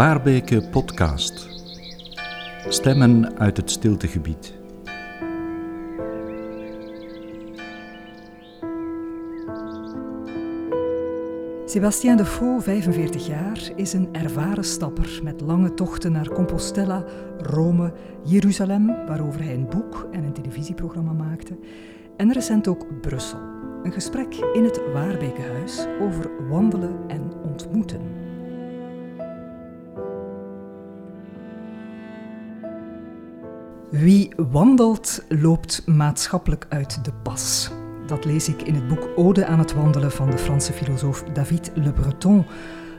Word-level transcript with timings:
Waarbeke 0.00 0.68
Podcast. 0.70 1.48
Stemmen 2.68 3.38
uit 3.38 3.56
het 3.56 3.70
stiltegebied. 3.70 4.54
Sébastien 11.64 12.16
de 12.16 12.24
Faux, 12.24 12.64
45 12.64 13.26
jaar, 13.26 13.70
is 13.76 13.92
een 13.92 14.08
ervaren 14.12 14.64
stapper 14.64 15.20
met 15.22 15.40
lange 15.40 15.74
tochten 15.74 16.12
naar 16.12 16.28
Compostela, 16.28 17.04
Rome, 17.38 17.92
Jeruzalem, 18.24 18.86
waarover 18.86 19.42
hij 19.42 19.54
een 19.54 19.68
boek 19.68 20.08
en 20.12 20.24
een 20.24 20.32
televisieprogramma 20.32 21.12
maakte, 21.12 21.58
en 22.16 22.32
recent 22.32 22.68
ook 22.68 23.00
Brussel. 23.00 23.38
Een 23.82 23.92
gesprek 23.92 24.34
in 24.52 24.64
het 24.64 24.80
Waarbekenhuis 24.92 25.86
over 26.00 26.48
wandelen 26.48 26.98
en 27.08 27.32
ontmoeten. 27.42 28.29
Wie 33.90 34.32
wandelt, 34.36 35.24
loopt 35.28 35.86
maatschappelijk 35.86 36.66
uit 36.68 37.04
de 37.04 37.12
pas. 37.22 37.70
Dat 38.06 38.24
lees 38.24 38.48
ik 38.48 38.62
in 38.62 38.74
het 38.74 38.88
boek 38.88 39.08
Ode 39.16 39.46
aan 39.46 39.58
het 39.58 39.72
wandelen 39.72 40.10
van 40.10 40.30
de 40.30 40.38
Franse 40.38 40.72
filosoof 40.72 41.22
David 41.22 41.70
Le 41.74 41.92
Breton, 41.92 42.46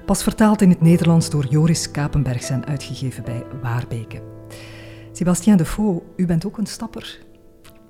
pas 0.06 0.24
vertaald 0.24 0.62
in 0.62 0.70
het 0.70 0.82
Nederlands 0.82 1.30
door 1.30 1.46
Joris 1.46 1.92
Kapenbergs 1.92 2.50
en 2.50 2.66
uitgegeven 2.66 3.24
bij 3.24 3.44
Waarbeke. 3.62 4.22
Sébastien 5.12 5.58
de 5.58 5.66
Faux, 5.66 6.04
u 6.16 6.26
bent 6.26 6.46
ook 6.46 6.58
een 6.58 6.66
stapper. 6.66 7.20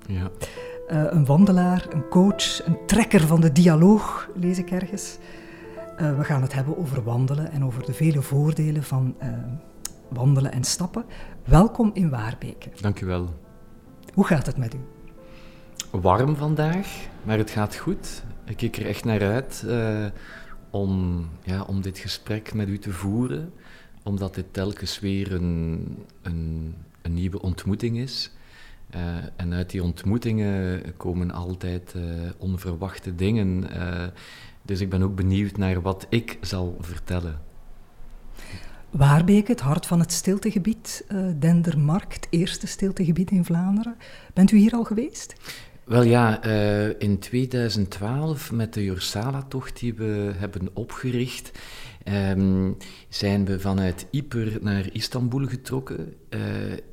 Ja. 0.06 0.30
Uh, 0.90 1.04
een 1.12 1.24
wandelaar, 1.24 1.86
een 1.90 2.08
coach, 2.08 2.66
een 2.66 2.78
trekker 2.86 3.20
van 3.20 3.40
de 3.40 3.52
dialoog, 3.52 4.28
lees 4.34 4.58
ik 4.58 4.70
ergens. 4.70 5.18
Uh, 6.00 6.16
we 6.16 6.24
gaan 6.24 6.42
het 6.42 6.54
hebben 6.54 6.78
over 6.78 7.02
wandelen 7.02 7.52
en 7.52 7.64
over 7.64 7.84
de 7.84 7.92
vele 7.92 8.22
voordelen 8.22 8.82
van 8.82 9.14
uh, 9.22 9.28
wandelen 10.14 10.52
en 10.52 10.64
stappen. 10.64 11.04
Welkom 11.44 11.90
in 11.94 12.10
Waarbeke. 12.10 12.70
Dank 12.80 13.00
u 13.00 13.06
wel. 13.06 13.34
Hoe 14.14 14.26
gaat 14.26 14.46
het 14.46 14.56
met 14.56 14.74
u? 14.74 14.78
Warm 15.90 16.36
vandaag, 16.36 17.08
maar 17.22 17.38
het 17.38 17.50
gaat 17.50 17.76
goed. 17.76 18.22
Ik 18.44 18.56
kijk 18.56 18.76
er 18.76 18.86
echt 18.86 19.04
naar 19.04 19.22
uit 19.22 19.66
om, 20.70 21.26
ja, 21.42 21.62
om 21.62 21.80
dit 21.80 21.98
gesprek 21.98 22.54
met 22.54 22.68
u 22.68 22.78
te 22.78 22.90
voeren, 22.90 23.52
omdat 24.02 24.34
dit 24.34 24.52
telkens 24.52 25.00
weer 25.00 25.32
een, 25.32 25.96
een, 26.22 26.74
een 27.02 27.14
nieuwe 27.14 27.42
ontmoeting 27.42 27.98
is. 27.98 28.30
Uh, 28.94 29.00
en 29.36 29.52
uit 29.52 29.70
die 29.70 29.82
ontmoetingen 29.82 30.82
komen 30.96 31.30
altijd 31.30 31.94
uh, 31.96 32.02
onverwachte 32.38 33.14
dingen. 33.14 33.64
Dus 34.62 34.80
ik 34.80 34.88
ben 34.90 35.02
ook 35.02 35.14
benieuwd 35.14 35.56
naar 35.56 35.82
wat 35.82 36.06
ik 36.08 36.38
zal 36.40 36.76
vertellen. 36.80 37.40
Waarbeek, 38.92 39.48
het 39.48 39.60
hart 39.60 39.86
van 39.86 40.00
het 40.00 40.12
stiltegebied, 40.12 41.04
Dendermark, 41.38 42.14
het 42.14 42.26
eerste 42.30 42.66
stiltegebied 42.66 43.30
in 43.30 43.44
Vlaanderen. 43.44 43.96
Bent 44.34 44.50
u 44.50 44.56
hier 44.56 44.72
al 44.72 44.84
geweest? 44.84 45.34
Wel 45.84 46.02
ja, 46.02 46.42
in 46.98 47.18
2012 47.18 48.52
met 48.52 48.74
de 48.74 48.84
Jorsala-tocht 48.84 49.80
die 49.80 49.94
we 49.94 50.32
hebben 50.36 50.68
opgericht, 50.72 51.50
Um, 52.08 52.76
zijn 53.08 53.44
we 53.44 53.60
vanuit 53.60 54.06
Yper 54.10 54.58
naar 54.60 54.88
Istanbul 54.92 55.46
getrokken. 55.46 56.14
Uh, 56.30 56.40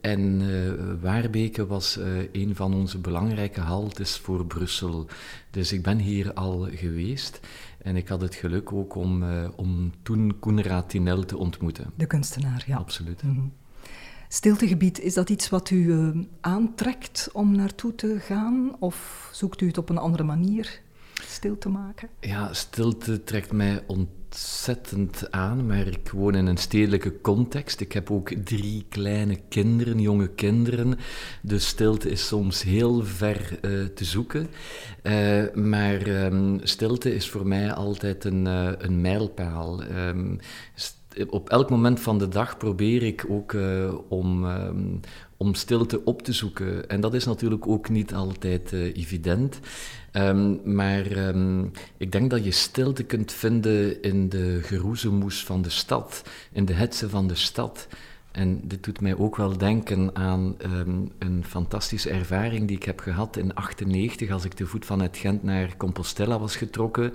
en 0.01 0.41
uh, 0.41 0.71
Waarbeke 1.01 1.67
was 1.67 1.97
uh, 1.97 2.05
een 2.31 2.55
van 2.55 2.73
onze 2.73 2.97
belangrijke 2.97 3.61
haltes 3.61 4.17
voor 4.17 4.45
Brussel. 4.45 5.07
Dus 5.51 5.71
ik 5.71 5.83
ben 5.83 5.97
hier 5.97 6.33
al 6.33 6.67
geweest. 6.71 7.39
En 7.81 7.95
ik 7.95 8.07
had 8.07 8.21
het 8.21 8.35
geluk 8.35 8.73
ook 8.73 8.95
om, 8.95 9.23
om 9.55 9.91
toen 10.03 10.39
Koenraad 10.39 10.89
Tinel 10.89 11.25
te 11.25 11.37
ontmoeten. 11.37 11.91
De 11.95 12.05
kunstenaar, 12.05 12.63
ja. 12.67 12.77
Absoluut. 12.77 13.23
Mm 13.23 13.35
-hmm. 13.35 13.53
Stiltegebied, 14.27 14.99
is 14.99 15.13
dat 15.13 15.29
iets 15.29 15.49
wat 15.49 15.69
u 15.69 16.13
aantrekt 16.41 17.29
om 17.33 17.55
naartoe 17.55 17.95
te 17.95 18.19
gaan? 18.19 18.75
Of 18.79 19.29
zoekt 19.31 19.61
u 19.61 19.67
het 19.67 19.77
op 19.77 19.89
een 19.89 19.97
andere 19.97 20.23
manier 20.23 20.81
stil 21.13 21.57
te 21.57 21.69
maken? 21.69 22.09
Ja, 22.19 22.53
stilte 22.53 23.23
trekt 23.23 23.51
mij 23.51 23.83
ontzettend 23.87 24.18
aan, 25.29 25.65
maar 25.65 25.87
ik 25.87 26.09
woon 26.11 26.35
in 26.35 26.45
een 26.45 26.57
stedelijke 26.57 27.21
context. 27.21 27.79
Ik 27.79 27.91
heb 27.91 28.11
ook 28.11 28.31
drie 28.43 28.85
kleine 28.89 29.39
kinderen, 29.49 29.99
jonge 29.99 30.27
kinderen. 30.27 30.95
Dus 31.41 31.67
stilte 31.67 32.09
is 32.09 32.27
soms 32.27 32.63
heel 32.63 33.03
ver 33.03 33.59
uh, 33.61 33.85
te 33.85 34.05
zoeken. 34.05 34.47
Uh, 35.03 35.53
maar 35.53 36.07
um, 36.07 36.59
stilte 36.63 37.15
is 37.15 37.29
voor 37.29 37.47
mij 37.47 37.73
altijd 37.73 38.23
een, 38.23 38.45
uh, 38.45 38.71
een 38.77 39.01
mijlpaal. 39.01 39.83
Um, 39.83 40.39
op 41.29 41.49
elk 41.49 41.69
moment 41.69 41.99
van 41.99 42.17
de 42.17 42.27
dag 42.27 42.57
probeer 42.57 43.03
ik 43.03 43.25
ook 43.29 43.55
om, 44.09 44.45
um, 44.45 44.99
om 45.37 45.53
stilte 45.53 46.03
op 46.03 46.21
te 46.21 46.33
zoeken. 46.33 46.89
En 46.89 47.01
dat 47.01 47.13
is 47.13 47.25
natuurlijk 47.25 47.67
ook 47.67 47.89
niet 47.89 48.13
altijd 48.13 48.71
evident. 48.71 49.59
Um, 50.13 50.59
maar 50.63 51.11
um, 51.11 51.71
ik 51.97 52.11
denk 52.11 52.29
dat 52.29 52.43
je 52.43 52.51
stilte 52.51 53.03
kunt 53.03 53.31
vinden 53.31 54.01
in 54.01 54.29
de 54.29 54.59
geroezemoes 54.61 55.43
van 55.43 55.61
de 55.61 55.69
stad, 55.69 56.23
in 56.51 56.65
de 56.65 56.73
hetze 56.73 57.09
van 57.09 57.27
de 57.27 57.35
stad. 57.35 57.87
En 58.31 58.61
dit 58.63 58.83
doet 58.83 59.01
mij 59.01 59.17
ook 59.17 59.35
wel 59.35 59.57
denken 59.57 60.15
aan 60.15 60.55
um, 60.63 61.11
een 61.19 61.43
fantastische 61.45 62.09
ervaring 62.09 62.67
die 62.67 62.75
ik 62.75 62.83
heb 62.83 62.99
gehad 62.99 63.37
in 63.37 63.51
1998, 63.55 64.31
als 64.31 64.45
ik 64.45 64.53
te 64.53 64.65
voet 64.65 64.85
vanuit 64.85 65.17
Gent 65.17 65.43
naar 65.43 65.77
Compostela 65.77 66.39
was 66.39 66.55
getrokken. 66.55 67.13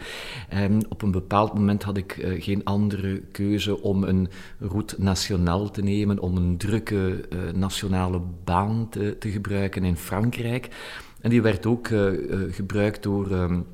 Um, 0.55 0.79
op 0.89 1.03
een 1.03 1.11
bepaald 1.11 1.55
moment 1.55 1.83
had 1.83 1.97
ik 1.97 2.17
uh, 2.17 2.43
geen 2.43 2.65
andere 2.65 3.21
keuze 3.33 3.83
om 3.83 4.03
een 4.03 4.29
route 4.59 4.97
nationaal 4.99 5.71
te 5.71 5.83
nemen, 5.83 6.19
om 6.19 6.37
een 6.37 6.57
drukke 6.57 7.29
uh, 7.33 7.53
nationale 7.53 8.21
baan 8.45 8.89
te, 8.91 9.17
te 9.19 9.31
gebruiken 9.31 9.85
in 9.85 9.97
Frankrijk. 9.97 10.69
En 11.25 11.31
die 11.31 11.43
werd 11.43 11.67
ook 11.67 11.89
uh, 11.89 12.13
uh, 12.13 12.39
gebruikt 12.51 13.03
door, 13.03 13.33
um, 13.33 13.67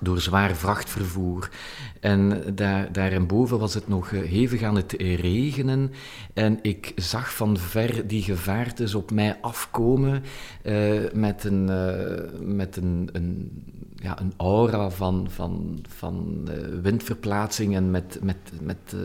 door 0.00 0.20
zwaar 0.20 0.54
vrachtvervoer. 0.54 1.50
En 2.00 2.42
daar, 2.54 2.92
daarboven 2.92 3.58
was 3.58 3.74
het 3.74 3.88
nog 3.88 4.10
hevig 4.10 4.62
aan 4.62 4.76
het 4.76 4.92
regenen. 4.98 5.92
En 6.34 6.58
ik 6.62 6.92
zag 6.96 7.34
van 7.34 7.56
ver 7.56 8.06
die 8.06 8.22
gevaartes 8.22 8.94
op 8.94 9.10
mij 9.10 9.38
afkomen 9.40 10.22
uh, 10.62 11.00
met, 11.12 11.44
een, 11.44 11.64
met 12.56 12.76
een, 12.76 13.08
een, 13.12 13.50
ja, 13.96 14.20
een 14.20 14.32
aura 14.36 14.90
van, 14.90 15.26
van, 15.30 15.78
van 15.88 16.48
windverplaatsing 16.82 17.74
en 17.74 17.90
met, 17.90 18.18
met, 18.22 18.52
met 18.62 18.96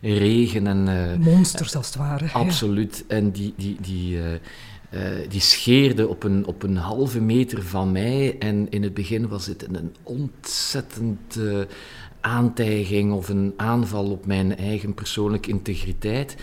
regen. 0.00 0.66
En, 0.66 1.20
Monsters 1.20 1.76
als 1.76 1.86
het 1.86 1.96
ware. 1.96 2.30
Absoluut. 2.32 3.04
Ja. 3.08 3.16
En 3.16 3.30
die... 3.30 3.54
die, 3.56 3.76
die 3.80 4.18
uh, 4.94 5.00
die 5.28 5.40
scheerde 5.40 6.08
op 6.08 6.22
een, 6.22 6.46
op 6.46 6.62
een 6.62 6.76
halve 6.76 7.20
meter 7.20 7.62
van 7.62 7.92
mij. 7.92 8.38
En 8.38 8.70
in 8.70 8.82
het 8.82 8.94
begin 8.94 9.28
was 9.28 9.46
het 9.46 9.66
een 9.74 9.94
ontzettend 10.02 11.36
uh, 11.36 11.60
aantijging 12.24 13.12
of 13.12 13.28
een 13.28 13.52
aanval 13.56 14.10
op 14.10 14.26
mijn 14.26 14.56
eigen 14.56 14.94
persoonlijke 14.94 15.50
integriteit. 15.50 16.36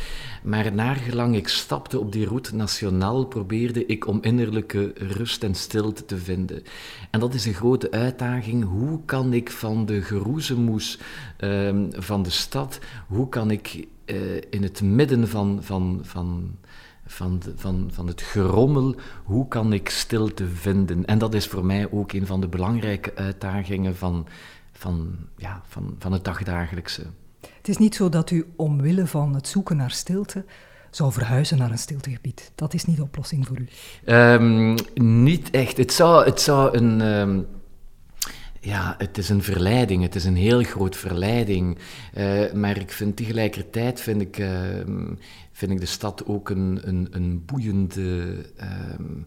Maar 0.43 0.73
naargelang 0.73 1.35
ik 1.35 1.47
stapte 1.47 1.99
op 1.99 2.11
die 2.11 2.25
route 2.25 2.55
nationaal, 2.55 3.25
probeerde 3.25 3.85
ik 3.85 4.07
om 4.07 4.17
innerlijke 4.21 4.91
rust 4.95 5.43
en 5.43 5.55
stilte 5.55 6.05
te 6.05 6.17
vinden. 6.17 6.63
En 7.11 7.19
dat 7.19 7.33
is 7.33 7.45
een 7.45 7.53
grote 7.53 7.91
uitdaging. 7.91 8.63
Hoe 8.63 8.99
kan 9.05 9.33
ik 9.33 9.51
van 9.51 9.85
de 9.85 10.01
geroezemoes 10.01 10.99
uh, 11.39 11.75
van 11.91 12.23
de 12.23 12.29
stad, 12.29 12.79
hoe 13.07 13.29
kan 13.29 13.51
ik 13.51 13.87
uh, 14.05 14.15
in 14.49 14.63
het 14.63 14.81
midden 14.81 15.27
van, 15.27 15.59
van, 15.61 15.99
van 16.03 16.55
van, 17.11 17.39
de, 17.39 17.53
van, 17.55 17.89
van 17.93 18.07
het 18.07 18.21
gerommel, 18.21 18.95
hoe 19.23 19.47
kan 19.47 19.73
ik 19.73 19.89
stilte 19.89 20.47
vinden? 20.47 21.05
En 21.05 21.17
dat 21.17 21.33
is 21.33 21.47
voor 21.47 21.65
mij 21.65 21.91
ook 21.91 22.11
een 22.11 22.25
van 22.25 22.41
de 22.41 22.47
belangrijke 22.47 23.15
uitdagingen 23.15 23.95
van, 23.95 24.27
van, 24.71 25.15
ja, 25.37 25.61
van, 25.67 25.95
van 25.99 26.11
het 26.11 26.23
dagdagelijkse. 26.23 27.05
Het 27.41 27.67
is 27.67 27.77
niet 27.77 27.95
zo 27.95 28.09
dat 28.09 28.31
u 28.31 28.45
omwille 28.55 29.07
van 29.07 29.35
het 29.35 29.47
zoeken 29.47 29.77
naar 29.77 29.91
stilte 29.91 30.45
zou 30.89 31.11
verhuizen 31.11 31.57
naar 31.57 31.71
een 31.71 31.77
stiltegebied. 31.77 32.51
Dat 32.55 32.73
is 32.73 32.85
niet 32.85 32.97
de 32.97 33.03
oplossing 33.03 33.47
voor 33.47 33.57
u. 33.59 33.67
Um, 34.13 34.75
niet 34.93 35.49
echt. 35.49 35.77
Het 35.77 35.93
zou, 35.93 36.25
het 36.25 36.41
zou 36.41 36.77
een. 36.77 37.01
Um, 37.01 37.47
ja, 38.61 38.95
het 38.97 39.17
is 39.17 39.29
een 39.29 39.43
verleiding, 39.43 40.03
het 40.03 40.15
is 40.15 40.25
een 40.25 40.35
heel 40.35 40.63
groot 40.63 40.95
verleiding. 40.95 41.77
Uh, 42.17 42.51
maar 42.51 42.77
ik 42.77 42.91
vind 42.91 43.15
tegelijkertijd, 43.15 44.01
vind 44.01 44.21
ik, 44.21 44.37
uh, 44.37 44.49
vind 45.51 45.71
ik 45.71 45.79
de 45.79 45.85
stad 45.85 46.25
ook 46.25 46.49
een, 46.49 46.79
een, 46.83 47.07
een 47.11 47.45
boeiende 47.45 48.35
um, 48.99 49.25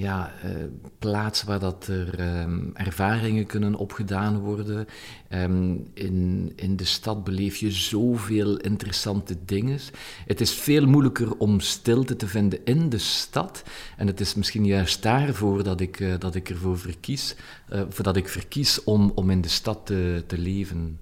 ja, 0.00 0.32
uh, 0.44 0.50
plaats 0.98 1.42
waar 1.42 1.58
dat 1.58 1.86
er 1.86 2.40
um, 2.40 2.70
ervaringen 2.74 3.46
kunnen 3.46 3.74
opgedaan 3.74 4.38
worden. 4.38 4.86
Um, 5.28 5.90
in, 5.94 6.52
in 6.56 6.76
de 6.76 6.84
stad 6.84 7.24
beleef 7.24 7.56
je 7.56 7.70
zoveel 7.70 8.56
interessante 8.56 9.36
dingen. 9.44 9.78
Het 10.26 10.40
is 10.40 10.52
veel 10.52 10.86
moeilijker 10.86 11.36
om 11.36 11.60
stilte 11.60 12.16
te 12.16 12.26
vinden 12.26 12.58
in 12.64 12.88
de 12.88 12.98
stad. 12.98 13.62
En 13.96 14.06
het 14.06 14.20
is 14.20 14.34
misschien 14.34 14.64
juist 14.64 15.02
daarvoor 15.02 15.62
dat 15.62 15.80
ik, 15.80 16.00
uh, 16.00 16.14
dat 16.18 16.34
ik 16.34 16.48
ervoor 16.48 16.78
verkies, 16.78 17.36
uh, 17.72 17.82
dat 18.02 18.16
ik 18.16 18.28
verkies 18.28 18.84
om, 18.84 19.12
om 19.14 19.30
in 19.30 19.40
de 19.40 19.48
stad 19.48 19.86
te, 19.86 20.24
te 20.26 20.38
leven. 20.38 20.98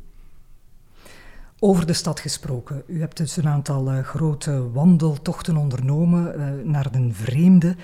Over 1.59 1.87
de 1.87 1.93
stad 1.93 2.21
gesproken. 2.21 2.83
U 2.87 3.01
hebt 3.01 3.17
dus 3.17 3.37
een 3.37 3.49
aantal 3.49 4.03
grote 4.03 4.71
wandeltochten 4.71 5.57
ondernomen 5.57 6.71
naar 6.71 6.93
de 6.93 7.09
vreemde. 7.13 7.77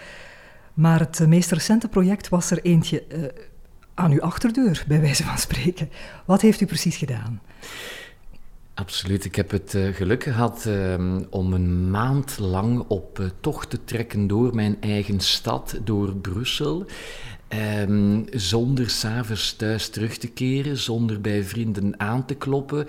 Maar 0.75 0.99
het 1.01 1.19
uh, 1.21 1.29
meest 1.29 1.51
recente 1.51 1.89
project 1.89 2.29
was 2.29 2.51
er 2.51 2.63
eentje 2.63 3.05
aan 3.95 4.11
uw 4.11 4.21
achterdeur, 4.21 4.85
bij 4.89 5.01
wijze 5.01 5.25
van 5.25 5.39
spreken. 5.39 5.91
Wat 6.25 6.41
heeft 6.41 6.61
u 6.61 6.67
precies 6.67 6.97
gedaan? 6.97 7.41
Absoluut. 8.75 9.25
Ik 9.25 9.35
heb 9.35 9.51
het 9.51 9.75
uh, 9.75 9.95
geluk 9.95 10.23
gehad 10.23 10.65
uh, 10.69 10.95
om 11.31 11.53
een 11.53 11.91
maand 11.91 12.39
lang 12.39 12.85
op 12.89 13.31
tocht 13.41 13.71
te 13.71 13.85
trekken 13.85 14.27
door 14.27 14.55
mijn 14.55 14.77
eigen 14.81 15.21
stad, 15.21 15.79
door 15.85 16.17
Brussel. 16.17 16.87
Um, 17.49 18.25
zonder 18.31 18.91
s'avonds 18.91 19.53
thuis 19.53 19.89
terug 19.89 20.17
te 20.17 20.29
keren, 20.29 20.77
zonder 20.77 21.21
bij 21.21 21.45
vrienden 21.45 22.01
aan 22.01 22.25
te 22.25 22.35
kloppen. 22.35 22.87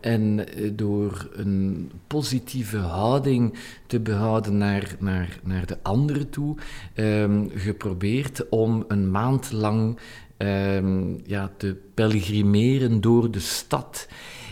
En 0.00 0.46
door 0.72 1.28
een 1.32 1.90
positieve 2.06 2.78
houding 2.78 3.58
te 3.86 4.00
behouden 4.00 4.58
naar, 4.58 4.96
naar, 4.98 5.38
naar 5.42 5.66
de 5.66 5.78
anderen 5.82 6.30
toe, 6.30 6.56
um, 6.94 7.50
geprobeerd 7.54 8.48
om 8.48 8.84
een 8.88 9.10
maand 9.10 9.52
lang 9.52 9.98
um, 10.38 11.20
ja, 11.26 11.50
te 11.56 11.76
pelgrimeren 11.94 13.00
door 13.00 13.30
de 13.30 13.40
stad. 13.40 14.08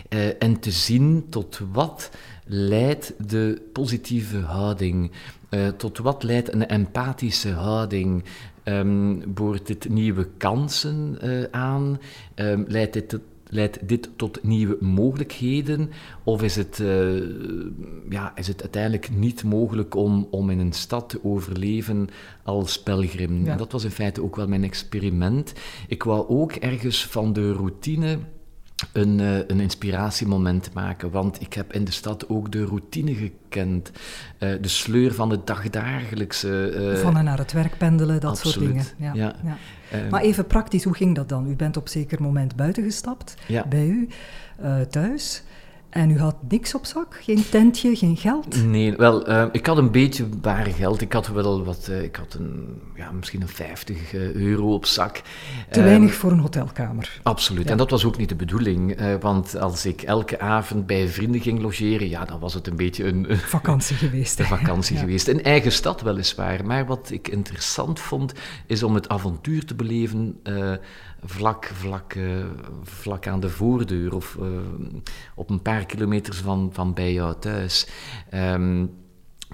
Uh, 0.09 0.43
en 0.43 0.59
te 0.59 0.71
zien 0.71 1.25
tot 1.29 1.61
wat 1.71 2.09
leidt 2.45 3.13
de 3.29 3.61
positieve 3.73 4.37
houding, 4.37 5.11
tot 5.77 5.97
wat 5.97 6.23
leidt 6.23 6.53
een 6.53 6.67
empathische 6.67 7.51
houding. 7.51 8.23
Um, 8.63 9.33
boort 9.33 9.67
dit 9.67 9.89
nieuwe 9.89 10.27
kansen 10.37 11.17
aan? 11.51 11.99
Leidt 12.67 12.93
dit 12.93 13.19
Leidt 13.51 13.87
dit 13.87 14.09
tot 14.15 14.43
nieuwe 14.43 14.77
mogelijkheden? 14.79 15.89
Of 16.23 16.41
is 16.43 16.55
het, 16.55 16.79
uh, 16.79 17.23
ja, 18.09 18.31
is 18.35 18.47
het 18.47 18.61
uiteindelijk 18.61 19.09
niet 19.15 19.43
mogelijk 19.43 19.95
om, 19.95 20.27
om 20.31 20.49
in 20.49 20.59
een 20.59 20.73
stad 20.73 21.09
te 21.09 21.23
overleven 21.23 22.07
als 22.43 22.81
pelgrim? 22.83 23.45
Ja. 23.45 23.55
Dat 23.55 23.71
was 23.71 23.83
in 23.83 23.91
feite 23.91 24.23
ook 24.23 24.35
wel 24.35 24.47
mijn 24.47 24.63
experiment. 24.63 25.53
Ik 25.87 26.03
wou 26.03 26.27
ook 26.27 26.51
ergens 26.51 27.05
van 27.05 27.33
de 27.33 27.51
routine 27.51 28.19
een, 28.91 29.19
uh, 29.19 29.37
een 29.47 29.59
inspiratiemoment 29.59 30.73
maken. 30.73 31.11
Want 31.11 31.41
ik 31.41 31.53
heb 31.53 31.73
in 31.73 31.83
de 31.83 31.91
stad 31.91 32.29
ook 32.29 32.51
de 32.51 32.65
routine 32.65 33.13
gekend. 33.13 33.91
Uh, 34.39 34.53
de 34.61 34.67
sleur 34.67 35.13
van 35.13 35.29
het 35.29 35.47
dagdagelijkse. 35.47 36.91
Uh, 36.93 36.97
van 36.97 37.17
en 37.17 37.23
naar 37.23 37.37
het 37.37 37.51
werk 37.51 37.77
pendelen, 37.77 38.19
dat 38.19 38.37
soort 38.37 38.59
dingen. 38.59 38.85
Ja, 38.97 39.13
ja. 39.13 39.35
ja. 39.43 39.57
maar 40.09 40.21
even 40.21 40.47
praktisch, 40.47 40.83
hoe 40.83 40.95
ging 40.95 41.15
dat 41.15 41.29
dan? 41.29 41.47
U 41.47 41.55
bent 41.55 41.77
op 41.77 41.87
zeker 41.87 42.21
moment 42.21 42.55
buiten 42.55 42.83
gestapt 42.83 43.35
bij 43.69 43.87
u 43.87 44.07
thuis. 44.89 45.43
En 45.89 46.09
u 46.09 46.19
had 46.19 46.35
niks 46.49 46.75
op 46.75 46.85
zak? 46.85 47.19
Geen 47.21 47.49
tentje, 47.49 47.95
geen 47.95 48.17
geld? 48.17 48.65
Nee, 48.65 48.95
wel, 48.95 49.29
uh, 49.29 49.45
ik 49.51 49.65
had 49.65 49.77
een 49.77 49.91
beetje 49.91 50.25
bare 50.25 50.71
geld. 50.71 51.01
Ik 51.01 51.13
had 51.13 51.27
wel 51.27 51.63
wat, 51.63 51.87
uh, 51.89 52.03
ik 52.03 52.15
had 52.15 52.33
een, 52.33 52.81
ja, 52.95 53.11
misschien 53.11 53.41
een 53.41 53.47
50 53.47 54.13
uh, 54.13 54.33
euro 54.33 54.73
op 54.73 54.85
zak. 54.85 55.21
Te 55.71 55.81
weinig 55.81 56.13
voor 56.13 56.31
een 56.31 56.39
hotelkamer. 56.39 57.19
Absoluut, 57.23 57.65
ja. 57.65 57.71
en 57.71 57.77
dat 57.77 57.89
was 57.89 58.05
ook 58.05 58.17
niet 58.17 58.29
de 58.29 58.35
bedoeling. 58.35 58.97
want 59.19 59.57
als 59.59 59.85
ik 59.85 60.01
elke 60.01 60.39
avond 60.39 60.85
bij 60.85 61.07
vrienden 61.07 61.41
ging 61.41 61.61
logeren, 61.61 62.09
ja, 62.09 62.25
dan 62.25 62.39
was 62.39 62.53
het 62.53 62.67
een 62.67 62.75
beetje 62.75 63.05
een... 63.05 63.27
Vakantie 63.37 63.95
geweest. 63.95 64.39
Een 64.39 64.45
vakantie 64.45 64.95
ja. 64.95 65.01
geweest. 65.01 65.27
In 65.27 65.43
eigen 65.43 65.71
stad 65.71 66.01
weliswaar. 66.01 66.65
Maar 66.65 66.85
wat 66.85 67.11
ik 67.11 67.27
interessant 67.27 67.99
vond, 67.99 68.33
is 68.65 68.83
om 68.83 68.95
het 68.95 69.09
avontuur 69.09 69.65
te 69.65 69.75
beleven 69.75 70.39
vlak, 71.23 71.65
vlak, 71.65 72.13
uh, 72.13 72.45
vlak 72.83 73.27
aan 73.27 73.39
de 73.39 73.49
voordeur 73.49 74.15
of 74.15 74.37
uh, 74.41 74.47
op 75.35 75.49
een 75.49 75.61
paar 75.61 75.85
kilometers 75.85 76.37
van, 76.37 76.69
van 76.73 76.93
bij 76.93 77.13
jou 77.13 77.35
thuis. 77.39 77.87
Um, 78.33 78.91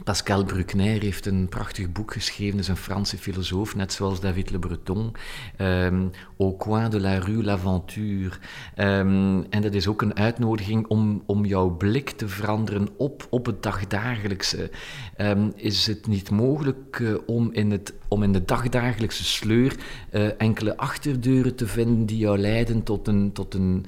Pascal 0.03 0.44
Bruckner 0.44 1.01
heeft 1.01 1.25
een 1.25 1.50
prachtig 1.50 1.92
boek 1.92 2.13
geschreven, 2.13 2.59
is 2.59 2.68
een 2.68 2.77
Franse 2.77 3.18
filosoof, 3.18 3.75
net 3.75 3.94
zoals 3.94 4.19
David 4.19 4.50
Le 4.50 4.59
Breton, 4.59 5.12
um, 5.57 6.12
Au 6.38 6.57
coin 6.57 6.89
de 6.89 7.00
la 7.00 7.19
rue 7.19 7.44
l'Aventure. 7.44 8.31
Um, 8.77 9.45
en 9.50 9.62
dat 9.62 9.74
is 9.74 9.88
ook 9.88 10.01
een 10.01 10.15
uitnodiging 10.15 10.88
om, 10.88 11.24
om 11.25 11.45
jouw 11.45 11.69
blik 11.69 12.09
te 12.09 12.27
veranderen 12.27 12.88
op, 12.97 13.27
op 13.30 13.45
het 13.45 13.63
dagdagelijkse. 13.63 14.69
Um, 15.18 15.51
is 15.56 15.88
het 15.88 16.07
niet 16.07 16.31
mogelijk 16.31 17.00
uh, 17.00 17.18
om, 17.25 17.51
in 17.51 17.71
het, 17.71 17.94
om 18.07 18.24
in 18.24 18.31
de 18.31 18.45
dagdagelijkse 18.45 19.24
sleur 19.24 19.75
uh, 20.12 20.30
enkele 20.38 20.77
achterdeuren 20.77 21.56
te 21.56 21.68
vinden 21.68 22.06
die 22.06 22.18
jou 22.18 22.38
leiden 22.38 22.83
tot 22.83 23.07
een, 23.07 23.31
tot 23.31 23.53
een 23.53 23.86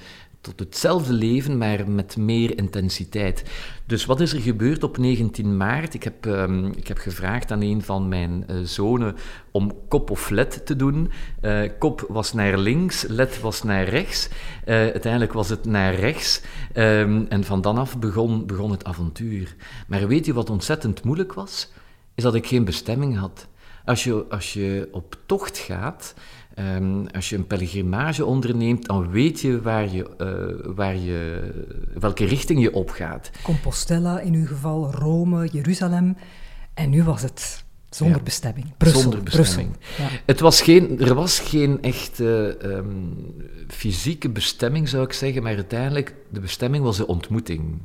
tot 0.48 0.60
hetzelfde 0.60 1.14
leven, 1.14 1.58
maar 1.58 1.90
met 1.90 2.18
meer 2.18 2.58
intensiteit. 2.58 3.44
Dus 3.86 4.06
wat 4.06 4.22
is 4.22 4.34
er 4.34 4.42
gebeurd 4.42 4.84
op 4.84 4.98
19 4.98 5.58
maart? 5.58 5.94
Ik 5.94 6.04
heb, 6.04 6.26
um, 6.26 6.66
ik 6.66 6.88
heb 6.88 6.98
gevraagd 6.98 7.52
aan 7.52 7.62
een 7.62 7.82
van 7.82 8.08
mijn 8.08 8.46
uh, 8.50 8.58
zonen 8.64 9.16
om 9.52 9.72
kop 9.88 10.10
of 10.10 10.30
let 10.30 10.66
te 10.66 10.76
doen. 10.76 11.12
Uh, 11.42 11.62
kop 11.80 12.06
was 12.08 12.34
naar 12.34 12.58
links, 12.58 13.06
let 13.08 13.42
was 13.42 13.64
naar 13.64 13.90
rechts. 13.90 14.30
Uh, 14.66 14.76
uiteindelijk 14.76 15.34
was 15.34 15.50
het 15.50 15.66
naar 15.66 15.96
rechts. 15.96 16.42
Um, 16.76 17.26
en 17.30 17.44
van 17.44 17.62
dan 17.62 17.78
af 17.78 18.00
begon, 18.00 18.46
begon 18.46 18.72
het 18.72 18.86
avontuur. 18.86 19.56
Maar 19.88 20.08
weet 20.08 20.26
je 20.26 20.34
wat 20.34 20.50
ontzettend 20.50 21.04
moeilijk 21.04 21.34
was? 21.34 21.72
Is 22.16 22.24
dat 22.24 22.36
ik 22.36 22.48
geen 22.48 22.66
bestemming 22.66 23.18
had. 23.18 23.48
Als 23.86 24.04
je, 24.04 24.26
als 24.30 24.54
je 24.54 24.90
op 24.92 25.18
tocht 25.26 25.58
gaat, 25.58 26.14
Um, 26.60 27.08
als 27.08 27.30
je 27.30 27.36
een 27.36 27.48
pelgrimage 27.48 28.26
onderneemt, 28.26 28.86
dan 28.86 29.10
weet 29.10 29.42
je 29.42 29.62
waar 29.62 29.94
je, 29.94 30.10
uh, 30.22 30.76
waar 30.76 30.98
je, 30.98 31.52
welke 32.00 32.26
richting 32.26 32.62
je 32.62 32.74
opgaat. 32.74 33.32
Compostela 33.44 34.20
in 34.20 34.34
uw 34.34 34.46
geval, 34.46 34.92
Rome, 34.92 35.48
Jeruzalem. 35.52 36.18
En 36.74 36.90
nu 36.90 37.04
was 37.04 37.22
het 37.22 37.64
zonder 37.90 38.18
ja. 38.18 38.24
bestemming. 38.24 38.66
Brussel. 38.78 39.02
Zonder 39.02 39.24
bestemming. 39.24 39.76
Ja. 39.98 40.08
Het 40.26 40.40
was 40.40 40.62
geen, 40.62 41.00
er 41.00 41.14
was 41.14 41.40
geen 41.40 41.82
echte 41.82 42.58
um, 42.64 43.16
fysieke 43.68 44.30
bestemming, 44.30 44.90
zou 44.90 45.04
ik 45.04 45.14
zeggen, 45.14 45.44
maar 45.44 45.56
uiteindelijk, 45.56 46.16
de 46.30 46.40
bestemming 46.40 46.84
was 46.84 46.98
de 46.98 47.08
ontmoeting. 47.08 47.82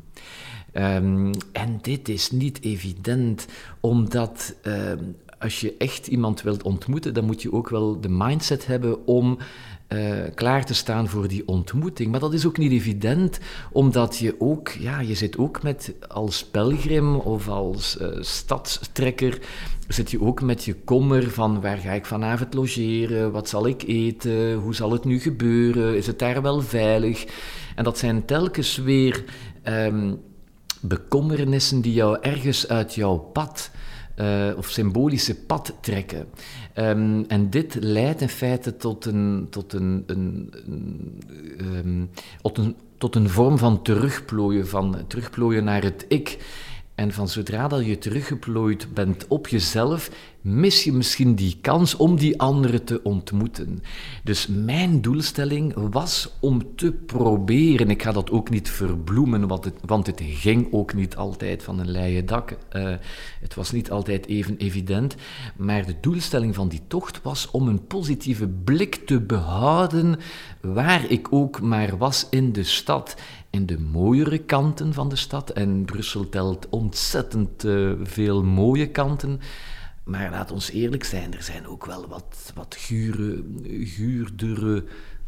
Um, 0.75 1.31
en 1.53 1.79
dit 1.83 2.09
is 2.09 2.31
niet 2.31 2.63
evident, 2.63 3.47
omdat 3.81 4.55
als 5.43 5.61
je 5.61 5.75
echt 5.79 6.07
iemand 6.07 6.43
wilt 6.43 6.63
ontmoeten, 6.63 7.15
dan 7.15 7.25
moet 7.25 7.43
je 7.43 7.53
ook 7.53 7.69
wel 7.69 8.01
de 8.01 8.09
mindset 8.09 8.67
hebben 8.67 9.07
om 9.07 9.39
uh, 9.89 10.15
klaar 10.35 10.65
te 10.65 10.75
staan 10.75 11.09
voor 11.09 11.29
die 11.29 11.49
ontmoeting. 11.49 12.11
Maar 12.11 12.21
dat 12.21 12.33
is 12.33 12.47
ook 12.47 12.59
niet 12.59 12.73
evident, 12.73 13.39
omdat 13.73 14.19
je 14.19 14.35
ook, 14.39 14.69
ja, 14.69 15.01
je 15.01 15.15
zit 15.15 15.39
ook 15.39 15.63
met, 15.63 15.95
als 16.09 16.45
pelgrim 16.45 17.15
of 17.15 17.49
als 17.49 17.99
uh, 18.01 18.09
stadstrekker, 18.21 19.39
zit 19.89 20.11
je 20.11 20.21
ook 20.21 20.43
met 20.43 20.65
je 20.65 20.75
kommer 20.75 21.31
van 21.31 21.61
waar 21.61 21.79
ga 21.79 21.93
ik 21.93 22.07
vanavond 22.07 22.55
logeren, 22.55 23.33
wat 23.33 23.49
zal 23.49 23.67
ik 23.67 23.83
eten, 23.83 24.55
hoe 24.55 24.75
zal 24.75 24.93
het 24.93 25.05
nu 25.05 25.21
gebeuren, 25.21 25.97
is 25.97 26.07
het 26.07 26.19
daar 26.19 26.43
wel 26.43 26.61
veilig? 26.61 27.25
En 27.75 27.85
dat 27.85 27.99
zijn 27.99 28.25
telkens 28.25 28.77
weer 28.77 29.25
um, 29.65 30.21
bekommernissen 30.81 31.81
die 31.81 31.93
jou 31.93 32.19
ergens 32.21 32.69
uit 32.69 32.95
jouw 32.95 33.17
pad 33.17 33.71
uh, 34.17 34.57
of 34.57 34.71
symbolische 34.71 35.35
pad 35.35 35.75
trekken. 35.81 36.29
Um, 36.77 37.25
en 37.29 37.51
dit 37.51 37.77
leidt 37.81 38.21
in 38.21 38.29
feite 38.29 38.77
tot 38.77 39.05
een, 39.05 39.47
tot 39.51 39.73
een, 39.73 40.03
een, 40.07 40.53
um, 41.61 42.11
tot 42.43 42.59
een, 42.59 42.77
tot 42.99 43.15
een 43.17 43.29
vorm 43.29 43.59
van 43.59 43.83
terugplooien, 43.83 44.69
van 44.69 45.05
terugplooien 45.07 45.65
naar 45.65 45.83
het 45.83 46.05
ik. 46.09 46.39
En 46.95 47.13
van 47.13 47.29
zodra 47.29 47.69
dat 47.69 47.87
je 47.87 47.99
teruggeplooid 47.99 48.95
bent 48.95 49.27
op 49.29 49.49
jezelf, 49.49 50.11
mis 50.43 50.85
je 50.85 50.93
misschien 50.93 51.35
die 51.35 51.59
kans 51.61 51.97
om 51.97 52.17
die 52.17 52.41
anderen 52.41 52.85
te 52.85 53.03
ontmoeten. 53.03 53.83
Dus 54.25 54.47
mijn 54.47 55.01
doelstelling 55.01 55.75
was 55.91 56.37
om 56.41 56.77
te 56.77 56.93
proberen, 56.93 57.91
ik 57.91 58.03
ga 58.03 58.13
dat 58.13 58.31
ook 58.31 58.51
niet 58.51 58.71
verbloemen, 58.71 59.49
want 59.87 60.07
het, 60.07 60.21
ging 60.25 60.73
ook 60.73 60.95
niet 60.95 61.17
altijd 61.17 61.63
van 61.63 61.79
een 61.79 61.91
leien 61.91 62.27
dak. 62.27 62.51
Uh, 62.51 62.95
het 63.41 63.55
was 63.55 63.73
niet 63.73 63.91
altijd 63.91 64.27
even 64.27 64.57
evident, 64.57 65.15
maar 65.57 65.87
de 65.87 65.97
doelstelling 66.01 66.55
van 66.55 66.69
die 66.69 66.83
tocht 66.87 67.23
was 67.23 67.51
om 67.51 67.69
een 67.69 67.87
positieve 67.87 68.49
blik 68.49 68.95
te 68.95 69.21
behouden 69.21 70.19
waar 70.61 71.11
ik 71.11 71.33
ook 71.33 71.61
maar 71.61 71.99
was 71.99 72.27
in 72.31 72.53
de 72.53 72.65
stad 72.65 73.17
in 73.53 73.67
de 73.67 73.79
mooiere 73.79 74.39
kanten 74.39 74.95
van 74.95 75.09
de 75.09 75.17
stad. 75.17 75.51
En 75.51 75.85
Brussel 75.85 76.29
telt 76.29 76.67
ontzettend 76.69 77.65
uh, 77.65 77.93
veel 78.03 78.43
mooie 78.43 78.89
kanten. 78.89 79.41
Maar 80.05 80.31
laat 80.31 80.51
ons 80.51 80.71
eerlijk 80.71 81.05
zijn, 81.05 81.35
er 81.35 81.43
zijn 81.43 81.67
ook 81.67 81.87
wel 81.87 82.09
wat, 82.09 82.53
wat 82.55 82.77
gure, 82.79 83.45
guurdere 83.85 84.85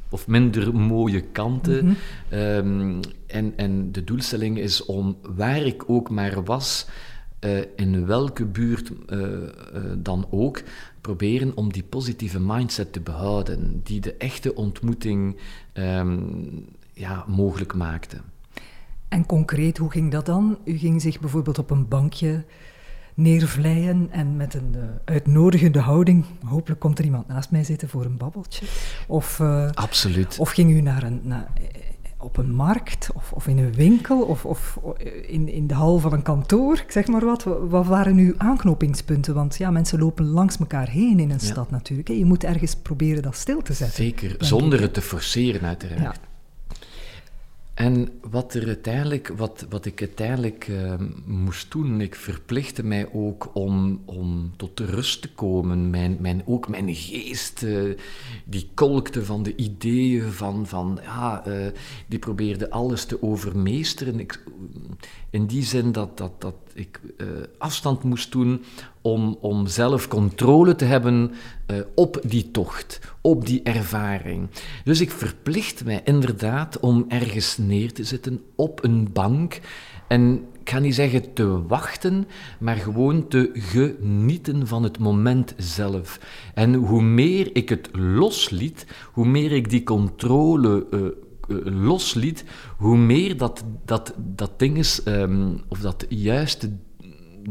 of 0.08 0.26
minder 0.26 0.74
mooie 0.74 1.20
kanten. 1.20 1.84
Mm 1.84 1.96
-hmm. 2.28 2.38
um, 2.38 3.00
en, 3.26 3.52
en 3.56 3.92
de 3.92 4.04
doelstelling 4.04 4.58
is 4.58 4.84
om, 4.84 5.16
waar 5.22 5.62
ik 5.62 5.90
ook 5.90 6.10
maar 6.10 6.44
was, 6.44 6.86
uh, 7.40 7.58
in 7.76 8.06
welke 8.06 8.44
buurt 8.44 8.90
uh, 8.90 9.20
uh, 9.20 9.48
dan 9.98 10.26
ook, 10.30 10.62
proberen 11.00 11.56
om 11.56 11.72
die 11.72 11.82
positieve 11.82 12.40
mindset 12.40 12.92
te 12.92 13.00
behouden, 13.00 13.80
die 13.82 14.00
de 14.00 14.14
echte 14.14 14.54
ontmoeting 14.54 15.36
um, 15.74 16.66
ja, 16.92 17.24
mogelijk 17.26 17.74
maakte. 17.74 18.16
En 19.08 19.26
concreet, 19.26 19.78
hoe 19.78 19.90
ging 19.90 20.10
dat 20.10 20.26
dan? 20.26 20.58
U 20.64 20.76
ging 20.76 21.02
zich 21.02 21.20
bijvoorbeeld 21.20 21.58
op 21.58 21.70
een 21.70 21.88
bankje 21.88 22.44
neervleien 23.14 24.08
en 24.10 24.36
met 24.36 24.54
een 24.54 24.72
uh, 24.76 24.82
uitnodigende 25.04 25.78
houding. 25.78 26.24
Hopelijk 26.44 26.80
komt 26.80 26.98
er 26.98 27.04
iemand 27.04 27.28
naast 27.28 27.50
mij 27.50 27.64
zitten 27.64 27.88
voor 27.88 28.04
een 28.04 28.16
babbeltje. 28.16 28.66
Of, 29.06 29.38
uh, 29.38 29.70
Absoluut. 29.70 30.38
Of 30.38 30.50
ging 30.50 30.70
u 30.70 30.80
naar 30.80 31.02
een, 31.02 31.20
naar, 31.22 31.52
op 32.24 32.36
een 32.36 32.54
markt 32.54 33.10
of, 33.14 33.32
of 33.32 33.46
in 33.46 33.58
een 33.58 33.72
winkel 33.72 34.22
of, 34.22 34.44
of 34.44 34.78
in, 35.26 35.48
in 35.48 35.66
de 35.66 35.74
hal 35.74 35.98
van 35.98 36.12
een 36.12 36.22
kantoor, 36.22 36.78
ik 36.78 36.90
zeg 36.90 37.06
maar 37.06 37.24
wat. 37.24 37.42
Wat 37.68 37.86
waren 37.86 38.16
uw 38.16 38.34
aanknopingspunten? 38.36 39.34
Want 39.34 39.56
ja, 39.56 39.70
mensen 39.70 39.98
lopen 39.98 40.26
langs 40.26 40.56
elkaar 40.56 40.88
heen 40.88 41.20
in 41.20 41.30
een 41.30 41.40
stad 41.40 41.70
natuurlijk. 41.70 42.08
Je 42.08 42.24
moet 42.24 42.44
ergens 42.44 42.76
proberen 42.76 43.22
dat 43.22 43.36
stil 43.36 43.62
te 43.62 43.72
zetten. 43.72 43.96
Zeker, 43.96 44.34
zonder 44.38 44.80
het 44.80 44.94
te 44.94 45.00
forceren 45.00 45.62
uiteraard. 45.62 46.00
Ja. 46.00 46.14
En 47.74 48.08
wat, 48.30 48.54
er 48.54 48.66
uiteindelijk, 48.66 49.28
wat, 49.36 49.66
wat 49.68 49.84
ik 49.84 50.00
uiteindelijk 50.00 50.68
uh, 50.68 50.94
moest 51.24 51.70
doen, 51.70 52.00
ik 52.00 52.14
verplichtte 52.14 52.84
mij 52.84 53.12
ook 53.12 53.50
om, 53.54 54.02
om 54.04 54.52
tot 54.56 54.80
rust 54.80 55.22
te 55.22 55.32
komen. 55.32 55.90
Mijn, 55.90 56.16
mijn, 56.20 56.42
ook 56.46 56.68
mijn 56.68 56.94
geest, 56.94 57.62
uh, 57.62 57.96
die 58.44 58.68
kolkte 58.74 59.24
van 59.24 59.42
de 59.42 59.56
ideeën, 59.56 60.32
van, 60.32 60.66
van, 60.66 60.98
ja, 61.02 61.46
uh, 61.48 61.66
die 62.06 62.18
probeerde 62.18 62.70
alles 62.70 63.04
te 63.04 63.22
overmeesteren. 63.22 64.20
Ik, 64.20 64.44
in 65.34 65.46
die 65.46 65.62
zin 65.62 65.92
dat, 65.92 66.18
dat, 66.18 66.40
dat 66.40 66.54
ik 66.74 67.00
afstand 67.58 68.02
moest 68.02 68.32
doen 68.32 68.62
om, 69.02 69.38
om 69.40 69.66
zelf 69.66 70.08
controle 70.08 70.74
te 70.74 70.84
hebben 70.84 71.30
uh, 71.66 71.78
op 71.94 72.20
die 72.26 72.50
tocht, 72.50 73.00
op 73.20 73.46
die 73.46 73.62
ervaring. 73.62 74.48
Dus 74.84 75.00
ik 75.00 75.10
verplicht 75.10 75.84
mij 75.84 76.00
inderdaad 76.04 76.80
om 76.80 77.04
ergens 77.08 77.58
neer 77.58 77.92
te 77.92 78.04
zitten 78.04 78.42
op 78.54 78.84
een 78.84 79.12
bank 79.12 79.60
en 80.08 80.46
ik 80.60 80.70
ga 80.70 80.78
niet 80.78 80.94
zeggen 80.94 81.32
te 81.32 81.66
wachten, 81.66 82.26
maar 82.58 82.76
gewoon 82.76 83.28
te 83.28 83.50
genieten 83.52 84.66
van 84.66 84.82
het 84.82 84.98
moment 84.98 85.54
zelf. 85.56 86.20
En 86.54 86.74
hoe 86.74 87.02
meer 87.02 87.50
ik 87.52 87.68
het 87.68 87.88
losliet, 87.92 88.86
hoe 89.12 89.26
meer 89.26 89.52
ik 89.52 89.70
die 89.70 89.82
controle 89.82 90.86
uh, 90.90 91.00
losliet, 91.64 92.44
hoe 92.76 92.96
meer 92.96 93.36
dat, 93.36 93.64
dat, 93.84 94.14
dat 94.16 94.58
ding 94.58 94.76
is, 94.76 95.00
um, 95.06 95.60
of 95.68 95.80
dat 95.80 96.06
juiste 96.08 96.70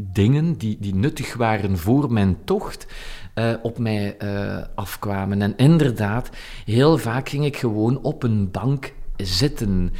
dingen 0.00 0.54
die, 0.54 0.76
die 0.80 0.94
nuttig 0.94 1.34
waren 1.34 1.78
voor 1.78 2.12
mijn 2.12 2.36
tocht, 2.44 2.86
uh, 3.34 3.54
op 3.62 3.78
mij 3.78 4.16
uh, 4.22 4.62
afkwamen. 4.74 5.42
En 5.42 5.56
inderdaad, 5.56 6.30
heel 6.64 6.98
vaak 6.98 7.28
ging 7.28 7.44
ik 7.44 7.56
gewoon 7.56 8.02
op 8.02 8.22
een 8.22 8.50
bank 8.50 8.92
zitten. 9.16 9.92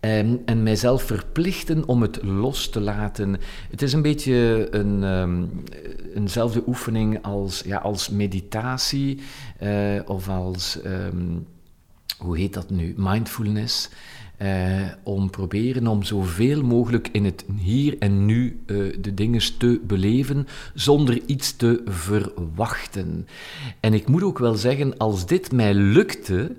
Um, 0.00 0.42
en 0.44 0.62
mijzelf 0.62 1.02
verplichten 1.02 1.88
om 1.88 2.02
het 2.02 2.22
los 2.22 2.68
te 2.68 2.80
laten. 2.80 3.36
Het 3.70 3.82
is 3.82 3.92
een 3.92 4.02
beetje 4.02 4.68
een, 4.70 5.02
um, 5.02 5.64
eenzelfde 6.14 6.62
oefening 6.66 7.22
als, 7.22 7.62
ja, 7.66 7.78
als 7.78 8.08
meditatie 8.08 9.20
uh, 9.62 10.00
of 10.06 10.28
als, 10.28 10.78
hoe 12.20 12.38
heet 12.38 12.54
dat 12.54 12.70
nu, 12.70 12.94
mindfulness. 12.96 13.88
Eh, 14.36 14.86
om 15.02 15.30
proberen 15.30 15.86
om 15.86 16.02
zoveel 16.02 16.62
mogelijk 16.62 17.08
in 17.12 17.24
het 17.24 17.44
hier 17.58 17.96
en 17.98 18.26
nu 18.26 18.62
eh, 18.66 18.76
de 19.00 19.14
dingen 19.14 19.58
te 19.58 19.80
beleven 19.86 20.46
zonder 20.74 21.20
iets 21.26 21.56
te 21.56 21.82
verwachten. 21.84 23.26
En 23.80 23.94
ik 23.94 24.08
moet 24.08 24.22
ook 24.22 24.38
wel 24.38 24.54
zeggen, 24.54 24.96
als 24.96 25.26
dit 25.26 25.52
mij 25.52 25.74
lukte, 25.74 26.56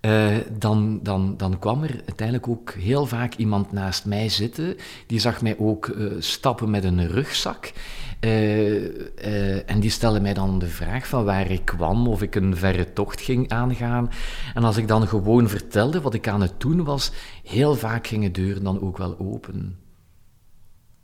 uh, 0.00 0.36
dan, 0.58 1.00
dan, 1.02 1.34
dan 1.36 1.58
kwam 1.58 1.82
er 1.82 2.00
uiteindelijk 2.06 2.48
ook 2.48 2.72
heel 2.72 3.06
vaak 3.06 3.34
iemand 3.34 3.72
naast 3.72 4.04
mij 4.04 4.28
zitten. 4.28 4.76
Die 5.06 5.18
zag 5.18 5.42
mij 5.42 5.58
ook 5.58 5.86
uh, 5.86 6.12
stappen 6.18 6.70
met 6.70 6.84
een 6.84 7.08
rugzak. 7.08 7.72
Uh, 8.20 9.70
en 9.70 9.80
die 9.80 9.90
stelde 9.90 10.20
mij 10.20 10.34
dan 10.34 10.58
de 10.58 10.66
vraag 10.66 11.06
van 11.06 11.24
waar 11.24 11.50
ik 11.50 11.64
kwam, 11.64 12.08
of 12.08 12.22
ik 12.22 12.34
een 12.34 12.56
verre 12.56 12.92
tocht 12.92 13.20
ging 13.20 13.48
aangaan. 13.50 14.10
En 14.54 14.64
als 14.64 14.76
ik 14.76 14.88
dan 14.88 15.08
gewoon 15.08 15.48
vertelde 15.48 16.00
wat 16.00 16.14
ik 16.14 16.28
aan 16.28 16.40
het 16.40 16.60
doen 16.60 16.84
was, 16.84 17.12
heel 17.44 17.74
vaak 17.74 18.06
gingen 18.06 18.32
deuren 18.32 18.64
dan 18.64 18.80
ook 18.80 18.98
wel 18.98 19.18
open. 19.18 19.78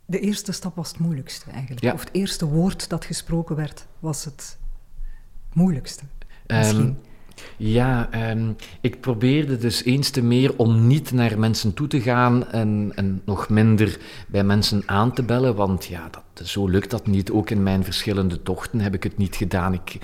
De 0.05 0.19
eerste 0.19 0.51
stap 0.51 0.75
was 0.75 0.87
het 0.89 0.99
moeilijkste 0.99 1.51
eigenlijk. 1.51 1.93
Of 1.93 1.99
het 1.99 2.13
eerste 2.13 2.45
woord 2.45 2.89
dat 2.89 3.05
gesproken 3.05 3.55
werd, 3.55 3.85
was 3.99 4.25
het 4.25 4.57
moeilijkste. 5.53 6.03
Misschien. 6.47 6.79
Um, 6.79 6.97
ja, 7.57 8.09
um, 8.31 8.55
ik 8.81 8.99
probeerde 8.99 9.57
dus 9.57 9.83
eens 9.83 10.09
te 10.09 10.23
meer 10.23 10.53
om 10.57 10.87
niet 10.87 11.11
naar 11.11 11.39
mensen 11.39 11.73
toe 11.73 11.87
te 11.87 12.01
gaan 12.01 12.51
en, 12.51 12.91
en 12.95 13.21
nog 13.25 13.49
minder 13.49 13.97
bij 14.27 14.43
mensen 14.43 14.83
aan 14.85 15.13
te 15.13 15.23
bellen, 15.23 15.55
want 15.55 15.85
ja, 15.85 16.09
dat, 16.11 16.47
zo 16.47 16.67
lukt 16.67 16.91
dat 16.91 17.07
niet. 17.07 17.31
Ook 17.31 17.49
in 17.49 17.63
mijn 17.63 17.83
verschillende 17.83 18.41
tochten 18.41 18.79
heb 18.79 18.93
ik 18.93 19.03
het 19.03 19.17
niet 19.17 19.35
gedaan. 19.35 19.73
Ik, 19.73 19.97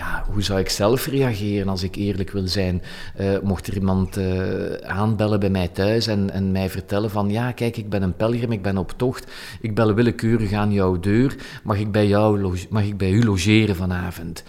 ja, 0.00 0.24
hoe 0.32 0.42
zou 0.42 0.60
ik 0.60 0.68
zelf 0.68 1.06
reageren 1.06 1.68
als 1.68 1.82
ik 1.82 1.94
eerlijk 1.94 2.30
wil 2.30 2.48
zijn? 2.48 2.82
Uh, 3.20 3.38
mocht 3.42 3.66
er 3.66 3.74
iemand 3.74 4.18
uh, 4.18 4.72
aanbellen 4.74 5.40
bij 5.40 5.50
mij 5.50 5.68
thuis 5.68 6.06
en, 6.06 6.30
en 6.30 6.52
mij 6.52 6.70
vertellen 6.70 7.10
van 7.10 7.30
ja, 7.30 7.52
kijk, 7.52 7.76
ik 7.76 7.88
ben 7.88 8.02
een 8.02 8.16
pelgrim, 8.16 8.52
ik 8.52 8.62
ben 8.62 8.78
op 8.78 8.92
tocht, 8.96 9.32
ik 9.60 9.74
bel 9.74 9.94
willekeurig 9.94 10.52
aan 10.52 10.72
jouw 10.72 11.00
deur, 11.00 11.36
mag 11.62 11.78
ik 11.78 11.92
bij, 11.92 12.06
jou, 12.06 12.56
mag 12.70 12.82
ik 12.82 12.96
bij 12.96 13.10
u 13.10 13.24
logeren 13.24 13.76
vanavond? 13.76 14.42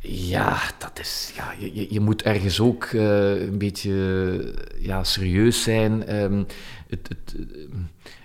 Ja, 0.00 0.60
dat 0.78 0.98
is, 0.98 1.32
ja 1.34 1.54
je, 1.58 1.92
je 1.92 2.00
moet 2.00 2.22
ergens 2.22 2.60
ook 2.60 2.84
uh, 2.84 3.40
een 3.40 3.58
beetje 3.58 4.54
ja, 4.78 5.04
serieus 5.04 5.62
zijn. 5.62 6.16
Um, 6.22 6.46
het, 6.88 7.08
het, 7.08 7.36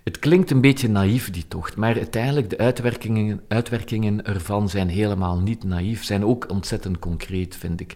het, 0.03 0.19
klinkt 0.19 0.51
een 0.51 0.61
beetje 0.61 0.89
naïef, 0.89 1.29
die 1.29 1.47
tocht, 1.47 1.75
maar 1.75 1.95
uiteindelijk 1.95 2.49
de 2.49 2.57
uitwerkingen, 2.57 3.41
uitwerkingen 3.47 4.25
ervan 4.25 4.69
zijn 4.69 4.89
helemaal 4.89 5.39
niet 5.39 5.63
naïef, 5.63 6.03
zijn 6.03 6.25
ook 6.25 6.49
ontzettend 6.49 6.99
concreet, 6.99 7.55
vind 7.55 7.81
ik. 7.81 7.95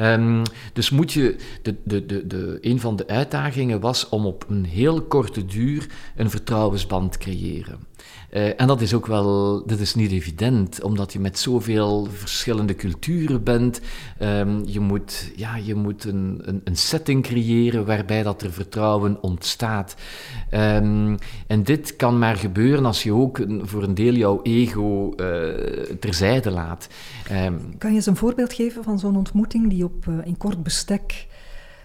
Um, 0.00 0.42
dus 0.72 0.90
moet 0.90 1.12
je, 1.12 1.36
de, 1.62 1.74
de, 1.84 2.06
de, 2.06 2.26
de, 2.26 2.58
een 2.60 2.80
van 2.80 2.96
de 2.96 3.06
uitdagingen 3.06 3.80
was 3.80 4.08
om 4.08 4.26
op 4.26 4.44
een 4.48 4.64
heel 4.64 5.02
korte 5.02 5.46
duur 5.46 5.86
een 6.16 6.30
vertrouwensband 6.30 7.12
te 7.12 7.18
creëren. 7.18 7.78
Uh, 8.34 8.60
en 8.60 8.66
dat 8.66 8.80
is 8.80 8.94
ook 8.94 9.06
wel, 9.06 9.62
dat 9.66 9.78
is 9.78 9.94
niet 9.94 10.10
evident, 10.10 10.82
omdat 10.82 11.12
je 11.12 11.20
met 11.20 11.38
zoveel 11.38 12.08
verschillende 12.10 12.74
culturen 12.74 13.42
bent. 13.42 13.80
Um, 14.22 14.62
je 14.66 14.80
moet, 14.80 15.32
ja, 15.36 15.56
je 15.56 15.74
moet 15.74 16.04
een, 16.04 16.42
een, 16.64 16.76
setting 16.76 17.22
creëren 17.22 17.86
waarbij 17.86 18.22
dat 18.22 18.42
er 18.42 18.52
vertrouwen 18.52 19.22
ontstaat. 19.22 19.94
Um, 20.50 21.18
en 21.46 21.62
dit 21.62 21.96
kan 21.96 22.18
maar 22.18 22.36
gebeuren 22.36 22.84
als 22.84 23.02
je 23.02 23.12
ook 23.12 23.46
voor 23.60 23.82
een 23.82 23.94
deel 23.94 24.14
jouw 24.14 24.40
ego 24.42 25.12
uh, 25.16 25.54
terzijde 26.00 26.50
laat. 26.50 26.88
Um, 27.32 27.78
kan 27.78 27.90
je 27.90 27.96
eens 27.96 28.06
een 28.06 28.16
voorbeeld 28.16 28.52
geven 28.52 28.84
van 28.84 28.98
zo'n 28.98 29.16
ontmoeting 29.16 29.70
die 29.70 29.84
op 29.84 30.06
uh, 30.06 30.26
in 30.26 30.36
kort 30.36 30.62
bestek 30.62 31.26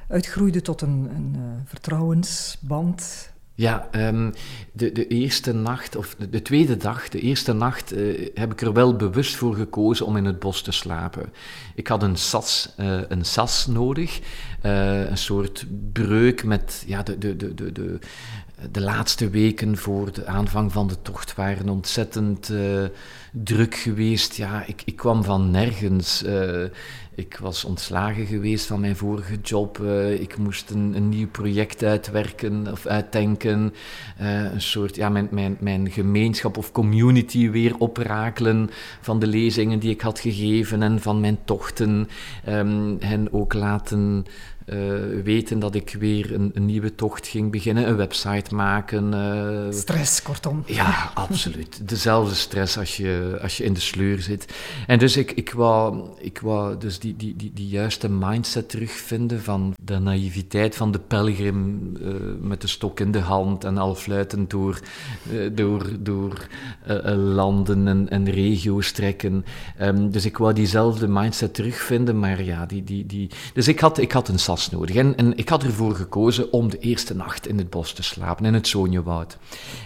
uitgroeide 0.07 0.61
tot 0.61 0.81
een, 0.81 1.09
een 1.15 1.35
vertrouwensband? 1.65 3.31
Ja, 3.59 3.87
um, 3.91 4.33
de, 4.71 4.91
de 4.91 5.07
eerste 5.07 5.53
nacht, 5.53 5.95
of 5.95 6.15
de, 6.15 6.29
de 6.29 6.41
tweede 6.41 6.77
dag, 6.77 7.09
de 7.09 7.19
eerste 7.19 7.53
nacht, 7.53 7.93
uh, 7.93 8.29
heb 8.33 8.51
ik 8.51 8.61
er 8.61 8.73
wel 8.73 8.95
bewust 8.95 9.35
voor 9.35 9.55
gekozen 9.55 10.05
om 10.05 10.17
in 10.17 10.25
het 10.25 10.39
bos 10.39 10.61
te 10.61 10.71
slapen. 10.71 11.33
Ik 11.75 11.87
had 11.87 12.03
een 12.03 12.15
sas, 12.15 12.73
uh, 12.79 13.01
een 13.07 13.25
sas 13.25 13.67
nodig, 13.67 14.19
uh, 14.65 15.09
een 15.09 15.17
soort 15.17 15.65
breuk 15.93 16.43
met 16.43 16.83
ja, 16.87 17.03
de, 17.03 17.17
de, 17.17 17.35
de, 17.35 17.53
de, 17.53 17.71
de, 17.71 17.99
de 18.71 18.81
laatste 18.81 19.29
weken 19.29 19.77
voor 19.77 20.11
de 20.13 20.25
aanvang 20.25 20.71
van 20.71 20.87
de 20.87 21.01
tocht 21.01 21.35
waren 21.35 21.69
ontzettend 21.69 22.51
druk 23.31 23.75
geweest. 23.75 24.35
Ja, 24.35 24.65
ik, 24.65 24.81
ik 24.85 24.95
kwam 24.95 25.23
van 25.23 25.51
nergens. 25.51 26.23
Ik 27.19 27.38
was 27.41 27.65
ontslagen 27.65 28.25
geweest 28.25 28.65
van 28.65 28.79
mijn 28.79 28.95
vorige 28.95 29.35
job. 29.41 29.79
Uh, 29.81 30.21
ik 30.21 30.38
moest 30.38 30.69
een, 30.69 31.09
nieuw 31.09 31.27
project 31.27 31.83
uitwerken 31.83 32.67
of 32.71 32.85
uitdenken. 32.85 33.73
Uh, 34.21 34.51
een 34.53 34.61
soort, 34.61 34.95
ja, 34.95 35.09
mijn, 35.09 35.27
mijn, 35.31 35.57
mijn 35.59 35.91
gemeenschap 35.91 36.57
of 36.57 36.71
community 36.71 37.49
weer 37.49 37.77
oprakelen 37.77 38.69
van 39.01 39.19
de 39.19 39.27
lezingen 39.27 39.79
die 39.79 39.89
ik 39.89 40.01
had 40.01 40.19
gegeven 40.19 40.81
en 40.81 41.01
van 41.01 41.19
mijn 41.19 41.38
tochten. 41.45 42.07
Um, 42.49 42.97
hen 42.99 43.33
ook 43.33 43.53
laten 43.53 44.25
uh, 44.73 45.23
weten 45.23 45.59
dat 45.59 45.75
ik 45.75 45.95
weer 45.99 46.33
een, 46.33 46.51
een, 46.53 46.65
nieuwe 46.65 46.95
tocht 46.95 47.27
ging 47.27 47.51
beginnen, 47.51 47.88
een 47.88 47.95
website 47.95 48.55
maken. 48.55 49.13
Uh, 49.13 49.73
stress, 49.73 50.21
kortom. 50.21 50.63
Ja, 50.65 51.11
absoluut. 51.13 51.89
Dezelfde 51.89 52.35
stress 52.35 52.77
als 52.77 52.97
je, 52.97 53.39
als 53.41 53.57
je 53.57 53.63
in 53.63 53.73
de 53.73 53.79
sleur 53.79 54.19
zit. 54.19 54.53
En 54.88 54.99
dus 54.99 55.17
ik, 55.17 55.31
ik 55.31 55.51
wou, 55.51 56.07
ik 56.19 56.39
wou 56.39 56.77
dus 56.77 56.99
die, 56.99 57.15
die, 57.15 57.35
die, 57.35 57.51
die 57.53 57.67
juiste 57.67 58.09
mindset 58.09 58.69
terugvinden 58.69 59.41
van 59.41 59.75
de 59.81 59.99
naïviteit 59.99 60.75
van 60.75 60.91
de 60.91 60.99
pelgrim 60.99 61.91
uh, 62.01 62.13
met 62.41 62.61
de 62.61 62.67
stok 62.67 62.99
in 62.99 63.11
de 63.11 63.19
hand 63.19 63.63
en 63.63 63.77
al 63.77 63.95
fluitend 63.95 64.49
door, 64.49 64.79
door, 65.51 65.89
door 65.99 66.47
landen 67.15 67.88
en, 67.88 68.09
en 68.09 68.29
regio's 68.29 68.91
trekken. 68.91 69.45
Um, 69.81 70.11
dus 70.11 70.25
ik 70.25 70.38
wou 70.38 70.53
diezelfde 70.53 71.07
mindset 71.07 71.53
terugvinden, 71.53 72.19
maar 72.19 72.43
ja, 72.43 72.65
die, 72.65 72.83
die, 72.83 73.05
die... 73.05 73.29
Dus 73.53 73.67
ik 73.67 73.79
had, 73.79 73.97
ik 73.97 74.11
had 74.11 74.27
een 74.27 74.39
SAS 74.39 74.58
nodig. 74.67 74.95
En, 74.95 75.37
ik 75.37 75.49
had 75.49 75.63
ervoor 75.63 75.95
gekozen 75.95 76.51
om 76.51 76.69
de 76.69 76.79
eerste 76.79 77.15
nacht 77.15 77.47
in 77.47 77.57
het 77.57 77.69
bos 77.69 77.93
te 77.93 78.03
slapen, 78.03 78.45
in 78.45 78.53
het 78.53 78.67
Zonjewoud. 78.67 79.37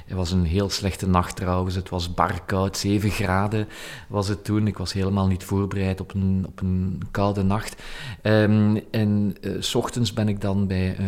Het 0.06 0.18
was 0.18 0.32
een 0.32 0.46
heel 0.46 0.70
slechte 0.70 1.08
nacht 1.08 1.36
trouwens. 1.36 1.76
Het 1.76 1.90
was 1.90 2.14
bar 2.14 2.42
koud, 2.46 2.78
7 2.78 3.10
graden 3.10 3.68
was 4.08 4.28
het 4.28 4.44
toen. 4.44 4.68
Ik 4.68 4.78
was 4.78 4.94
helemaal 4.94 5.28
niet 5.28 5.44
voorbereid 5.44 6.02
op 6.02 6.14
een, 6.14 6.46
op 6.48 6.62
een 6.62 7.02
koude 7.12 7.44
nacht. 7.44 7.82
Um, 8.22 8.82
en 8.92 9.36
uh, 9.42 9.56
s 9.60 9.76
ochtends 9.76 10.14
ben 10.14 10.28
ik 10.28 10.42
dan 10.42 10.68
bij, 10.68 10.98
uh, 11.00 11.06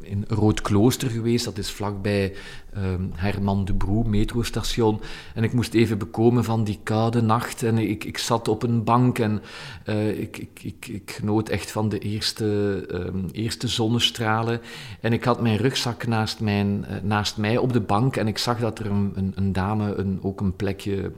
in 0.00 0.24
Rood 0.28 0.60
Klooster 0.60 1.10
geweest. 1.10 1.44
Dat 1.44 1.58
is 1.58 1.70
vlakbij 1.70 2.32
um, 2.76 3.10
Herman 3.14 3.64
de 3.64 3.74
Broe, 3.74 4.08
metrostation. 4.08 5.00
En 5.34 5.44
ik 5.44 5.52
moest 5.52 5.74
even 5.74 5.98
bekomen 5.98 6.44
van 6.44 6.64
die 6.64 6.78
koude 6.82 7.22
nacht. 7.22 7.62
En 7.62 7.78
ik, 7.78 8.04
ik 8.04 8.18
zat 8.18 8.48
op 8.48 8.62
een 8.62 8.84
bank 8.84 9.18
en 9.18 9.42
uh, 9.86 10.20
ik, 10.20 10.46
ik, 10.60 10.86
ik, 10.86 11.10
genoot 11.10 11.48
echt 11.48 11.70
van 11.70 11.88
de 11.88 11.98
eerste, 11.98 12.44
um, 12.92 13.28
eerste 13.32 13.68
zonnestralen. 13.68 14.60
En 15.00 15.12
ik 15.12 15.24
had 15.24 15.40
mijn 15.40 15.56
rugzak 15.56 16.06
naast, 16.06 16.40
mijn, 16.40 16.84
uh, 16.90 16.96
naast 17.02 17.36
mij 17.36 17.56
op 17.56 17.72
de 17.72 17.80
bank 17.80 18.16
en 18.16 18.28
ik 18.28 18.38
zag 18.38 18.58
dat 18.58 18.78
er 18.78 18.86
een, 18.86 19.32
een, 19.34 19.52
dame 19.52 19.94
een, 19.94 20.18
ook 20.22 20.40
een 20.40 20.56
plekje 20.56 21.12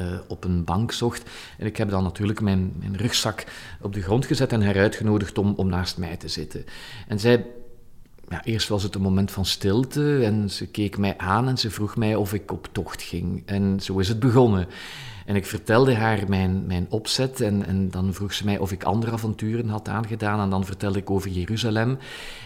uh, 0.00 0.18
op 0.28 0.44
een 0.44 0.64
bank 0.64 0.92
zocht. 0.92 1.30
En 1.58 1.66
ik 1.66 1.76
heb 1.76 1.90
dan 1.90 2.02
natuurlijk 2.02 2.40
mijn, 2.40 2.72
mijn 2.78 2.96
rugzak 2.96 3.44
op 3.80 3.92
de 3.92 4.02
grond 4.02 4.26
gezet 4.26 4.52
en 4.52 4.62
haar 4.64 4.78
uitgenodigd 4.78 5.38
om, 5.38 5.54
om 5.56 5.68
naast 5.68 5.98
mij 5.98 6.16
te 6.16 6.28
zitten. 6.28 6.64
En 7.08 7.20
zij 7.20 7.46
ja, 8.32 8.44
eerst 8.44 8.68
was 8.68 8.82
het 8.82 8.94
een 8.94 9.00
moment 9.00 9.30
van 9.30 9.44
stilte 9.44 10.24
en 10.24 10.50
ze 10.50 10.66
keek 10.66 10.98
mij 10.98 11.18
aan 11.18 11.48
en 11.48 11.58
ze 11.58 11.70
vroeg 11.70 11.96
mij 11.96 12.14
of 12.14 12.34
ik 12.34 12.52
op 12.52 12.68
tocht 12.72 13.02
ging. 13.02 13.42
En 13.46 13.80
zo 13.80 13.98
is 13.98 14.08
het 14.08 14.20
begonnen. 14.20 14.66
En 15.26 15.36
ik 15.36 15.46
vertelde 15.46 15.94
haar 15.94 16.28
mijn, 16.28 16.66
mijn 16.66 16.86
opzet 16.88 17.40
en, 17.40 17.66
en 17.66 17.90
dan 17.90 18.14
vroeg 18.14 18.32
ze 18.32 18.44
mij 18.44 18.58
of 18.58 18.72
ik 18.72 18.84
andere 18.84 19.12
avonturen 19.12 19.68
had 19.68 19.88
aangedaan. 19.88 20.40
En 20.40 20.50
dan 20.50 20.64
vertelde 20.64 20.98
ik 20.98 21.10
over 21.10 21.30
Jeruzalem. 21.30 21.98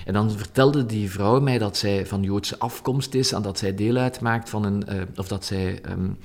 En 0.05 0.13
dan 0.13 0.31
vertelde 0.31 0.87
die 0.87 1.11
vrouw 1.11 1.41
mij 1.41 1.59
dat 1.59 1.77
zij 1.77 2.07
van 2.07 2.23
Joodse 2.23 2.59
afkomst 2.59 3.15
is 3.15 3.33
en 3.33 3.43
dat 3.43 3.59
zij 3.59 3.75
deel 3.75 3.97
uitmaakt 3.97 4.49
van 4.49 4.65
een, 4.65 4.85
uh, 4.89 5.03
of 5.17 5.29
dat 5.29 5.45
zij 5.45 5.81
um, 5.89 6.19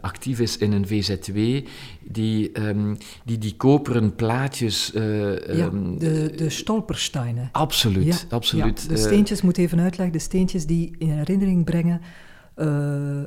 actief 0.00 0.40
is 0.40 0.56
in 0.56 0.72
een 0.72 0.86
VZW 0.86 1.66
die 2.00 2.60
um, 2.68 2.96
die, 3.24 3.38
die 3.38 3.56
koperen 3.56 4.14
plaatjes... 4.14 4.94
Uh, 4.94 5.56
ja, 5.56 5.70
de, 5.98 6.32
de 6.36 6.50
stolpersteinen. 6.50 7.48
Absoluut, 7.52 8.04
ja, 8.04 8.36
absoluut. 8.36 8.82
Ja, 8.82 8.88
de 8.88 8.96
steentjes, 8.96 9.42
moet 9.42 9.58
even 9.58 9.80
uitleggen, 9.80 10.16
de 10.16 10.22
steentjes 10.22 10.66
die 10.66 10.94
in 10.98 11.10
herinnering 11.10 11.64
brengen 11.64 12.00
uh, 12.56 12.66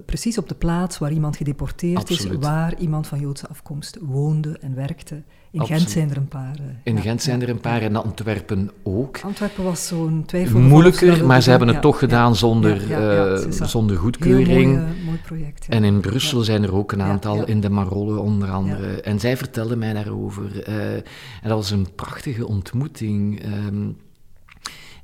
precies 0.05 0.37
op 0.37 0.49
de 0.49 0.55
plaats 0.55 0.97
waar 0.97 1.11
iemand 1.11 1.37
gedeporteerd 1.37 1.97
Absoluut. 1.97 2.31
is, 2.31 2.47
waar 2.47 2.75
iemand 2.77 3.07
van 3.07 3.19
Joodse 3.19 3.47
afkomst 3.47 3.97
woonde 4.01 4.57
en 4.59 4.75
werkte. 4.75 5.15
In 5.51 5.61
Absoluut. 5.61 5.81
Gent 5.81 5.91
zijn 5.91 6.09
er 6.09 6.17
een 6.17 6.27
paar. 6.27 6.55
Uh, 6.59 6.65
in 6.83 6.95
ja, 6.95 7.01
Gent 7.01 7.21
zijn 7.21 7.41
er 7.41 7.49
een 7.49 7.59
paar, 7.59 7.81
en 7.81 7.95
Antwerpen 7.95 8.71
ook. 8.83 9.19
Antwerpen 9.23 9.63
was 9.63 9.87
zo'n 9.87 10.23
twijfel. 10.25 10.59
Moeilijker, 10.59 11.25
maar 11.25 11.41
ze 11.41 11.49
hebben 11.49 11.67
het 11.67 11.81
toch 11.81 11.99
gedaan 11.99 12.35
zonder, 12.35 12.89
uh, 12.89 13.51
zonder 13.65 13.97
goedkeuring. 13.97 14.75
Mooi, 14.75 15.03
mooi 15.05 15.19
project. 15.25 15.67
En 15.69 15.83
in 15.83 15.99
Brussel 15.99 16.41
zijn 16.41 16.63
er 16.63 16.75
ook 16.75 16.91
een 16.91 17.01
aantal, 17.01 17.45
in 17.45 17.61
de 17.61 17.69
Marolle 17.69 18.19
onder 18.19 18.49
andere. 18.49 19.01
En 19.01 19.19
zij 19.19 19.37
vertelde 19.37 19.75
mij 19.75 19.93
daarover. 19.93 20.63
en 20.63 21.03
dat 21.49 21.57
was 21.57 21.71
een 21.71 21.87
prachtige 21.95 22.47
ontmoeting. 22.47 23.45
Um, 23.45 23.97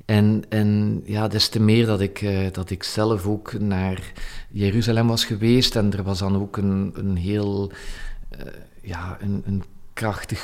en, 0.04 0.42
en 0.48 1.00
ja, 1.04 1.28
des 1.28 1.48
te 1.48 1.60
meer 1.60 1.86
dat 1.86 2.00
ik, 2.00 2.20
uh, 2.20 2.46
dat 2.52 2.70
ik 2.70 2.82
zelf 2.82 3.26
ook 3.26 3.58
naar 3.58 4.12
Jeruzalem 4.50 5.06
was 5.06 5.24
geweest. 5.24 5.76
En 5.76 5.92
er 5.92 6.02
was 6.02 6.18
dan 6.18 6.36
ook 6.36 6.56
een, 6.56 6.92
een 6.94 7.16
heel 7.16 7.72
uh, 8.38 8.46
ja, 8.82 9.16
een, 9.20 9.42
een 9.46 9.62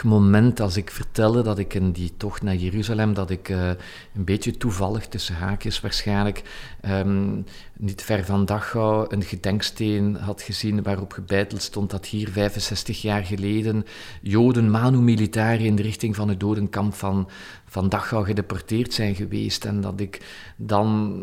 moment 0.05 0.61
als 0.61 0.77
ik 0.77 0.91
vertelde 0.91 1.43
dat 1.43 1.59
ik 1.59 1.75
in 1.75 1.93
die 1.93 2.13
tocht 2.17 2.43
naar 2.43 2.55
Jeruzalem, 2.55 3.15
dat 3.15 3.31
ik 3.31 3.49
uh, 3.49 3.69
een 4.15 4.25
beetje 4.25 4.57
toevallig, 4.57 5.07
tussen 5.07 5.35
haakjes 5.35 5.81
waarschijnlijk, 5.81 6.43
um, 6.89 7.45
niet 7.77 8.03
ver 8.03 8.25
van 8.25 8.45
Dachau 8.45 9.07
een 9.09 9.23
gedenksteen 9.23 10.17
had 10.17 10.43
gezien 10.43 10.83
waarop 10.83 11.13
gebeiteld 11.13 11.63
stond 11.63 11.91
dat 11.91 12.07
hier 12.07 12.29
65 12.29 13.03
jaar 13.03 13.25
geleden 13.25 13.85
Joden 14.23 14.71
manu 14.71 14.99
militari 14.99 15.67
in 15.67 15.77
de 15.77 15.83
richting 15.83 16.17
van 16.17 16.29
het 16.29 16.41
dodenkamp 16.41 16.95
van, 16.95 17.29
van 17.67 17.89
Dachau 17.89 18.25
gedeporteerd 18.25 18.95
zijn 18.95 19.15
geweest. 19.15 19.65
En 19.65 19.81
dat 19.81 20.01
ik 20.01 20.21
dan 20.57 21.23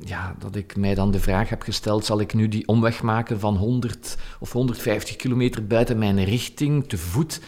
ja, 0.00 0.34
dat 0.38 0.56
ik 0.56 0.76
mij 0.76 0.94
dan 0.94 1.10
de 1.10 1.20
vraag 1.20 1.48
heb 1.48 1.62
gesteld: 1.62 2.04
zal 2.04 2.20
ik 2.20 2.34
nu 2.34 2.48
die 2.48 2.68
omweg 2.68 3.02
maken 3.02 3.40
van 3.40 3.56
100 3.56 4.16
of 4.40 4.52
150 4.52 5.16
kilometer 5.16 5.66
buiten 5.66 5.98
mijn 5.98 6.24
richting 6.24 6.88
te 6.88 6.98
voet? 6.98 7.40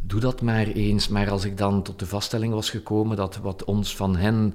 Doe 0.00 0.20
dat 0.20 0.42
maar 0.42 0.66
eens. 0.66 1.08
Maar 1.08 1.30
als 1.30 1.44
ik 1.44 1.58
dan 1.58 1.82
tot 1.82 1.98
de 1.98 2.06
vaststelling 2.06 2.52
was 2.52 2.70
gekomen 2.70 3.16
dat 3.16 3.36
wat 3.36 3.64
ons 3.64 3.96
van 3.96 4.16
hen 4.16 4.54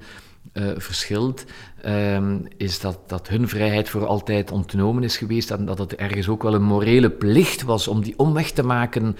uh, 0.52 0.70
verschilt, 0.76 1.44
uh, 1.84 2.34
is 2.56 2.80
dat, 2.80 2.98
dat 3.06 3.28
hun 3.28 3.48
vrijheid 3.48 3.88
voor 3.88 4.06
altijd 4.06 4.50
ontnomen 4.50 5.02
is 5.02 5.16
geweest 5.16 5.50
en 5.50 5.64
dat 5.64 5.78
het 5.78 5.94
ergens 5.94 6.28
ook 6.28 6.42
wel 6.42 6.54
een 6.54 6.62
morele 6.62 7.10
plicht 7.10 7.62
was 7.62 7.88
om 7.88 8.02
die 8.02 8.18
omweg 8.18 8.50
te 8.50 8.62
maken 8.62 9.16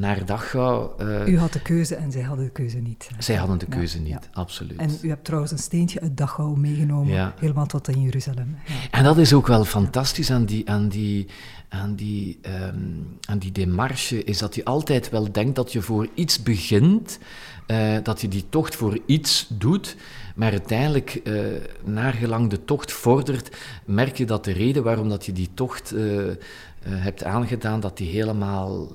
naar 0.00 0.24
Dachau. 0.24 0.90
Uh, 1.02 1.26
u 1.26 1.38
had 1.38 1.52
de 1.52 1.62
keuze 1.62 1.94
en 1.94 2.12
zij 2.12 2.22
hadden 2.22 2.44
de 2.44 2.50
keuze 2.50 2.78
niet. 2.78 3.10
Zij 3.18 3.36
hadden 3.36 3.58
de 3.58 3.66
keuze 3.66 3.96
ja, 3.96 4.02
niet, 4.02 4.12
ja. 4.12 4.20
absoluut. 4.32 4.78
En 4.78 4.90
u 5.02 5.08
hebt 5.08 5.24
trouwens 5.24 5.52
een 5.52 5.58
steentje 5.58 6.00
uit 6.00 6.16
Dachau 6.16 6.58
meegenomen, 6.58 7.12
ja. 7.12 7.34
helemaal 7.38 7.66
tot 7.66 7.88
in 7.88 8.02
Jeruzalem. 8.02 8.56
En 8.90 9.04
dat 9.04 9.18
is 9.18 9.32
ook 9.32 9.46
wel 9.46 9.64
fantastisch 9.64 10.30
aan 10.30 10.44
die, 10.44 10.70
aan 10.70 10.88
die, 10.88 11.26
aan 11.68 11.94
die, 11.94 12.38
um, 12.66 13.18
aan 13.28 13.38
die 13.38 13.52
demarche, 13.52 14.24
is 14.24 14.38
dat 14.38 14.54
je 14.54 14.64
altijd 14.64 15.10
wel 15.10 15.32
denkt 15.32 15.56
dat 15.56 15.72
je 15.72 15.82
voor 15.82 16.08
iets 16.14 16.42
begint, 16.42 17.18
uh, 17.66 17.96
dat 18.02 18.20
je 18.20 18.28
die 18.28 18.44
tocht 18.48 18.76
voor 18.76 18.98
iets 19.06 19.46
doet, 19.48 19.96
maar 20.34 20.50
uiteindelijk, 20.50 21.20
uh, 21.24 21.40
naargelang 21.84 22.50
de 22.50 22.64
tocht 22.64 22.92
vordert, 22.92 23.56
merk 23.84 24.16
je 24.16 24.24
dat 24.24 24.44
de 24.44 24.52
reden 24.52 24.82
waarom 24.82 25.08
dat 25.08 25.26
je 25.26 25.32
die 25.32 25.48
tocht 25.54 25.94
hebt 26.84 27.24
aangedaan, 27.24 27.80
dat 27.80 27.96
die 27.96 28.10
helemaal 28.10 28.88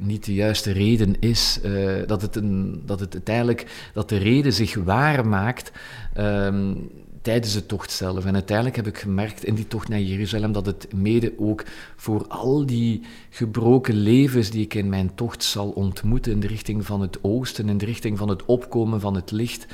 niet 0.00 0.24
de 0.24 0.34
juiste 0.34 0.72
reden 0.72 1.20
is, 1.20 1.60
uh, 1.64 1.92
dat, 2.06 2.22
het 2.22 2.36
een, 2.36 2.82
dat 2.86 3.00
het 3.00 3.12
uiteindelijk, 3.12 3.90
dat 3.94 4.08
de 4.08 4.16
reden 4.16 4.52
zich 4.52 4.74
waar 4.74 5.26
maakt 5.26 5.72
um, 6.18 6.90
tijdens 7.22 7.52
de 7.52 7.66
tocht 7.66 7.90
zelf. 7.90 8.24
En 8.24 8.34
uiteindelijk 8.34 8.76
heb 8.76 8.86
ik 8.86 8.98
gemerkt 8.98 9.44
in 9.44 9.54
die 9.54 9.66
tocht 9.66 9.88
naar 9.88 10.00
Jeruzalem 10.00 10.52
dat 10.52 10.66
het 10.66 10.92
mede 10.94 11.32
ook 11.38 11.64
voor 11.96 12.26
al 12.28 12.66
die 12.66 13.02
gebroken 13.30 13.94
levens 13.94 14.50
die 14.50 14.64
ik 14.64 14.74
in 14.74 14.88
mijn 14.88 15.14
tocht 15.14 15.44
zal 15.44 15.70
ontmoeten 15.70 16.32
in 16.32 16.40
de 16.40 16.46
richting 16.46 16.86
van 16.86 17.00
het 17.00 17.18
oosten, 17.22 17.68
in 17.68 17.78
de 17.78 17.84
richting 17.84 18.18
van 18.18 18.28
het 18.28 18.44
opkomen 18.44 19.00
van 19.00 19.14
het 19.14 19.30
licht. 19.30 19.66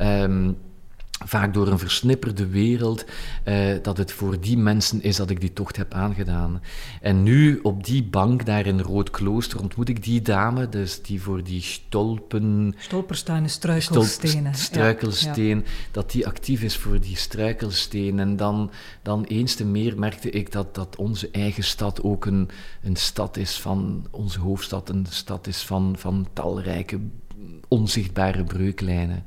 Um, 0.00 0.56
vaak 1.24 1.54
door 1.54 1.68
een 1.68 1.78
versnipperde 1.78 2.46
wereld, 2.46 3.04
eh, 3.44 3.74
dat 3.82 3.96
het 3.96 4.12
voor 4.12 4.40
die 4.40 4.58
mensen 4.58 5.02
is 5.02 5.16
dat 5.16 5.30
ik 5.30 5.40
die 5.40 5.52
tocht 5.52 5.76
heb 5.76 5.94
aangedaan. 5.94 6.62
En 7.00 7.22
nu 7.22 7.58
op 7.62 7.84
die 7.84 8.02
bank 8.02 8.46
daar 8.46 8.66
in 8.66 8.80
Rood 8.80 9.10
Klooster 9.10 9.60
ontmoet 9.60 9.88
ik 9.88 10.02
die 10.02 10.22
dame, 10.22 10.68
dus 10.68 11.02
die 11.02 11.22
voor 11.22 11.44
die 11.44 11.62
stolpen... 11.62 12.74
Stolpersteinen, 12.78 13.50
struikelstenen. 13.50 14.54
Stolp, 14.54 14.66
struikelsteen, 14.66 15.58
ja. 15.58 15.70
dat 15.90 16.10
die 16.10 16.26
actief 16.26 16.62
is 16.62 16.76
voor 16.76 17.00
die 17.00 17.16
struikelsteen. 17.16 18.18
En 18.18 18.36
dan, 18.36 18.70
dan 19.02 19.24
eens 19.24 19.54
te 19.54 19.64
meer 19.64 19.98
merkte 19.98 20.30
ik 20.30 20.52
dat, 20.52 20.74
dat 20.74 20.96
onze 20.96 21.28
eigen 21.30 21.64
stad 21.64 22.02
ook 22.02 22.26
een, 22.26 22.48
een 22.82 22.96
stad 22.96 23.36
is 23.36 23.60
van, 23.60 24.06
onze 24.10 24.40
hoofdstad, 24.40 24.88
een 24.88 25.06
stad 25.08 25.46
is 25.46 25.62
van, 25.62 25.94
van 25.98 26.26
talrijke 26.32 27.00
onzichtbare 27.68 28.44
breuklijnen. 28.44 29.24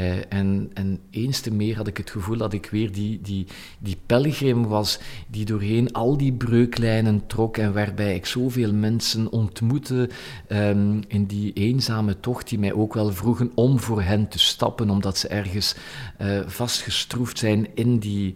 Uh, 0.00 0.32
en, 0.32 0.70
en 0.74 1.00
eens 1.10 1.40
te 1.40 1.52
meer 1.52 1.76
had 1.76 1.86
ik 1.86 1.96
het 1.96 2.10
gevoel 2.10 2.36
dat 2.36 2.52
ik 2.52 2.66
weer 2.70 2.92
die, 2.92 3.20
die, 3.20 3.46
die 3.78 3.96
pelgrim 4.06 4.66
was 4.66 4.98
die 5.26 5.44
doorheen 5.44 5.92
al 5.92 6.16
die 6.16 6.32
breuklijnen 6.32 7.26
trok 7.26 7.56
en 7.56 7.72
waarbij 7.72 8.14
ik 8.14 8.26
zoveel 8.26 8.72
mensen 8.72 9.32
ontmoette 9.32 10.10
um, 10.48 11.00
in 11.08 11.24
die 11.24 11.52
eenzame 11.52 12.20
tocht 12.20 12.48
die 12.48 12.58
mij 12.58 12.72
ook 12.72 12.94
wel 12.94 13.12
vroegen 13.12 13.50
om 13.54 13.80
voor 13.80 14.02
hen 14.02 14.28
te 14.28 14.38
stappen, 14.38 14.90
omdat 14.90 15.18
ze 15.18 15.28
ergens 15.28 15.74
uh, 16.20 16.40
vastgestroefd 16.46 17.38
zijn 17.38 17.68
in 17.74 17.98
die, 17.98 18.34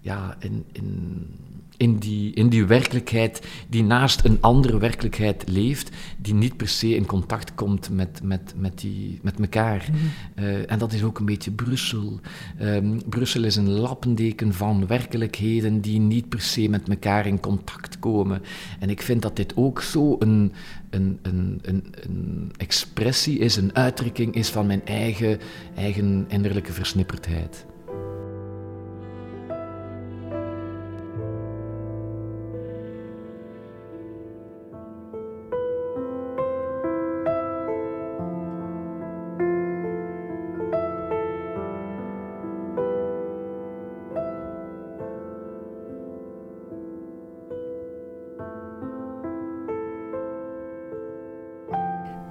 ja, 0.00 0.36
in, 0.38 0.64
in 0.72 1.26
in 1.76 1.96
die, 1.96 2.34
in 2.34 2.48
die 2.48 2.64
werkelijkheid 2.64 3.46
die 3.68 3.82
naast 3.82 4.24
een 4.24 4.38
andere 4.40 4.78
werkelijkheid 4.78 5.48
leeft, 5.48 5.90
die 6.18 6.34
niet 6.34 6.56
per 6.56 6.68
se 6.68 6.94
in 6.94 7.06
contact 7.06 7.54
komt 7.54 7.90
met, 7.90 8.20
met, 8.22 8.54
met, 8.56 8.78
die, 8.78 9.18
met 9.22 9.40
elkaar. 9.40 9.88
Mm 9.90 9.98
-hmm. 9.98 10.44
uh, 10.44 10.70
en 10.70 10.78
dat 10.78 10.92
is 10.92 11.02
ook 11.02 11.18
een 11.18 11.24
beetje 11.24 11.50
Brussel. 11.50 12.20
Um, 12.60 13.08
Brussel 13.08 13.44
is 13.44 13.56
een 13.56 13.70
lappendeken 13.70 14.54
van 14.54 14.86
werkelijkheden 14.86 15.80
die 15.80 16.00
niet 16.00 16.28
per 16.28 16.40
se 16.40 16.68
met 16.68 16.88
elkaar 16.88 17.26
in 17.26 17.40
contact 17.40 17.98
komen. 17.98 18.42
En 18.78 18.90
ik 18.90 19.02
vind 19.02 19.22
dat 19.22 19.36
dit 19.36 19.52
ook 19.56 19.82
zo 19.82 20.16
een, 20.18 20.52
een, 20.90 21.18
een, 21.22 21.58
een, 21.62 21.84
een 22.00 22.52
expressie 22.56 23.38
is, 23.38 23.56
een 23.56 23.74
uitdrukking 23.74 24.34
is 24.34 24.48
van 24.48 24.66
mijn 24.66 24.84
eigen, 24.84 25.38
eigen 25.74 26.24
innerlijke 26.28 26.72
versnipperdheid. 26.72 27.66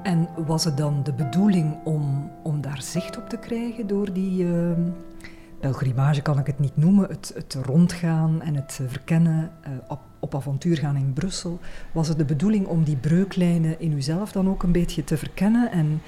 En 0.05 0.29
was 0.45 0.63
het 0.63 0.77
dan 0.77 1.03
de 1.03 1.13
bedoeling 1.13 1.75
om, 1.83 2.31
om 2.43 2.61
daar 2.61 2.81
zicht 2.81 3.17
op 3.17 3.29
te 3.29 3.37
krijgen 3.37 3.87
door 3.87 4.13
die 4.13 4.43
uh, 4.43 6.21
kan 6.21 6.39
ik 6.39 6.47
het 6.47 6.59
niet 6.59 6.77
noemen, 6.77 7.09
het, 7.09 7.31
het 7.35 7.57
rondgaan 7.65 8.41
en 8.41 8.55
het 8.55 8.79
verkennen, 8.87 9.51
uh, 9.67 9.71
op, 9.87 9.99
op 10.19 10.35
avontuur 10.35 10.77
gaan 10.77 10.95
in 10.95 11.13
Brussel? 11.13 11.59
Was 11.91 12.07
het 12.07 12.17
de 12.17 12.25
bedoeling 12.25 12.67
om 12.67 12.83
die 12.83 12.95
breuklijnen 12.95 13.79
in 13.79 13.91
uzelf 13.91 14.31
dan 14.31 14.49
ook 14.49 14.63
een 14.63 14.71
beetje 14.71 15.03
te 15.03 15.17
verkennen 15.17 15.71
en, 15.71 16.01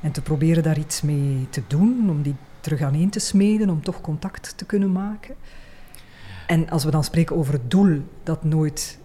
en 0.00 0.12
te 0.12 0.22
proberen 0.22 0.62
daar 0.62 0.78
iets 0.78 1.02
mee 1.02 1.46
te 1.50 1.62
doen, 1.66 2.10
om 2.10 2.22
die 2.22 2.36
terug 2.60 2.82
aaneen 2.82 3.10
te 3.10 3.20
smeden, 3.20 3.70
om 3.70 3.82
toch 3.82 4.00
contact 4.00 4.52
te 4.56 4.64
kunnen 4.64 4.92
maken? 4.92 5.34
En 6.46 6.70
als 6.70 6.84
we 6.84 6.90
dan 6.90 7.04
spreken 7.04 7.36
over 7.36 7.52
het 7.52 7.70
doel 7.70 8.02
dat 8.22 8.44
nooit 8.44 8.98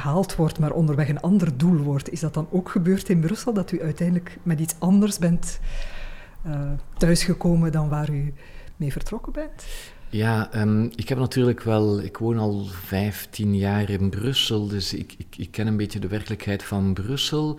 gehaald 0.00 0.36
wordt, 0.36 0.58
maar 0.58 0.72
onderweg 0.72 1.08
een 1.08 1.20
ander 1.20 1.56
doel 1.56 1.76
wordt. 1.76 2.10
Is 2.10 2.20
dat 2.20 2.34
dan 2.34 2.48
ook 2.50 2.68
gebeurd 2.68 3.08
in 3.08 3.20
Brussel, 3.20 3.52
dat 3.52 3.72
u 3.72 3.82
uiteindelijk 3.82 4.38
met 4.42 4.60
iets 4.60 4.74
anders 4.78 5.18
bent 5.18 5.60
uh, 6.46 6.70
thuisgekomen 6.96 7.72
dan 7.72 7.88
waar 7.88 8.10
u 8.10 8.34
mee 8.76 8.92
vertrokken 8.92 9.32
bent? 9.32 9.64
Ja, 10.10 10.60
um, 10.60 10.90
ik 10.94 11.08
heb 11.08 11.18
natuurlijk 11.18 11.62
wel, 11.62 12.00
ik 12.00 12.16
woon 12.16 12.38
al 12.38 12.64
15 12.64 13.56
jaar 13.56 13.90
in 13.90 14.10
Brussel, 14.10 14.68
dus 14.68 14.94
ik, 14.94 15.14
ik, 15.18 15.36
ik 15.36 15.50
ken 15.50 15.66
een 15.66 15.76
beetje 15.76 15.98
de 15.98 16.08
werkelijkheid 16.08 16.62
van 16.62 16.94
Brussel. 16.94 17.58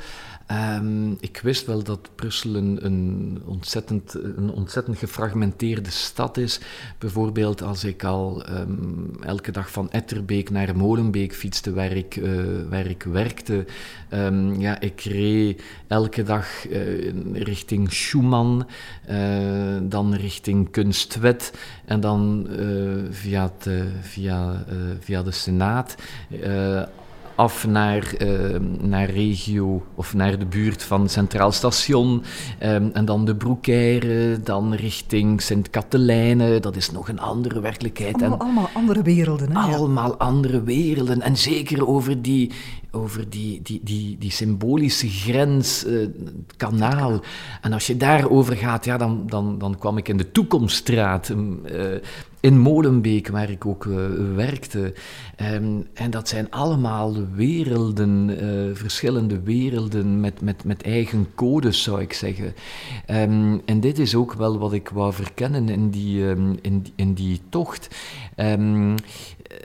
Um, 0.54 1.18
ik 1.20 1.40
wist 1.44 1.66
wel 1.66 1.84
dat 1.84 2.10
Brussel 2.16 2.56
een, 2.56 3.42
ontzettend, 3.46 4.14
een 4.14 4.52
ontzettend 4.52 4.98
gefragmenteerde 4.98 5.90
stad 5.90 6.38
is. 6.38 6.60
Bijvoorbeeld 6.98 7.62
als 7.62 7.84
ik 7.84 8.04
al 8.04 8.50
um, 8.50 9.12
elke 9.22 9.52
dag 9.52 9.72
van 9.72 9.92
Etterbeek 9.92 10.50
naar 10.50 10.76
Molenbeek 10.76 11.36
fietste, 11.36 11.74
waar 11.74 11.92
ik, 11.92 12.16
ik 12.86 13.04
werkte. 13.04 13.66
Um, 14.14 14.60
ja, 14.60 14.80
ik 14.80 15.02
reed 15.02 15.64
elke 15.88 16.24
dag 16.24 16.70
uh, 16.70 17.14
richting 17.34 17.94
Schumann, 17.94 18.66
uh, 19.10 19.78
dan 19.82 20.16
richting 20.16 20.72
Kunstwet 20.72 21.54
en 21.86 22.00
dan 22.00 22.48
via, 23.10 23.52
via, 24.02 24.66
via 25.00 25.24
de 25.24 25.32
Senaat 25.32 25.96
af 27.36 27.68
naar, 27.68 28.14
uh, 28.22 28.60
naar 28.82 29.10
regio 29.10 29.84
of 29.96 30.14
naar 30.14 30.40
de 30.40 30.46
buurt 30.46 30.84
van 30.84 31.10
Centraal 31.10 31.52
Station. 31.52 32.24
Um, 32.64 32.92
en 32.94 33.06
dan 33.06 33.26
de 33.26 33.36
Broekaire, 33.36 34.40
dan 34.44 34.74
richting 34.74 35.42
Sint-Katelijne. 35.42 36.60
Dat 36.60 36.76
is 36.76 36.92
nog 36.92 37.10
een 37.10 37.20
andere 37.20 37.60
werkelijkheid. 37.60 38.14
Allemaal, 38.14 38.40
en, 38.40 38.46
allemaal 38.46 38.70
andere 38.74 39.02
werelden. 39.02 39.52
Hè? 39.52 39.76
Allemaal 39.76 40.18
andere 40.18 40.64
werelden. 40.64 41.22
En 41.22 41.38
zeker 41.38 41.88
over 41.88 42.22
die, 42.22 42.52
over 42.92 43.30
die, 43.30 43.62
die, 43.62 43.80
die, 43.84 44.18
die 44.18 44.32
symbolische 44.32 45.10
grens, 45.10 45.86
uh, 45.86 46.00
het 46.00 46.56
kanaal. 46.58 47.22
En 47.62 47.74
als 47.74 47.88
je 47.88 47.98
daarover 47.98 48.56
gaat, 48.56 48.86
ja, 48.86 48.98
dan, 48.98 49.24
dan, 49.28 49.58
dan 49.58 49.78
kwam 49.78 49.98
ik 49.98 50.08
in 50.08 50.18
de 50.18 50.32
Toekomststraat. 50.32 51.30
Uh, 51.30 51.96
in 52.44 52.60
Molenbeek, 52.60 53.28
waar 53.28 53.50
ik 53.50 53.66
ook 53.66 53.86
uh, 53.86 53.96
werkte. 54.36 54.94
Um, 55.54 55.88
en 55.94 56.10
dat 56.10 56.28
zijn 56.28 56.52
allemaal 56.52 57.16
werelden, 57.36 58.30
uh, 58.30 58.76
verschillende 58.76 59.42
werelden 59.42 60.20
met, 60.20 60.42
met, 60.42 60.64
met 60.64 60.82
eigen 60.82 61.28
codes, 61.36 61.84
zou 61.84 62.02
ik 62.02 62.14
zeggen. 62.14 62.54
Um, 63.10 63.62
en 63.66 63.80
dit 63.80 64.00
is 64.00 64.16
ook 64.16 64.34
wel 64.34 64.58
wat 64.58 64.74
ik 64.74 64.90
wou 64.90 65.14
verkennen 65.14 65.70
in 65.70 65.90
die, 65.90 66.24
um, 66.24 66.58
in, 66.62 66.86
in 66.96 67.14
die 67.14 67.42
tocht. 67.50 67.96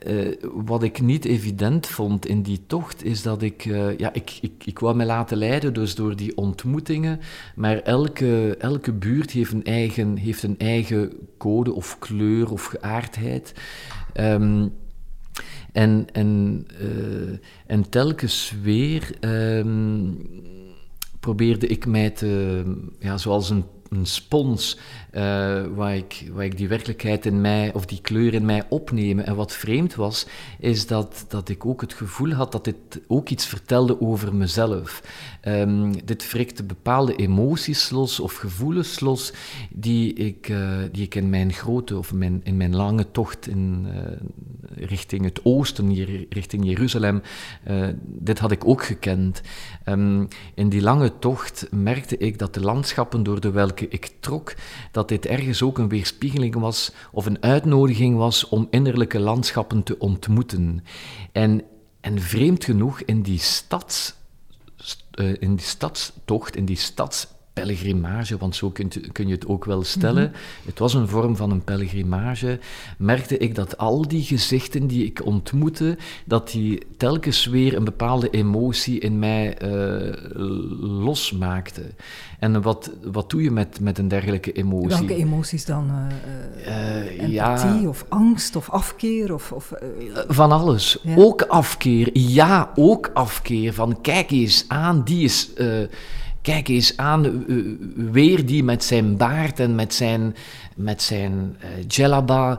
Uh, 0.07 0.35
wat 0.43 0.83
ik 0.83 1.01
niet 1.01 1.25
evident 1.25 1.87
vond 1.87 2.27
in 2.27 2.43
die 2.43 2.61
tocht, 2.67 3.05
is 3.05 3.23
dat 3.23 3.43
ik, 3.43 3.65
uh, 3.65 3.99
ja, 3.99 4.13
ik, 4.13 4.39
ik, 4.41 4.63
ik 4.65 4.79
wou 4.79 4.97
me 4.97 5.05
laten 5.05 5.37
leiden 5.37 5.75
dus 5.75 5.95
door 5.95 6.17
die 6.17 6.37
ontmoetingen, 6.37 7.21
maar 7.55 7.79
elke, 7.79 8.57
elke 8.59 8.93
buurt 8.93 9.31
heeft 9.31 9.53
een 9.53 9.65
eigen, 9.65 10.17
heeft 10.17 10.43
een 10.43 10.59
eigen 10.59 11.13
code 11.39 11.73
of 11.73 11.99
kleur 11.99 12.51
of 12.51 12.65
geaardheid. 12.65 13.55
Um, 14.15 14.73
en, 15.73 16.07
en, 16.13 16.67
uh, 16.83 17.39
en 17.67 17.89
telkens 17.89 18.55
weer 18.63 19.11
um, 19.21 20.19
probeerde 21.21 21.67
ik 21.67 21.87
mij 21.87 22.11
te, 22.11 22.63
ja, 22.99 23.19
zoals 23.19 23.51
een, 23.51 23.65
een 23.89 24.07
spons, 24.07 24.79
uh, 25.19 25.67
waar, 25.75 25.97
ik, 25.97 26.31
waar 26.33 26.45
ik 26.45 26.57
die 26.57 26.69
werkelijkheid 26.69 27.27
in 27.27 27.41
mij, 27.41 27.75
of 27.75 27.87
die 27.87 28.01
kleur 28.01 28.35
in 28.35 28.45
mij 28.45 28.65
opnemen. 28.69 29.27
En 29.27 29.37
wat 29.37 29.53
vreemd 29.53 29.95
was, 29.95 30.27
is 30.59 30.87
dat, 30.87 31.25
dat 31.29 31.49
ik 31.49 31.67
ook 31.67 31.81
het 31.81 31.93
gevoel 31.93 32.33
had 32.33 32.53
dat 32.53 32.65
dit 32.65 32.77
ook 33.07 33.29
iets 33.29 33.47
vertelde 33.47 34.01
over 34.01 34.35
mezelf. 34.35 35.03
Um, 35.45 36.07
dit 36.07 36.31
wrikte 36.31 36.65
bepaalde 36.65 37.17
emoties 37.17 37.91
los 37.91 38.21
of 38.21 38.35
gevoelens 38.35 39.01
los 39.01 39.33
die 39.71 40.13
ik, 40.13 40.49
uh, 40.49 40.79
die 40.93 41.05
ik 41.05 41.15
in 41.15 41.31
mijn 41.31 41.53
grote 41.53 41.99
of 41.99 42.13
mijn, 42.13 42.41
in 42.45 42.57
mijn 42.57 42.77
lange 42.77 43.11
tocht 43.11 43.47
in, 43.47 43.87
uh, 43.87 44.87
richting 44.87 45.25
het 45.25 45.41
oosten, 45.43 45.89
hier, 45.89 46.27
richting 46.29 46.65
Jeruzalem, 46.65 47.23
dit 48.03 48.39
had 48.39 48.51
ik 48.51 48.69
ook 48.69 48.85
gekend. 48.85 49.41
Um, 49.87 50.29
in 50.55 50.69
die 50.69 50.83
lange 50.83 51.19
tocht 51.19 51.67
merkte 51.71 52.19
ik 52.19 52.39
dat 52.39 52.55
de 52.55 52.61
landschappen 52.61 53.23
door 53.23 53.41
de 53.41 53.51
welke 53.51 53.89
ik 53.89 54.11
trok, 54.21 54.55
dat 54.93 55.08
dit 55.09 55.27
ergens 55.27 55.63
ook 55.63 55.79
een 55.79 55.89
weerspiegeling 55.89 56.55
was 56.55 56.93
of 57.13 57.27
een 57.27 57.43
uitnodiging 57.43 58.17
was 58.17 58.49
om 58.49 58.67
innerlijke 58.71 59.19
landschappen 59.19 59.83
te 59.83 59.99
ontmoeten. 59.99 60.85
En, 61.33 61.63
en 62.01 62.21
vreemd 62.21 62.65
genoeg, 62.65 63.01
in 63.01 63.23
die 63.23 63.39
stads 63.39 64.17
uh, 65.15 65.37
in 65.39 65.57
die 65.57 65.67
stadstocht, 65.67 66.57
in 66.57 66.65
die 66.65 66.77
stadspelgrimage, 67.59 68.37
want 68.37 68.57
zo 68.57 68.71
kun 68.71 68.87
je, 68.89 69.01
kun 69.13 69.27
je 69.27 69.35
het 69.35 69.47
ook 69.47 69.65
wel 69.65 69.83
stellen. 69.85 70.27
Mm 70.27 70.33
-hmm. 70.33 70.67
Het 70.67 70.79
was 70.79 70.95
een 70.95 71.09
vorm 71.09 71.37
van 71.37 71.51
een 71.51 71.65
pelgrimage. 71.65 72.59
Merkte 72.99 73.39
ik 73.39 73.55
dat 73.55 73.79
al 73.79 74.09
die 74.09 74.23
gezichten 74.23 74.87
die 74.87 75.05
ik 75.05 75.25
ontmoette, 75.25 75.97
dat 76.25 76.51
die 76.51 76.83
telkens 76.97 77.47
weer 77.47 77.77
een 77.77 77.85
bepaalde 77.85 78.31
emotie 78.31 78.99
in 78.99 79.19
mij 79.19 79.63
uh, 79.63 80.13
losmaakten. 80.81 81.91
En 82.39 82.63
wat, 82.63 82.91
wat 83.03 83.31
doe 83.31 83.43
je 83.43 83.51
met, 83.51 83.81
met 83.81 83.99
een 83.99 84.09
dergelijke 84.09 84.53
emotie? 84.53 84.89
Welke 84.89 85.15
emoties 85.15 85.65
dan? 85.65 85.91
Uh, 86.67 87.21
empathie 87.21 87.81
ja, 87.81 87.89
of 87.89 88.05
angst 88.09 88.57
of 88.57 88.71
afkeer? 88.71 89.35
Of, 89.35 89.53
of 89.53 89.73
Van 90.29 90.53
alles. 90.53 90.99
Ja. 91.03 91.17
Ook 91.17 91.43
afkeer. 91.43 92.11
Ja, 92.19 92.71
ook 92.75 93.11
afkeer. 93.15 93.75
Van 93.75 94.01
kijk 94.01 94.31
eens 94.31 94.65
aan, 94.69 95.03
die 95.05 95.25
is... 95.25 95.51
Kijk 96.43 96.69
eens 96.69 96.97
aan, 96.97 97.45
weer 98.13 98.47
die 98.47 98.65
met 98.65 98.85
zijn 98.85 99.17
baard 99.17 99.61
en 99.61 99.75
met 99.75 99.95
zijn, 99.95 100.35
met 100.77 101.03
zijn 101.03 101.57
djellaba. 101.87 102.59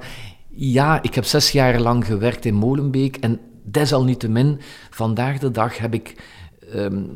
Ja, 0.49 1.01
ik 1.01 1.15
heb 1.15 1.25
zes 1.25 1.51
jaar 1.51 1.79
lang 1.79 2.05
gewerkt 2.05 2.45
in 2.45 2.53
Molenbeek 2.53 3.17
en 3.17 3.39
desalniettemin, 3.63 4.59
vandaag 4.89 5.39
de 5.39 5.51
dag 5.51 5.77
heb 5.77 5.93
ik... 5.93 6.15
Um, 6.75 7.09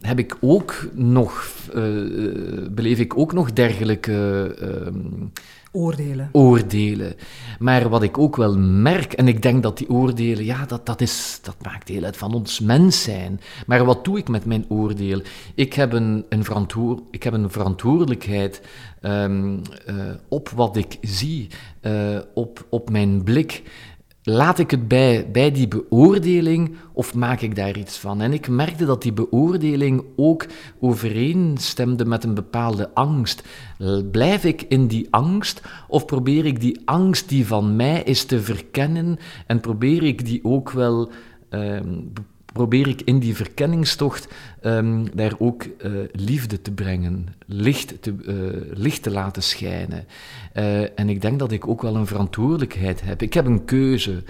heb 0.00 0.18
ik 0.18 0.36
ook 0.40 0.88
nog, 0.94 1.48
uh, 1.74 2.68
beleef 2.70 2.98
ik 2.98 3.18
ook 3.18 3.32
nog 3.32 3.52
dergelijke 3.52 4.56
uh, 4.62 4.92
oordelen. 5.72 6.28
oordelen. 6.32 7.14
Maar 7.58 7.88
wat 7.88 8.02
ik 8.02 8.18
ook 8.18 8.36
wel 8.36 8.58
merk, 8.58 9.12
en 9.12 9.28
ik 9.28 9.42
denk 9.42 9.62
dat 9.62 9.78
die 9.78 9.90
oordelen, 9.90 10.44
ja, 10.44 10.66
dat, 10.66 10.86
dat, 10.86 11.00
is, 11.00 11.38
dat 11.42 11.56
maakt 11.62 11.86
deel 11.86 12.04
uit 12.04 12.16
van 12.16 12.34
ons 12.34 12.60
mens 12.60 13.02
zijn. 13.02 13.40
Maar 13.66 13.84
wat 13.84 14.04
doe 14.04 14.18
ik 14.18 14.28
met 14.28 14.44
mijn 14.44 14.64
oordeel? 14.68 15.22
Ik 15.54 15.72
heb 15.72 15.92
een, 15.92 16.24
een, 16.28 16.44
ik 17.10 17.22
heb 17.22 17.32
een 17.32 17.50
verantwoordelijkheid 17.50 18.62
um, 19.02 19.62
uh, 19.86 19.94
op 20.28 20.48
wat 20.48 20.76
ik 20.76 20.98
zie, 21.00 21.48
uh, 21.82 22.18
op, 22.34 22.66
op 22.70 22.90
mijn 22.90 23.22
blik. 23.22 23.62
Laat 24.30 24.58
ik 24.58 24.70
het 24.70 24.88
bij, 24.88 25.30
bij 25.32 25.50
die 25.50 25.68
beoordeling 25.68 26.76
of 26.92 27.14
maak 27.14 27.40
ik 27.40 27.56
daar 27.56 27.76
iets 27.76 27.98
van? 27.98 28.20
En 28.20 28.32
ik 28.32 28.48
merkte 28.48 28.84
dat 28.84 29.02
die 29.02 29.12
beoordeling 29.12 30.04
ook 30.16 30.46
overeenstemde 30.80 32.04
met 32.04 32.24
een 32.24 32.34
bepaalde 32.34 32.94
angst. 32.94 33.42
Blijf 34.10 34.44
ik 34.44 34.62
in 34.62 34.86
die 34.86 35.06
angst 35.10 35.62
of 35.88 36.04
probeer 36.04 36.46
ik 36.46 36.60
die 36.60 36.80
angst 36.84 37.28
die 37.28 37.46
van 37.46 37.76
mij 37.76 38.02
is 38.02 38.24
te 38.24 38.40
verkennen 38.40 39.18
en 39.46 39.60
probeer 39.60 40.02
ik 40.02 40.26
die 40.26 40.44
ook 40.44 40.70
wel 40.70 41.10
um, 41.50 42.12
probeer 42.52 42.88
ik 42.88 43.00
in 43.00 43.18
die 43.18 43.36
verkenningstocht 43.36 44.28
um, 44.62 45.16
daar 45.16 45.34
ook 45.38 45.64
uh, 45.64 45.92
liefde 46.12 46.62
te 46.62 46.72
brengen, 46.72 47.26
licht 47.46 48.02
te, 48.02 48.14
uh, 48.22 48.78
licht 48.78 49.02
te 49.02 49.10
laten 49.10 49.42
schijnen. 49.42 50.06
Uh, 50.54 50.98
en 50.98 51.08
ik 51.08 51.20
denk 51.20 51.38
dat 51.38 51.52
ik 51.52 51.68
ook 51.68 51.82
wel 51.82 51.96
een 51.96 52.06
verantwoordelijkheid 52.06 53.00
heb. 53.00 53.22
Ik 53.22 53.34
heb 53.34 53.46
een 53.46 53.64
keuze. 53.64 54.22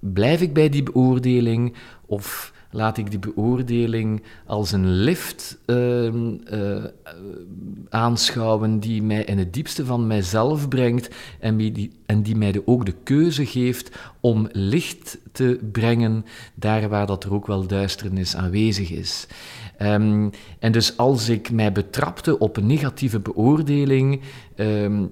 Blijf 0.00 0.40
ik 0.40 0.52
bij 0.52 0.68
die 0.68 0.82
beoordeling 0.82 1.74
of 2.06 2.52
laat 2.70 2.98
ik 2.98 3.10
die 3.10 3.18
beoordeling 3.18 4.22
als 4.46 4.72
een 4.72 4.90
lift 4.90 5.58
ehm, 5.66 6.34
eh, 6.44 6.84
aanschouwen 7.88 8.80
die 8.80 9.02
mij 9.02 9.24
in 9.24 9.38
het 9.38 9.52
diepste 9.52 9.84
van 9.84 10.06
mijzelf 10.06 10.68
brengt 10.68 11.08
en 11.40 11.56
die, 11.56 11.92
en 12.06 12.22
die 12.22 12.36
mij 12.36 12.52
de, 12.52 12.62
ook 12.64 12.86
de 12.86 12.94
keuze 13.02 13.46
geeft 13.46 13.98
om 14.20 14.48
licht 14.52 15.18
te 15.32 15.60
brengen 15.72 16.24
daar 16.54 16.88
waar 16.88 17.06
dat 17.06 17.24
er 17.24 17.34
ook 17.34 17.46
wel 17.46 17.66
duisternis 17.66 18.36
aanwezig 18.36 18.90
is. 18.90 19.26
Ehm, 19.76 20.28
en 20.58 20.72
dus 20.72 20.96
als 20.96 21.28
ik 21.28 21.50
mij 21.50 21.72
betrapte 21.72 22.38
op 22.38 22.56
een 22.56 22.66
negatieve 22.66 23.20
beoordeling, 23.20 24.20
ehm, 24.54 25.04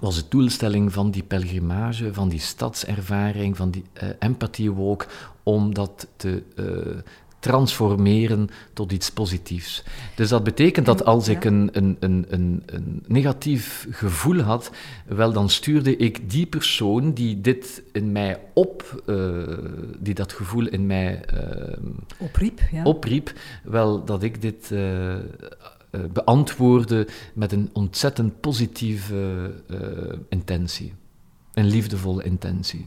was 0.00 0.16
de 0.16 0.24
doelstelling 0.28 0.92
van 0.92 1.10
die 1.10 1.22
pelgrimage, 1.22 2.14
van 2.14 2.28
die 2.28 2.40
stadservaring, 2.40 3.56
van 3.56 3.70
die 3.70 3.84
uh, 4.02 4.08
empathie 4.18 4.72
walk, 4.72 5.06
om 5.50 5.74
dat 5.74 6.06
te 6.16 6.42
uh, 6.56 6.98
transformeren 7.40 8.48
tot 8.72 8.92
iets 8.92 9.10
positiefs. 9.10 9.84
Dus 10.14 10.28
dat 10.28 10.44
betekent 10.44 10.86
dat 10.86 11.04
als 11.04 11.28
ik 11.28 11.44
een, 11.44 11.68
een, 11.72 11.96
een, 12.00 12.26
een, 12.28 12.62
een 12.66 13.02
negatief 13.06 13.86
gevoel 13.90 14.40
had, 14.40 14.70
wel 15.06 15.32
dan 15.32 15.48
stuurde 15.48 15.96
ik 15.96 16.30
die 16.30 16.46
persoon 16.46 17.12
die 17.12 17.40
dit 17.40 17.82
in 17.92 18.12
mij 18.12 18.40
op, 18.54 19.02
uh, 19.06 19.58
die 19.98 20.14
dat 20.14 20.32
gevoel 20.32 20.66
in 20.66 20.86
mij 20.86 21.24
opriep, 22.18 22.60
ja. 22.72 22.82
opriep, 22.82 23.32
wel 23.62 24.04
dat 24.04 24.22
ik 24.22 24.42
dit 24.42 24.70
uh, 24.72 25.14
beantwoorden 26.12 27.06
met 27.34 27.52
een 27.52 27.70
ontzettend 27.72 28.40
positieve 28.40 29.52
intentie. 30.28 30.92
Een 31.54 31.66
liefdevolle 31.66 32.24
intentie. 32.24 32.86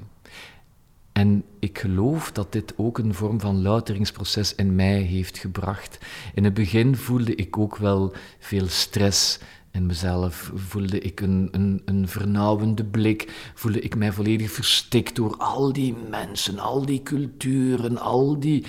En 1.14 1.44
ik 1.60 1.80
geloof 1.80 2.32
dat 2.32 2.52
dit 2.52 2.74
ook 2.76 2.98
een 2.98 3.14
vorm 3.14 3.40
van 3.40 3.62
louteringsproces 3.62 4.56
in 4.56 4.76
mij 4.76 5.02
heeft 5.02 5.38
gebracht. 5.38 5.98
In 6.34 6.44
het 6.44 6.54
begin 6.54 6.96
voelde 6.96 7.36
ik 7.36 7.58
ook 7.58 7.78
wel 7.78 8.14
veel 8.40 8.68
stress 8.68 9.40
in 9.72 9.86
mezelf. 9.86 10.52
Voelde 10.56 11.00
ik 11.00 11.22
een, 11.22 11.48
een, 11.52 11.82
een 11.86 12.08
vernauwende 12.08 12.84
blik. 12.84 13.52
Voelde 13.54 13.80
ik 13.80 13.96
mij 13.96 14.12
volledig 14.12 14.52
verstikt 14.52 15.16
door 15.16 15.38
al 15.38 15.74
die 15.74 15.96
mensen, 16.10 16.60
al 16.60 16.86
die 16.86 17.04
culturen, 17.04 17.98
al 17.98 18.40
die, 18.40 18.66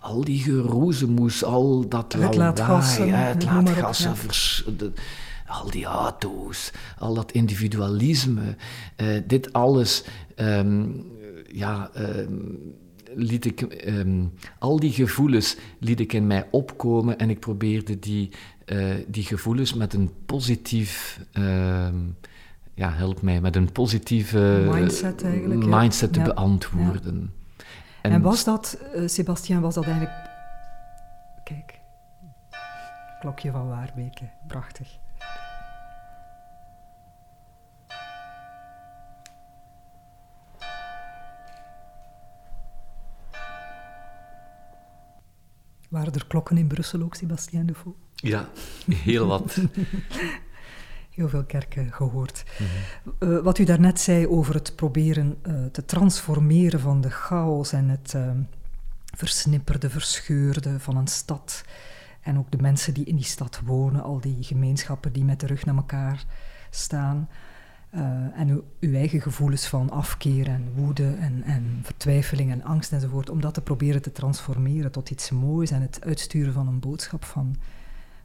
al 0.00 0.24
die 0.24 0.38
geroezemoes, 0.38 1.44
al 1.44 1.88
dat 1.88 2.14
uitlaatgassen, 2.14 3.14
uitlaatgassen, 3.14 4.14
al 5.46 5.70
die 5.70 5.84
auto's, 5.84 6.70
al 6.98 7.14
dat 7.14 7.32
individualisme, 7.32 8.56
uh, 8.96 9.20
dit 9.26 9.52
alles, 9.52 10.04
um, 10.36 11.04
ja, 11.56 11.90
um, 11.96 12.74
liet 13.14 13.44
ik, 13.44 13.86
um, 13.86 14.32
al 14.58 14.80
die 14.80 14.92
gevoelens 14.92 15.56
liet 15.80 16.00
ik 16.00 16.12
in 16.12 16.26
mij 16.26 16.48
opkomen 16.50 17.18
en 17.18 17.30
ik 17.30 17.40
probeerde 17.40 17.98
die, 17.98 18.30
uh, 18.66 18.94
die 19.06 19.22
gevoelens 19.22 19.74
met 19.74 19.94
een 19.94 20.10
positief 20.26 21.20
ja, 22.76 22.92
help 22.92 23.22
mij 23.22 23.40
met 23.40 23.56
een 23.56 23.72
positieve 23.72 24.68
mindset, 24.72 25.24
eigenlijk, 25.24 25.66
mindset 25.66 26.14
ja. 26.14 26.22
te 26.22 26.32
beantwoorden. 26.32 27.32
Ja. 27.56 27.64
En, 28.02 28.12
en, 28.12 28.20
was 28.20 28.44
dat, 28.44 28.78
uh, 28.94 29.08
Sebastian, 29.08 29.60
was 29.60 29.74
dat 29.74 29.84
eigenlijk... 29.84 30.14
Kijk, 31.44 31.78
klokje 33.20 33.50
van 33.50 33.68
Waarbeke, 33.68 34.30
prachtig. 34.46 34.98
Waren 45.96 46.12
er 46.12 46.26
klokken 46.26 46.56
in 46.56 46.66
Brussel 46.66 47.02
ook, 47.02 47.14
Sebastien 47.14 47.66
Dufault? 47.66 47.96
Ja, 48.14 48.48
heel 48.94 49.26
wat. 49.26 49.56
heel 51.16 51.28
veel 51.28 51.44
kerken 51.44 51.92
gehoord. 51.92 52.44
Mm 52.58 52.66
-hmm. 52.66 53.32
uh, 53.32 53.42
wat 53.42 53.58
u 53.58 53.64
daarnet 53.64 54.00
zei 54.00 54.26
over 54.26 54.54
het 54.54 54.76
proberen 54.76 55.38
uh, 55.46 55.64
te 55.72 55.84
transformeren 55.84 56.80
van 56.80 57.00
de 57.00 57.10
chaos 57.10 57.72
en 57.72 57.88
het 57.88 58.12
uh, 58.16 58.30
versnipperde, 59.16 59.90
verscheurde 59.90 60.80
van 60.80 60.96
een 60.96 61.06
stad. 61.06 61.64
En 62.20 62.38
ook 62.38 62.50
de 62.50 62.60
mensen 62.60 62.94
die 62.94 63.04
in 63.04 63.16
die 63.16 63.24
stad 63.24 63.60
wonen, 63.64 64.02
al 64.02 64.20
die 64.20 64.42
gemeenschappen 64.42 65.12
die 65.12 65.24
met 65.24 65.40
de 65.40 65.46
rug 65.46 65.64
naar 65.64 65.76
elkaar 65.76 66.24
staan. 66.70 67.28
En 68.34 68.48
uw, 68.48 68.64
uw, 68.80 68.94
eigen 68.94 69.20
gevoelens 69.20 69.66
van 69.66 69.90
afkeer 69.90 70.46
en 70.48 70.72
woede 70.74 71.14
en, 71.20 71.42
en 71.42 71.80
vertwijfeling 71.82 72.50
en 72.50 72.62
angst 72.62 72.92
enzovoort. 72.92 73.30
Om 73.30 73.40
dat 73.40 73.54
te 73.54 73.60
proberen 73.60 74.02
te 74.02 74.12
transformeren 74.12 74.92
tot 74.92 75.10
iets 75.10 75.30
moois 75.30 75.70
en 75.70 75.82
het 75.82 76.04
uitsturen 76.04 76.52
van 76.52 76.68
een 76.68 76.80
boodschap 76.80 77.24
van 77.24 77.56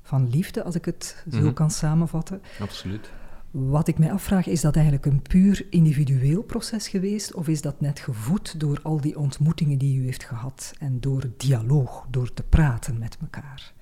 van 0.04 0.30
liefde, 0.30 0.64
als 0.64 0.76
ik 0.76 0.86
het 0.86 1.24
zo 1.32 1.38
mm 1.38 1.44
-hmm. 1.44 1.54
kan 1.54 1.72
samenvatten. 1.72 2.42
Absoluut. 2.60 3.10
Wat 3.52 3.88
ik 3.88 3.98
mij 3.98 4.12
afvraag, 4.12 4.48
is 4.48 4.62
dat 4.62 4.76
eigenlijk 4.76 5.06
een 5.06 5.22
puur 5.22 5.66
individueel 5.70 6.42
proces 6.42 6.88
geweest, 6.88 7.34
of 7.34 7.48
is 7.48 7.62
dat 7.62 7.82
net 7.82 8.00
gevoed 8.00 8.60
door 8.60 8.80
al 8.84 9.02
die 9.02 9.20
ontmoetingen 9.20 9.78
die 9.78 10.00
u 10.00 10.04
heeft 10.04 10.24
gehad 10.24 10.74
en 10.80 11.00
door 11.00 11.24
dialoog, 11.38 12.06
door 12.10 12.34
te 12.34 12.44
praten 12.44 12.98
met 12.98 13.18
elkaar? 13.22 13.74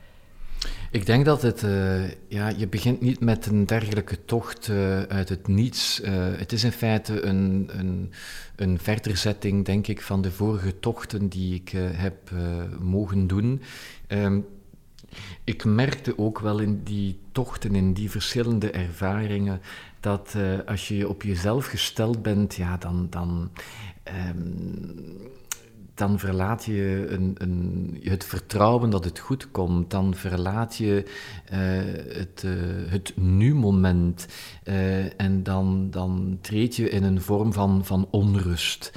Ik 0.91 1.05
denk 1.05 1.25
dat 1.25 1.41
het, 1.41 1.63
uh, 1.63 2.09
ja, 2.27 2.47
je 2.47 2.67
begint 2.67 3.01
niet 3.01 3.19
met 3.19 3.45
een 3.45 3.65
dergelijke 3.65 4.25
tocht 4.25 4.67
uh, 4.67 5.01
uit 5.01 5.29
het 5.29 5.47
niets. 5.47 6.01
Uh, 6.01 6.09
het 6.13 6.51
is 6.51 6.63
in 6.63 6.71
feite 6.71 7.21
een, 7.21 7.69
een, 7.71 8.11
een 8.55 8.79
verderzetting, 8.79 9.65
denk 9.65 9.87
ik, 9.87 10.01
van 10.01 10.21
de 10.21 10.31
vorige 10.31 10.79
tochten 10.79 11.27
die 11.27 11.55
ik 11.55 11.69
heb 11.75 12.31
mogen 12.79 13.27
doen. 13.27 13.61
Um, 14.07 14.45
ik 15.43 15.65
merkte 15.65 16.17
ook 16.17 16.39
wel 16.39 16.59
in 16.59 16.83
die 16.83 17.19
tochten, 17.31 17.75
in 17.75 17.93
die 17.93 18.09
verschillende 18.09 18.71
ervaringen, 18.71 19.61
dat 19.99 20.35
als 20.65 20.87
je 20.87 21.09
op 21.09 21.23
jezelf 21.23 21.65
gesteld 21.65 22.21
bent, 22.21 22.55
ja, 22.55 22.77
dan, 22.77 23.07
dan, 23.09 23.51
um, 24.35 25.31
dan 25.99 26.19
verlaat 26.19 26.65
je 26.65 27.05
een, 27.09 27.35
een, 27.37 27.97
het 28.03 28.23
vertrouwen 28.23 28.89
dat 28.89 29.03
het 29.03 29.19
goed 29.19 29.51
komt. 29.51 29.91
Dan 29.91 30.15
verlaat 30.15 30.75
je 30.75 31.03
uh, 31.53 31.57
het, 32.17 32.43
uh, 32.45 32.51
het 32.91 33.13
nu-moment. 33.15 34.27
en 35.17 35.43
dan, 35.43 35.87
dan 35.91 36.37
treed 36.41 36.75
je 36.75 36.89
in 36.89 37.03
een 37.03 37.21
vorm 37.21 37.53
van, 37.53 37.85
van 37.85 38.07
onrust. 38.11 38.91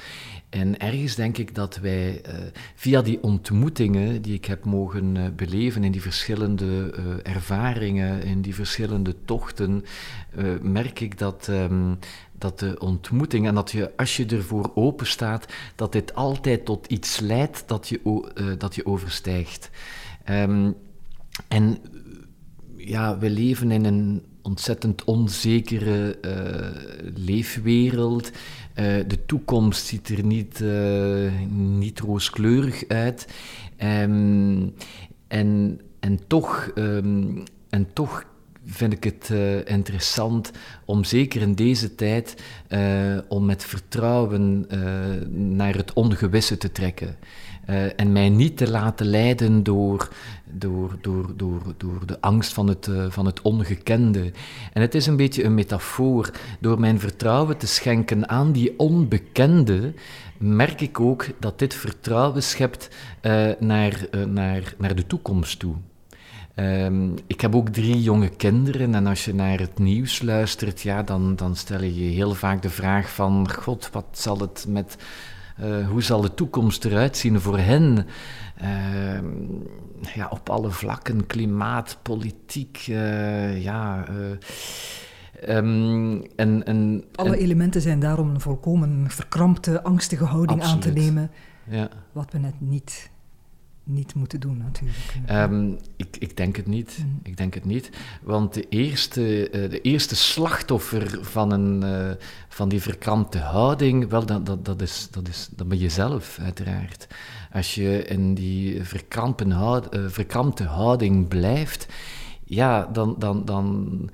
En 0.53 0.79
ergens 0.79 1.15
denk 1.15 1.37
ik 1.37 1.55
dat 1.55 1.77
wij 1.77 2.21
uh, 2.27 2.33
via 2.75 3.01
die 3.01 3.23
ontmoetingen 3.23 4.21
die 4.21 4.33
ik 4.33 4.45
heb 4.45 4.65
mogen 4.65 5.15
uh, 5.15 5.23
beleven 5.35 5.83
in 5.83 5.91
die 5.91 6.01
verschillende 6.01 6.93
uh, 6.97 7.33
ervaringen, 7.33 8.23
in 8.23 8.41
die 8.41 8.55
verschillende 8.55 9.15
tochten, 9.25 9.83
merk 10.61 10.99
ik 10.99 11.17
dat, 11.17 11.47
um, 11.49 11.99
dat 12.37 12.59
de 12.59 12.79
ontmoeting 12.79 13.47
en 13.47 13.55
dat 13.55 13.71
je, 13.71 13.91
als 13.97 14.17
je 14.17 14.25
ervoor 14.25 14.71
open 14.75 15.07
staat, 15.07 15.53
dat 15.75 15.91
dit 15.91 16.15
altijd 16.15 16.65
tot 16.65 16.87
iets 16.87 17.19
leidt 17.19 17.63
dat 17.67 17.87
je, 17.87 18.55
dat 18.57 18.75
je 18.75 18.85
overstijgt. 18.85 19.69
Um, 20.29 20.75
en 21.47 21.77
ja, 22.75 23.17
we 23.17 23.29
leven 23.29 23.71
in 23.71 23.85
een 23.85 24.23
ontzettend 24.41 25.03
onzekere 25.03 26.17
leefwereld. 27.15 28.31
Uh, 28.75 28.85
de 29.07 29.25
toekomst 29.25 29.85
ziet 29.85 30.09
er 30.09 30.25
niet, 30.25 30.59
uh, 30.59 31.31
niet 31.49 31.99
rooskleurig 31.99 32.87
uit. 32.87 33.27
Um, 33.83 34.73
en, 35.27 35.81
en, 35.99 36.19
toch, 36.27 36.71
um, 36.75 37.43
en 37.69 37.93
toch 37.93 38.25
vind 38.65 38.93
ik 38.93 39.03
het 39.03 39.29
uh, 39.31 39.67
interessant 39.67 40.51
om 40.85 41.03
zeker 41.03 41.41
in 41.41 41.53
deze 41.53 41.95
tijd 41.95 42.43
om 43.27 43.45
met 43.45 43.65
vertrouwen 43.65 44.67
naar 45.57 45.75
het 45.75 45.93
ongewisse 45.93 46.57
te 46.57 46.71
trekken. 46.71 47.15
En 47.95 48.11
mij 48.11 48.29
niet 48.29 48.57
te 48.57 48.69
laten 48.69 49.05
leiden 49.05 49.63
door 49.63 50.09
door, 50.53 50.97
door, 51.01 51.33
door, 51.35 51.61
door 51.77 52.05
de 52.05 52.21
angst 52.21 52.53
van 52.53 52.67
het, 52.67 52.87
uh, 52.87 53.05
van 53.09 53.25
het 53.25 53.41
ongekende. 53.41 54.31
En 54.73 54.81
het 54.81 54.95
is 54.95 55.07
een 55.07 55.15
beetje 55.15 55.43
een 55.43 55.53
metafoor. 55.53 56.31
Door 56.59 56.79
mijn 56.79 56.99
vertrouwen 56.99 57.57
te 57.57 57.67
schenken 57.67 58.29
aan 58.29 58.51
die 58.51 58.79
onbekende, 58.79 59.93
merk 60.37 60.81
ik 60.81 60.99
ook 60.99 61.25
dat 61.39 61.59
dit 61.59 61.73
vertrouwen 61.73 62.43
schept 62.43 62.89
uh, 63.21 63.49
naar, 63.59 64.07
naar, 64.27 64.73
naar 64.77 64.95
de 64.95 65.07
toekomst 65.07 65.59
toe. 65.59 65.75
Um, 66.55 67.13
ik 67.27 67.41
heb 67.41 67.55
ook 67.55 67.69
drie 67.69 68.01
jonge 68.01 68.29
kinderen 68.29 68.95
en 68.95 69.07
als 69.07 69.25
je 69.25 69.33
naar 69.33 69.59
het 69.59 69.79
nieuws 69.79 70.21
luistert, 70.21 70.81
ja, 70.81 71.03
dan, 71.03 71.35
dan 71.35 71.55
stel 71.55 71.81
je 71.83 72.03
heel 72.03 72.33
vaak 72.33 72.61
de 72.61 72.69
vraag 72.69 73.09
van, 73.09 73.51
god, 73.51 73.89
wat 73.91 74.05
zal 74.11 74.39
het 74.39 74.65
met, 74.67 74.97
uh, 75.59 75.87
hoe 75.87 76.03
zal 76.03 76.21
de 76.21 76.33
toekomst 76.33 76.85
eruit 76.85 77.17
zien 77.17 77.39
voor 77.39 77.57
hen? 77.57 78.05
Uh, 78.61 79.19
ja, 80.13 80.27
op 80.29 80.49
alle 80.49 80.69
vlakken, 80.69 81.25
klimaat, 81.25 81.97
politiek, 82.01 82.85
uh, 82.89 83.63
ja... 83.63 84.05
Um, 85.49 86.23
en, 86.35 86.65
en, 86.65 87.03
alle 87.15 87.35
en, 87.35 87.41
elementen 87.41 87.81
zijn 87.81 87.99
daarom 87.99 88.29
een 88.29 88.39
volkomen 88.39 89.09
verkrampte, 89.09 89.83
angstige 89.83 90.25
houding 90.25 90.61
absoluut. 90.61 90.85
aan 90.85 90.93
te 90.93 90.99
nemen, 90.99 91.31
ja. 91.63 91.89
wat 92.11 92.31
we 92.31 92.37
net 92.37 92.53
niet 92.57 93.11
niet 93.83 94.15
moeten 94.15 94.39
doen, 94.39 94.57
natuurlijk. 94.57 95.13
Ehm, 95.25 95.71
ik, 95.95 96.17
ik, 96.19 96.37
denk 96.37 96.55
het 96.55 96.67
niet. 96.67 96.97
Mm. 97.05 97.19
Ik 97.23 97.37
denk 97.37 97.53
het 97.53 97.65
niet. 97.65 97.89
Want 98.21 98.53
de 98.53 98.69
eerste, 98.69 99.51
uh, 99.51 99.69
de 99.69 99.81
eerste 99.81 100.15
slachtoffer 100.15 101.19
van, 101.21 101.51
een, 101.51 101.83
uh, 101.83 102.11
van 102.49 102.69
die 102.69 102.81
verkrampte 102.81 103.37
houding, 103.37 104.09
wel, 104.09 104.25
dat, 104.25 104.45
dat, 104.45 104.65
dat, 104.65 104.81
is, 104.81 105.07
dat, 105.11 105.27
is, 105.27 105.49
dat 105.55 105.67
ben 105.67 105.79
je 105.79 105.89
zelf, 105.89 106.37
uiteraard. 106.41 107.07
Als 107.51 107.75
je 107.75 108.05
in 108.05 108.33
die 108.33 108.83
verkrampte, 108.83 109.45
uh, 109.45 109.81
verkrampte 110.07 110.63
houding 110.63 111.27
blijft, 111.27 111.87
ja, 112.43 112.89
dan, 112.91 113.15
dan, 113.19 113.45
dan, 113.45 114.09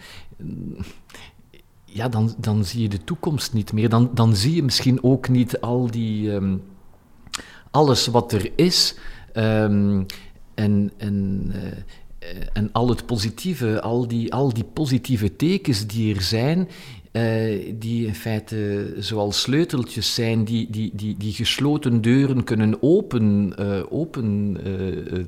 ja, 1.86 2.10
dan, 2.10 2.36
dan 2.38 2.65
zie 2.65 2.82
je 2.82 2.89
de 2.89 3.03
toekomst 3.03 3.53
niet 3.53 3.73
meer. 3.73 3.89
Dan, 3.89 4.10
dan 4.13 4.36
zie 4.36 4.55
je 4.55 4.63
misschien 4.63 5.03
ook 5.03 5.29
niet 5.29 5.62
al 5.62 5.91
die, 5.91 6.32
um, 6.32 6.63
alles 7.71 8.08
wat 8.08 8.32
er 8.32 8.51
is. 8.55 8.95
Um, 9.35 10.05
en, 10.53 10.91
en, 10.97 11.45
uh, 11.55 11.61
en 12.53 12.69
al 12.71 12.89
het 12.89 13.05
positieve, 13.05 13.81
al 13.81 14.07
die, 14.07 14.33
al 14.33 14.53
die 14.53 14.63
positieve 14.63 15.35
tekens 15.35 15.87
die 15.87 16.15
er 16.15 16.21
zijn, 16.21 16.67
uh, 17.11 17.73
die 17.79 18.05
in 18.05 18.15
feite 18.15 18.93
zoals 18.97 19.41
sleuteltjes 19.41 20.13
zijn, 20.13 20.43
die, 20.43 20.67
die, 20.69 20.91
die, 20.93 21.17
die 21.17 21.33
gesloten 21.33 22.01
deuren 22.01 22.43
kunnen 22.43 22.81
open, 22.81 23.53
uh, 23.59 23.81
open 23.89 24.57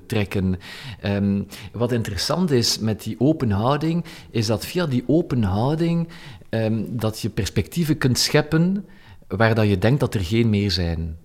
trekken. 0.05 0.57
Um, 1.05 1.47
wat 1.71 1.91
interessant 1.91 2.51
is 2.51 2.79
met 2.79 3.03
die 3.03 3.19
open 3.19 3.51
houding, 3.51 4.05
is 4.29 4.45
dat 4.45 4.65
via 4.65 4.85
die 4.85 5.03
open 5.07 5.43
houding 5.43 6.07
um, 6.49 6.97
dat 6.97 7.19
je 7.19 7.29
perspectieven 7.29 7.97
kunt 7.97 8.19
scheppen 8.19 8.85
waar 9.27 9.55
dat 9.55 9.67
je 9.67 9.77
denkt 9.77 9.99
dat 9.99 10.13
er 10.13 10.21
geen 10.21 10.49
meer 10.49 10.71
zijn. 10.71 11.17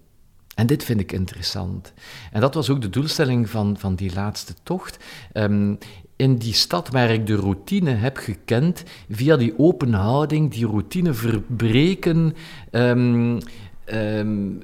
En 0.57 0.66
dit 0.66 0.85
vind 0.85 1.01
ik 1.01 1.12
interessant. 1.12 1.92
En 2.33 2.40
dat 2.40 2.55
was 2.55 2.71
ook 2.71 2.81
de 2.81 2.90
doelstelling 2.90 3.51
van, 3.51 3.77
van 3.79 3.95
die 3.95 4.14
laatste 4.14 4.55
tocht. 4.62 5.05
Um, 5.33 5.79
in 6.16 6.37
die 6.37 6.55
stad 6.55 6.88
waar 6.88 7.11
ik 7.11 7.27
de 7.27 7.35
routine 7.35 7.90
heb 7.90 8.16
gekend, 8.16 8.83
via 9.11 9.37
die 9.37 9.59
open 9.59 9.92
houding, 9.92 10.51
die 10.51 10.66
routine 10.66 11.14
verbreken. 11.14 12.35
Um, 12.71 13.38
um, 13.92 14.62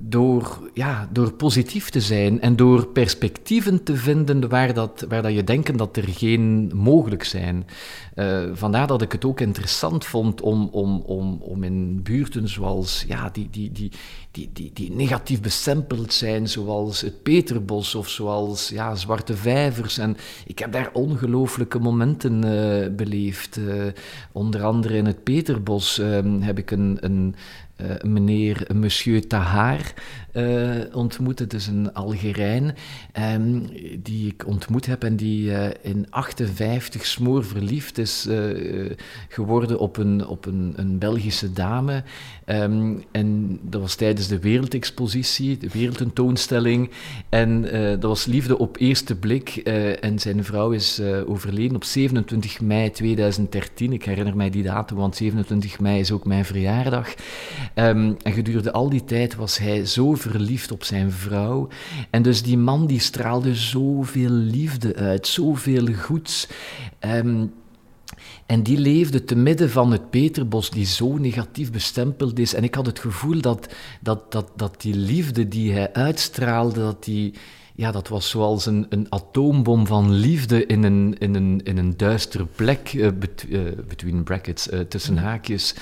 door, 0.00 0.70
ja, 0.74 1.08
door 1.12 1.32
positief 1.32 1.90
te 1.90 2.00
zijn 2.00 2.40
en 2.40 2.56
door 2.56 2.86
perspectieven 2.86 3.82
te 3.82 3.96
vinden 3.96 4.48
waar, 4.48 4.74
dat, 4.74 5.04
waar 5.08 5.22
dat 5.22 5.34
je 5.34 5.44
denkt 5.44 5.78
dat 5.78 5.96
er 5.96 6.08
geen 6.08 6.70
mogelijk 6.74 7.24
zijn. 7.24 7.66
Uh, 8.14 8.42
vandaar 8.52 8.86
dat 8.86 9.02
ik 9.02 9.12
het 9.12 9.24
ook 9.24 9.40
interessant 9.40 10.04
vond 10.04 10.40
om, 10.40 10.68
om, 10.72 11.02
om, 11.06 11.38
om 11.40 11.62
in 11.62 12.02
buurten 12.02 12.48
zoals, 12.48 13.04
ja, 13.08 13.28
die, 13.32 13.48
die, 13.50 13.72
die, 13.72 13.90
die, 14.30 14.50
die, 14.52 14.70
die 14.74 14.92
negatief 14.92 15.40
bestempeld 15.40 16.12
zijn, 16.12 16.48
zoals 16.48 17.00
het 17.00 17.22
Peterbos 17.22 17.94
of 17.94 18.08
zoals 18.08 18.68
ja, 18.68 18.94
Zwarte 18.94 19.36
Vijvers. 19.36 19.98
En 19.98 20.16
ik 20.46 20.58
heb 20.58 20.72
daar 20.72 20.90
ongelooflijke 20.92 21.78
momenten 21.78 22.44
uh, 22.44 22.96
beleefd. 22.96 23.56
Uh, 23.56 23.84
onder 24.32 24.62
andere 24.62 24.96
in 24.96 25.06
het 25.06 25.22
Peterbos 25.22 25.98
ehm, 25.98 26.40
heb 26.40 26.58
ik 26.58 26.70
een, 26.70 26.98
een, 27.00 27.34
meneer 28.04 28.66
Monsieur 28.74 29.20
Tahar 29.20 29.78
uh, 30.38 30.96
ontmoette, 30.96 31.46
dus 31.46 31.66
een 31.66 31.92
Algerijn, 31.92 32.74
um, 33.34 33.66
die 34.02 34.26
ik 34.26 34.46
ontmoet 34.46 34.86
heb 34.86 35.04
en 35.04 35.16
die 35.16 35.50
uh, 35.50 35.66
in 35.82 36.06
58 36.10 37.06
smoor 37.06 37.44
verliefd 37.44 37.98
is 37.98 38.28
geworden 39.28 39.78
op 39.78 39.96
een, 39.96 40.26
op 40.26 40.46
een, 40.46 40.72
een 40.76 40.98
Belgische 40.98 41.52
dame. 41.52 42.02
Um, 42.46 43.02
en 43.12 43.58
dat 43.62 43.80
was 43.80 43.94
tijdens 43.94 44.28
de 44.28 44.38
wereldexpositie, 44.38 45.58
de 45.58 45.68
wereldtentoonstelling. 45.72 46.90
En 47.28 47.62
dat 48.00 48.02
was 48.02 48.24
liefde 48.24 48.58
op 48.58 48.76
eerste 48.76 49.16
blik. 49.16 49.56
en 50.00 50.18
zijn 50.18 50.44
vrouw 50.44 50.70
is 50.70 51.00
overleden 51.26 51.76
op 51.76 51.84
27 51.84 52.60
mei 52.60 52.90
2013. 52.90 53.92
Ik 53.92 54.04
herinner 54.04 54.36
mij 54.36 54.50
die 54.50 54.62
datum, 54.62 54.96
want 54.96 55.16
27 55.16 55.80
mei 55.80 56.00
is 56.00 56.12
ook 56.12 56.24
mijn 56.24 56.44
verjaardag. 56.44 57.14
Um, 57.74 58.16
en 58.22 58.32
gedurende 58.32 58.72
al 58.72 58.88
die 58.88 59.04
tijd 59.04 59.34
was 59.34 59.58
hij 59.58 59.86
zo 59.86 60.14
op 60.72 60.84
zijn 60.84 61.12
vrouw. 61.12 61.68
En 62.10 62.22
dus 62.22 62.42
die 62.42 62.58
man 62.58 62.86
die 62.86 63.00
straalde 63.00 63.54
zoveel 63.54 64.30
liefde 64.30 64.94
uit, 64.94 65.26
zoveel 65.26 65.86
goeds. 65.94 66.48
Um, 67.00 67.52
en 68.46 68.62
die 68.62 68.78
leefde 68.78 69.24
te 69.24 69.36
midden 69.36 69.70
van 69.70 69.92
het 69.92 70.10
Peterbos, 70.10 70.70
die 70.70 70.86
zo 70.86 71.16
negatief 71.16 71.70
bestempeld 71.70 72.38
is. 72.38 72.54
En 72.54 72.64
ik 72.64 72.74
had 72.74 72.86
het 72.86 72.98
gevoel 72.98 73.40
dat, 73.40 73.74
dat, 74.00 74.32
dat, 74.32 74.50
dat 74.56 74.80
die 74.80 74.94
liefde 74.94 75.48
die 75.48 75.72
hij 75.72 75.92
uitstraalde, 75.92 76.80
dat 76.80 77.04
die, 77.04 77.34
ja, 77.78 77.90
dat 77.90 78.08
was 78.08 78.28
zoals 78.28 78.66
een, 78.66 78.86
een 78.88 79.06
atoombom 79.08 79.86
van 79.86 80.12
liefde 80.12 80.66
in 80.66 80.82
een, 80.82 81.16
in 81.18 81.34
een, 81.34 81.60
in 81.64 81.78
een 81.78 81.96
duistere 81.96 82.46
plek, 82.46 82.92
uh, 82.92 83.08
bet, 83.18 83.44
uh, 83.48 83.60
between 83.88 84.24
brackets, 84.24 84.68
uh, 84.68 84.80
tussen 84.80 85.18
haakjes. 85.18 85.74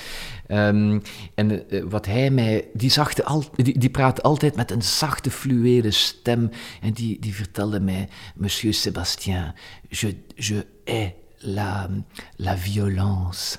Um, 0.47 1.01
en 1.35 1.65
wat 1.89 2.05
hij 2.05 2.29
mij, 2.29 2.67
die, 2.73 2.89
zachte 2.89 3.23
al, 3.23 3.43
die, 3.55 3.79
die 3.79 3.89
praat 3.89 4.23
altijd 4.23 4.55
met 4.55 4.71
een 4.71 4.81
zachte 4.81 5.31
fluwele 5.31 5.91
stem 5.91 6.49
en 6.81 6.93
die, 6.93 7.19
die 7.19 7.35
vertelde 7.35 7.79
mij, 7.79 8.09
Monsieur 8.35 8.73
Sébastien, 8.73 9.53
je, 9.89 10.15
je 10.35 10.65
hais 10.85 11.11
la, 11.37 11.89
la 12.35 12.57
violence. 12.57 13.57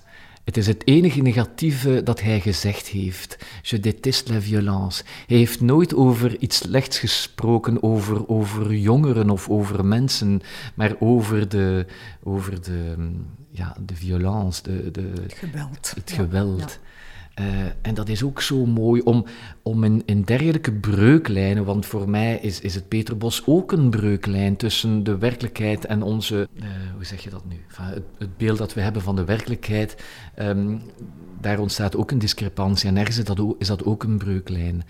Het 0.48 0.56
is 0.56 0.66
het 0.66 0.86
enige 0.86 1.20
negatieve 1.20 2.02
dat 2.02 2.20
hij 2.20 2.40
gezegd 2.40 2.86
heeft. 2.86 3.36
Je 3.62 3.80
déteste 3.80 4.32
la 4.32 4.40
violence. 4.40 5.04
Hij 5.26 5.36
heeft 5.36 5.60
nooit 5.60 5.94
over 5.94 6.38
iets 6.38 6.56
slechts 6.56 6.98
gesproken, 6.98 7.82
over, 7.82 8.28
over 8.28 8.74
jongeren 8.74 9.30
of 9.30 9.48
over 9.48 9.84
mensen, 9.84 10.40
maar 10.74 10.94
over 10.98 11.48
de, 11.48 11.86
over 12.22 12.62
de, 12.62 12.94
ja, 13.50 13.76
de 13.80 13.94
violence, 13.94 14.62
de, 14.62 14.90
de, 14.90 15.12
het 15.22 15.34
geweld. 15.34 15.92
Het 15.94 16.12
geweld. 16.12 16.60
Ja. 16.60 16.88
Uh, 17.40 17.46
en 17.82 17.94
dat 17.94 18.08
is 18.08 18.22
ook 18.22 18.42
zo 18.42 18.66
mooi 18.66 19.00
om, 19.00 19.24
om 19.62 19.84
in, 19.84 20.22
dergelijke 20.22 20.72
breuklijnen, 20.72 21.64
want 21.64 21.86
voor 21.86 22.08
mij 22.08 22.38
is, 22.42 22.60
is 22.60 22.74
het 22.74 22.88
Peterbos 22.88 23.42
ook 23.46 23.72
een 23.72 23.90
breuklijn 23.90 24.56
tussen 24.56 25.04
de 25.04 25.18
werkelijkheid 25.18 25.84
en 25.84 26.02
onze, 26.02 26.48
uh, 26.54 26.64
hoe 26.94 27.04
zeg 27.04 27.20
je 27.20 27.30
dat 27.30 27.44
nu, 27.48 27.56
het, 28.18 28.36
beeld 28.36 28.58
dat 28.58 28.74
we 28.74 28.80
hebben 28.80 29.02
van 29.02 29.16
de 29.16 29.24
werkelijkheid, 29.24 30.04
um, 30.38 30.80
daar 31.40 31.58
ontstaat 31.58 31.96
ook 31.96 32.10
een 32.10 32.18
discrepantie 32.18 32.88
en 32.88 32.96
ergens 32.96 33.18
is 33.18 33.24
dat 33.24 33.40
ook, 33.40 33.56
is 33.58 33.66
dat 33.66 33.84
ook 33.84 34.02
een 34.02 34.18
breuklijn. 34.18 34.84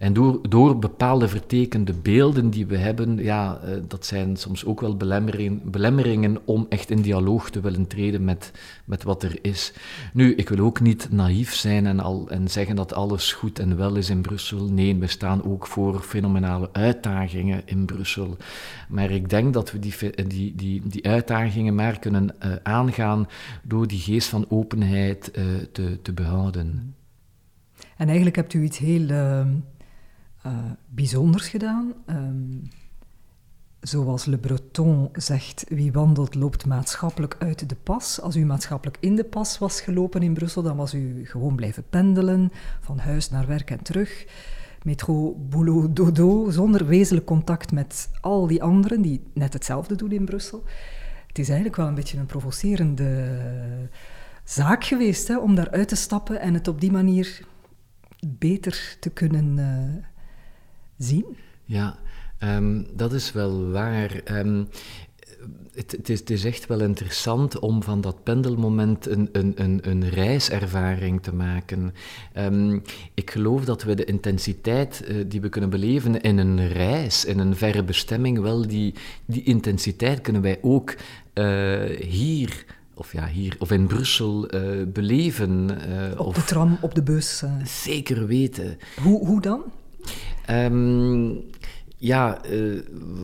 En 0.00 0.12
door, 0.12 0.40
door 0.48 0.78
bepaalde 0.78 1.28
vertekende 1.28 1.92
beelden 1.92 2.50
die 2.50 2.66
we 2.66 2.76
hebben, 2.76 3.16
ja, 3.16 3.60
uh, 3.64 3.70
dat 3.88 4.06
zijn 4.06 4.36
soms 4.36 4.64
ook 4.64 4.80
wel 4.80 4.96
belemmeringen, 5.64 6.38
om 6.44 6.66
echt 6.68 6.90
in 6.90 7.02
dialoog 7.02 7.50
te 7.50 7.60
willen 7.60 7.86
treden 7.86 8.24
met, 8.24 8.52
met 8.84 9.02
wat 9.02 9.22
er 9.22 9.38
is. 9.42 9.72
Nu, 10.12 10.34
ik 10.34 10.48
wil 10.48 10.64
ook 10.64 10.80
niet 10.80 11.08
naïef 11.10 11.54
zijn 11.54 11.86
en, 11.86 12.00
al, 12.00 12.28
en 12.30 12.48
zeggen 12.48 12.76
dat 12.76 12.92
alles 12.92 13.32
goed 13.32 13.58
en 13.58 13.76
wel 13.76 13.96
is 13.96 14.10
in 14.10 14.20
Brussel. 14.20 14.70
Nee, 14.70 14.96
we 14.96 15.06
staan 15.06 15.44
ook 15.44 15.66
voor 15.66 16.00
fenomenale 16.00 16.68
uitdagingen 16.72 17.62
in 17.64 17.84
Brussel. 17.84 18.36
Maar 18.88 19.10
ik 19.10 19.28
denk 19.28 19.52
dat 19.52 19.72
we 19.72 19.78
die, 19.78 19.94
die, 20.26 20.54
die, 20.54 20.82
die 20.86 21.06
uitdagingen 21.06 21.74
maar 21.74 21.98
kunnen 21.98 22.34
uh, 22.44 22.52
aangaan 22.62 23.28
door 23.62 23.86
die 23.86 24.00
geest 24.00 24.28
van 24.28 24.46
openheid 24.48 25.32
te, 25.72 25.98
te 26.02 26.12
behouden. 26.12 26.94
En 27.96 28.06
eigenlijk 28.06 28.36
hebt 28.36 28.54
u 28.54 28.62
iets 28.62 28.78
heel 28.78 29.08
uh, 30.46 30.52
bijzonders 30.88 31.48
gedaan. 31.48 31.92
Um, 32.06 32.62
zoals 33.80 34.24
Le 34.24 34.38
Breton 34.38 35.08
zegt, 35.12 35.64
wie 35.68 35.92
wandelt 35.92 36.34
loopt 36.34 36.66
maatschappelijk 36.66 37.36
uit 37.38 37.68
de 37.68 37.76
pas. 37.82 38.20
Als 38.20 38.36
u 38.36 38.44
maatschappelijk 38.44 38.96
in 39.00 39.16
de 39.16 39.24
pas 39.24 39.58
was 39.58 39.80
gelopen 39.80 40.22
in 40.22 40.34
Brussel, 40.34 40.62
dan 40.62 40.76
was 40.76 40.94
u 40.94 41.26
gewoon 41.26 41.56
blijven 41.56 41.84
pendelen, 41.90 42.52
van 42.80 42.98
huis 42.98 43.30
naar 43.30 43.46
werk 43.46 43.70
en 43.70 43.82
terug. 43.82 44.26
Metro, 44.82 45.34
boulot, 45.34 45.96
dodo, 45.96 46.50
zonder 46.50 46.86
wezenlijk 46.86 47.26
contact 47.26 47.72
met 47.72 48.10
al 48.20 48.46
die 48.46 48.62
anderen 48.62 49.02
die 49.02 49.22
net 49.34 49.52
hetzelfde 49.52 49.94
doen 49.94 50.12
in 50.12 50.24
Brussel. 50.24 50.64
Het 51.26 51.38
is 51.38 51.46
eigenlijk 51.46 51.76
wel 51.76 51.86
een 51.86 51.94
beetje 51.94 52.18
een 52.18 52.26
provocerende 52.26 53.28
zaak 54.44 54.84
geweest 54.84 55.28
hè, 55.28 55.38
om 55.38 55.54
daaruit 55.54 55.88
te 55.88 55.96
stappen 55.96 56.40
en 56.40 56.54
het 56.54 56.68
op 56.68 56.80
die 56.80 56.92
manier 56.92 57.46
beter 58.26 58.96
te 59.00 59.10
kunnen 59.10 59.58
uh, 59.58 60.04
zien. 61.02 61.24
Ja, 61.64 61.98
um, 62.42 62.86
dat 62.96 63.12
is 63.12 63.32
wel 63.32 63.70
waar. 63.70 64.20
Um, 64.32 64.68
het, 65.74 65.92
het, 65.92 66.08
is, 66.08 66.18
het, 66.18 66.30
is, 66.30 66.44
echt 66.44 66.66
wel 66.66 66.80
interessant 66.80 67.58
om 67.58 67.82
van 67.82 68.00
dat 68.00 68.22
pendelmoment 68.22 69.06
een, 69.06 69.28
een, 69.32 69.52
een, 69.56 69.78
een 69.82 70.08
reiservaring 70.08 71.22
te 71.22 71.34
maken. 71.34 71.94
Um, 72.36 72.82
ik 73.14 73.30
geloof 73.30 73.64
dat 73.64 73.82
we 73.82 73.94
de 73.94 74.04
intensiteit 74.04 75.04
uh, 75.08 75.24
die 75.28 75.40
we 75.40 75.48
kunnen 75.48 75.70
beleven 75.70 76.20
in 76.20 76.38
een 76.38 76.68
reis, 76.68 77.24
in 77.24 77.38
een 77.38 77.56
verre 77.56 77.84
bestemming, 77.84 78.40
wel 78.40 78.66
die, 78.66 78.94
die 79.24 79.42
intensiteit 79.42 80.20
kunnen 80.20 80.42
wij 80.42 80.58
ook 80.62 80.94
uh, 81.34 81.84
hier 82.00 82.64
of 82.94 83.12
ja, 83.12 83.26
hier 83.26 83.56
of 83.58 83.70
in 83.70 83.86
Brussel 83.86 84.54
uh, 84.54 84.86
beleven. 84.86 85.68
Uh, 85.70 86.20
op 86.20 86.26
of 86.26 86.34
de 86.34 86.44
tram, 86.44 86.78
op 86.80 86.94
de 86.94 87.02
bus. 87.02 87.42
Zeker 87.64 88.26
weten. 88.26 88.78
Hoe, 89.02 89.26
hoe 89.26 89.40
dan? 89.40 89.62
Um, 90.50 91.44
ja, 91.96 92.44
uh, 92.50 92.80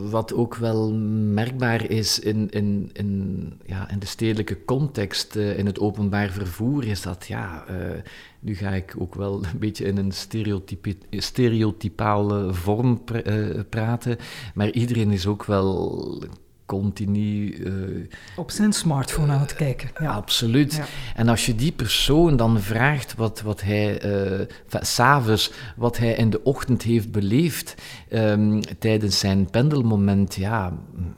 wat 0.09 0.33
ook 0.33 0.55
wel 0.55 0.93
merkbaar 1.33 1.89
is 1.89 2.19
in, 2.19 2.49
in, 2.49 2.89
in, 2.93 3.53
ja, 3.65 3.89
in 3.89 3.99
de 3.99 4.05
stedelijke 4.05 4.65
context, 4.65 5.35
uh, 5.35 5.57
in 5.57 5.65
het 5.65 5.79
openbaar 5.79 6.29
vervoer, 6.29 6.85
is 6.85 7.01
dat, 7.01 7.27
ja, 7.27 7.65
uh, 7.69 7.75
nu 8.39 8.55
ga 8.55 8.69
ik 8.69 8.95
ook 8.97 9.15
wel 9.15 9.43
een 9.43 9.59
beetje 9.59 9.85
in 9.85 9.97
een 9.97 10.11
stereotypale 11.09 12.53
vorm 12.53 13.03
pr 13.03 13.19
praten, 13.69 14.17
maar 14.53 14.71
iedereen 14.71 15.11
is 15.11 15.27
ook 15.27 15.45
wel 15.45 16.23
continu... 16.67 17.53
Uh, 17.53 18.05
Op 18.35 18.51
zijn 18.51 18.73
smartphone 18.73 19.33
aan 19.33 19.39
het 19.39 19.55
kijken. 19.55 19.89
Ja. 19.99 20.11
Absoluut. 20.11 20.75
Ja. 20.75 20.85
En 21.15 21.27
als 21.27 21.45
je 21.45 21.55
die 21.55 21.71
persoon 21.71 22.35
dan 22.35 22.61
vraagt 22.61 23.15
wat, 23.15 23.41
wat 23.41 23.61
hij, 23.61 24.05
uh, 24.05 24.45
s'avonds, 24.69 25.51
wat 25.75 25.97
hij 25.97 26.13
in 26.13 26.29
de 26.29 26.43
ochtend 26.43 26.81
heeft 26.81 27.11
beleefd 27.11 27.75
um, 28.09 28.61
tijdens 28.79 29.19
zijn 29.19 29.49
pendelmoment, 29.49 30.35
ja, 30.35 30.73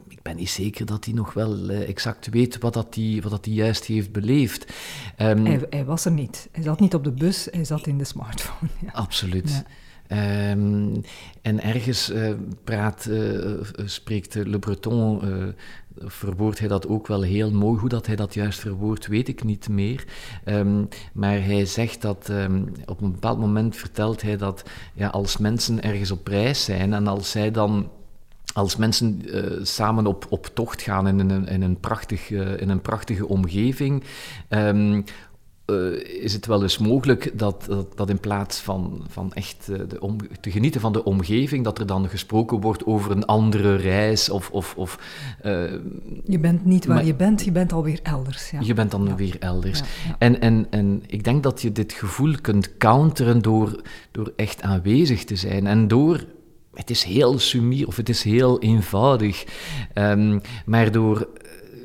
ik 0.08 0.22
ben 0.22 0.36
niet 0.36 0.50
zeker 0.50 0.86
dat 0.86 1.06
hij 1.06 1.14
nog 1.14 1.34
wel 1.34 1.70
uh, 1.70 1.90
exact 1.90 2.30
weet 2.30 2.58
wat 2.58 2.74
dat 2.74 2.96
hij, 2.96 3.20
wat 3.22 3.32
dat 3.32 3.46
hij 3.46 3.54
juist 3.54 3.86
heeft 3.86 4.12
beleefd. 4.12 4.74
Um, 5.18 5.46
hij, 5.46 5.66
hij, 5.70 5.86
was 5.86 6.06
er 6.06 6.12
niet. 6.12 6.50
Hij 6.52 6.64
zat 6.64 6.80
niet 6.80 6.94
op 6.94 7.04
de 7.04 7.12
bus, 7.12 7.48
hij 7.52 7.64
zat 7.64 7.88
in 7.88 7.98
de 7.98 8.04
smartphone. 8.04 8.72
Ja. 8.86 8.92
Absoluut. 8.92 9.64
Um, 10.12 11.02
en 11.42 11.62
ergens 11.64 12.10
uh, 12.10 12.30
praat, 12.64 13.08
uh, 13.10 13.52
spreekt 13.86 14.36
Le 14.36 14.60
Breton, 14.60 15.22
uh, 15.24 15.46
verwoordt 16.10 16.60
hij 16.60 16.68
dat 16.68 16.88
ook 16.88 17.08
wel 17.08 17.22
heel 17.22 17.52
mooi. 17.52 17.80
Hoe 17.80 17.90
dat 17.90 18.06
hij 18.06 18.16
dat 18.16 18.34
juist 18.34 18.60
verwoordt, 18.60 19.08
weet 19.08 19.28
ik 19.28 19.44
niet 19.44 19.70
meer. 19.70 20.04
Um, 20.46 20.88
maar 21.14 21.44
hij 21.44 21.66
zegt 21.66 22.02
dat 22.02 22.28
um, 22.30 22.72
op 22.86 23.02
een 23.02 23.12
bepaald 23.12 23.40
moment 23.40 23.76
vertelt 23.76 24.22
hij 24.22 24.38
dat 24.38 24.64
ja, 24.94 25.08
als 25.08 25.38
mensen 25.38 25.84
ergens 25.84 26.12
op 26.12 26.28
reis 26.28 26.64
zijn 26.64 26.94
en 26.94 27.08
als 27.08 27.32
zij 27.32 27.52
dan 27.52 27.90
als 28.54 28.76
mensen 28.76 29.22
samen 29.62 30.06
op, 30.06 30.26
op 30.30 30.50
tocht 30.54 30.82
gaan 30.82 31.08
in 31.08 31.20
een, 31.20 31.48
in 31.48 31.62
een, 31.62 31.80
prachtig, 31.80 32.30
in 32.32 32.70
een 32.70 32.82
prachtige 32.82 33.28
omgeving, 33.28 34.04
uh, 35.70 36.24
is 36.24 36.34
het 36.34 36.46
wel 36.46 36.62
eens 36.62 36.78
mogelijk 36.78 37.32
dat, 37.34 37.66
dat, 37.68 37.98
dat 37.98 38.10
in 38.10 38.20
plaats 38.20 38.60
van, 38.60 39.06
van 39.10 39.34
echt 39.34 39.68
uh, 39.70 39.78
de 39.88 40.02
om, 40.02 40.18
te 40.42 40.52
genieten 40.52 40.82
van 40.82 40.94
de 40.94 41.04
omgeving, 41.04 41.64
dat 41.64 41.80
er 41.80 41.86
dan 41.86 42.10
gesproken 42.10 42.62
wordt 42.62 42.86
over 42.86 43.12
een 43.12 43.26
andere 43.26 43.76
reis 43.76 44.30
of... 44.30 44.50
of, 44.52 44.74
of 44.78 45.00
uh, 45.46 45.72
je 46.24 46.40
bent 46.40 46.66
niet 46.66 46.86
waar 46.86 46.96
maar, 46.96 47.06
je 47.06 47.16
bent, 47.16 47.44
je 47.44 47.52
bent 47.52 47.74
alweer 47.74 48.00
elders. 48.04 48.50
Ja. 48.50 48.60
Je 48.62 48.74
bent 48.74 48.92
dan 48.92 49.06
ja. 49.06 49.16
weer 49.16 49.36
elders. 49.40 49.80
Ja, 49.80 50.16
en, 50.18 50.42
en, 50.42 50.68
en 50.70 51.04
ik 51.08 51.24
denk 51.24 51.44
dat 51.44 51.62
je 51.62 51.72
dit 51.72 51.94
gevoel 51.94 52.36
kunt 52.42 52.78
counteren 52.78 53.42
door, 53.42 53.82
door 54.12 54.34
echt 54.36 54.62
aanwezig 54.62 55.24
te 55.24 55.36
zijn 55.36 55.68
en 55.68 55.88
door 55.88 56.26
het 56.74 56.90
is 56.90 57.04
heel 57.04 57.40
sumier 57.40 57.88
of 57.88 57.96
het 57.96 58.10
is 58.10 58.24
heel 58.24 58.60
eenvoudig, 58.60 59.46
um, 59.94 60.42
maar 60.66 60.92
door 60.92 61.28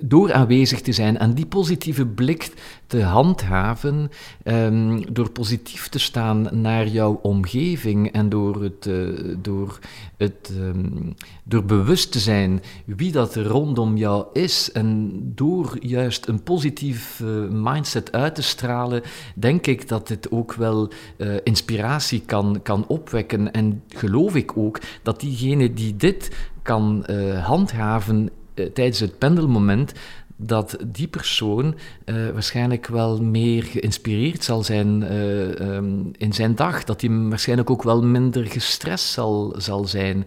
door 0.08 0.32
aanwezig 0.32 0.80
te 0.80 0.92
zijn 0.92 1.18
en 1.18 1.34
die 1.34 1.46
positieve 1.46 2.06
blik 2.06 2.52
te 2.86 3.02
handhaven, 3.02 4.10
um, 4.44 5.14
door 5.14 5.30
positief 5.30 5.88
te 5.88 5.98
staan 5.98 6.48
naar 6.52 6.88
jouw 6.88 7.18
omgeving 7.22 8.12
en 8.12 8.28
door, 8.28 8.62
het, 8.62 8.86
uh, 8.86 9.34
door, 9.38 9.78
het, 10.16 10.52
um, 10.58 11.14
door 11.44 11.64
bewust 11.64 12.12
te 12.12 12.18
zijn 12.18 12.62
wie 12.84 13.12
dat 13.12 13.36
rondom 13.36 13.96
jou 13.96 14.26
is 14.32 14.72
en 14.72 15.12
door 15.34 15.76
juist 15.80 16.28
een 16.28 16.42
positief 16.42 17.20
uh, 17.20 17.28
mindset 17.50 18.12
uit 18.12 18.34
te 18.34 18.42
stralen, 18.42 19.02
denk 19.34 19.66
ik 19.66 19.88
dat 19.88 20.08
dit 20.08 20.30
ook 20.30 20.54
wel 20.54 20.92
uh, 21.16 21.34
inspiratie 21.44 22.22
kan, 22.26 22.60
kan 22.62 22.86
opwekken. 22.86 23.52
En 23.52 23.82
geloof 23.88 24.34
ik 24.34 24.56
ook 24.56 24.80
dat 25.02 25.20
diegene 25.20 25.72
die 25.72 25.96
dit 25.96 26.30
kan 26.62 27.04
handhaven 27.42 28.30
uh, 28.54 28.66
tijdens 28.66 29.00
het 29.00 29.18
pendelmoment 29.18 29.92
dat 30.36 30.76
die 30.86 31.08
persoon 31.08 31.74
uh, 32.04 32.30
waarschijnlijk 32.30 32.86
wel 32.86 33.22
meer 33.22 33.62
geïnspireerd 33.62 34.44
zal 34.44 34.62
zijn 34.62 35.02
uh, 35.02 35.48
um, 35.48 36.10
in 36.16 36.32
zijn 36.32 36.54
dag. 36.54 36.84
Dat 36.84 37.00
hij 37.00 37.10
waarschijnlijk 37.10 37.70
ook 37.70 37.82
wel 37.82 38.02
minder 38.02 38.46
gestrest 38.46 39.04
zal, 39.04 39.54
zal 39.58 39.84
zijn. 39.84 40.26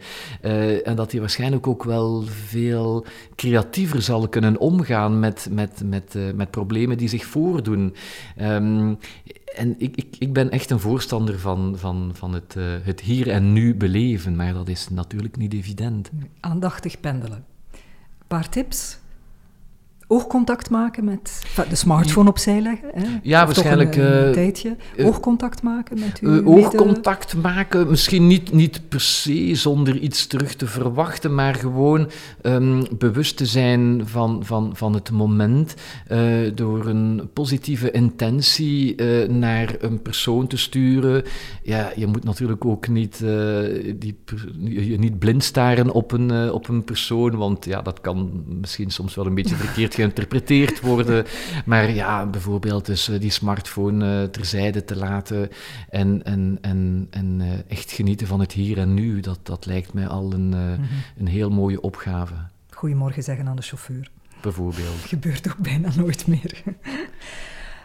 En 0.84 0.96
dat 0.96 1.12
hij 1.12 1.20
waarschijnlijk 1.20 1.68
ook 1.68 1.84
wel 1.84 2.24
veel 2.24 3.06
creatiever 3.36 4.02
zal 4.02 4.28
kunnen 4.28 4.58
omgaan 4.58 5.20
met, 5.20 5.48
met, 5.52 5.82
met, 5.86 6.18
met 6.36 6.52
problemen 6.52 6.98
die 6.98 7.10
zich 7.10 7.26
voordoen. 7.26 7.96
Um, 8.42 8.98
en 9.56 9.76
ik, 9.78 9.96
ik, 9.96 10.16
ik 10.20 10.34
ben 10.34 10.50
echt 10.50 10.70
een 10.70 10.80
voorstander 10.80 11.40
van, 11.40 11.74
van, 11.78 12.12
van 12.14 12.34
het, 12.34 12.56
het 12.84 13.02
hier 13.02 13.30
en 13.30 13.54
nu 13.54 13.76
beleven, 13.76 14.36
maar 14.36 14.54
dat 14.54 14.70
is 14.70 14.90
natuurlijk 14.90 15.38
niet 15.38 15.54
evident. 15.54 16.10
Aandachtig 16.40 17.00
pendelen 17.00 17.46
paar 18.28 18.50
tips? 18.50 19.00
Oogcontact 20.10 20.70
maken 20.70 21.04
met 21.04 21.42
de 21.70 21.76
smartphone 21.76 22.30
opzij 22.30 22.62
leggen. 22.62 22.90
Hè? 22.94 23.20
Ja, 23.24 23.40
of 23.40 23.46
waarschijnlijk. 23.46 23.96
Een, 23.96 24.18
een 24.18 24.28
uh, 24.28 24.34
tijdje. 24.34 24.76
Oogcontact 25.00 25.64
maken 25.64 26.00
met 26.00 26.20
uw. 26.20 26.34
Uh, 26.34 26.48
oogcontact 26.48 27.36
mede... 27.36 27.48
maken, 27.48 27.90
misschien 27.90 28.28
niet, 28.28 28.54
niet 28.54 28.82
per 28.90 29.02
se 29.02 29.56
zonder 29.56 29.98
iets 29.98 30.28
terug 30.28 30.56
te 30.56 30.68
verwachten, 30.68 31.36
maar 31.36 31.56
gewoon 31.56 32.10
um, 32.42 32.84
bewust 32.98 33.38
te 33.38 33.46
zijn 33.46 34.02
van, 34.06 34.46
van, 34.46 34.76
van 34.76 34.94
het 34.94 35.12
moment. 35.12 35.76
Uh, 36.12 36.52
door 36.56 36.86
een 36.86 37.30
positieve 37.34 37.92
intentie 37.92 39.02
naar 39.28 39.76
een 39.80 40.02
persoon 40.02 40.48
te 40.48 40.58
sturen. 40.58 41.24
Ja, 41.64 41.92
je 41.96 42.08
moet 42.08 42.24
natuurlijk 42.24 42.66
ook 42.66 42.88
niet, 42.88 43.20
die, 43.96 44.18
je 44.60 45.00
niet 45.00 45.20
blind 45.20 45.44
staren 45.44 45.92
op 45.92 46.12
een, 46.12 46.52
op 46.52 46.68
een 46.68 46.84
persoon, 46.84 47.36
want 47.36 47.66
ja, 47.66 47.82
dat 47.82 48.02
kan 48.02 48.44
misschien 48.60 48.90
soms 48.90 49.16
wel 49.16 49.26
een 49.26 49.36
beetje 49.36 49.56
verkeerd 49.56 49.96
geïnterpreteerd 49.98 50.82
worden. 50.82 51.26
Maar 51.66 51.92
ja, 51.92 52.26
bijvoorbeeld 52.26 52.86
dus 52.86 53.06
die 53.20 53.32
smartphone 53.32 54.22
uh, 54.22 54.30
terzijde 54.30 54.86
te 54.86 54.96
laten 54.96 55.50
en, 55.90 56.24
en, 56.24 56.58
en, 56.62 57.08
en 57.10 57.40
uh, 57.40 57.48
echt 57.68 57.92
genieten 57.92 58.28
van 58.28 58.40
het 58.40 58.52
hier 58.52 58.78
en 58.78 58.94
nu, 58.94 59.20
dat, 59.20 59.40
dat 59.44 59.66
lijkt 59.66 59.94
mij 59.94 60.08
al 60.08 60.34
een, 60.34 60.52
uh, 60.52 60.60
-hmm. 60.60 60.88
een 61.18 61.28
heel 61.28 61.50
mooie 61.50 61.82
opgave. 61.82 62.34
Goedemorgen 62.70 63.24
zeggen 63.24 63.48
aan 63.48 63.56
de 63.56 63.62
chauffeur. 63.62 64.10
Bijvoorbeeld. 64.42 65.00
Gebeurt 65.06 65.50
ook 65.50 65.58
bijna 65.58 65.90
nooit 65.96 66.28
meer. 66.28 66.64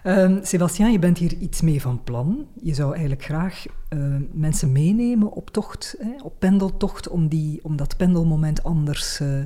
Um, 0.06 0.40
Sebastian, 0.42 0.92
je 0.92 0.98
bent 0.98 1.18
hier 1.18 1.32
iets 1.32 1.60
mee 1.60 1.80
van 1.80 2.02
plan. 2.04 2.46
Je 2.62 2.74
zou 2.74 2.90
eigenlijk 2.90 3.24
graag 3.24 3.64
uh, 3.90 4.16
mensen 4.32 4.72
meenemen 4.72 5.32
op 5.32 5.50
tocht, 5.50 5.96
hè, 5.98 6.22
op 6.22 6.34
pendeltocht, 6.38 7.08
om, 7.08 7.28
die, 7.28 7.60
om 7.62 7.76
dat 7.76 7.96
pendelmoment 7.96 8.62
anders 8.62 9.20
uh, 9.20 9.42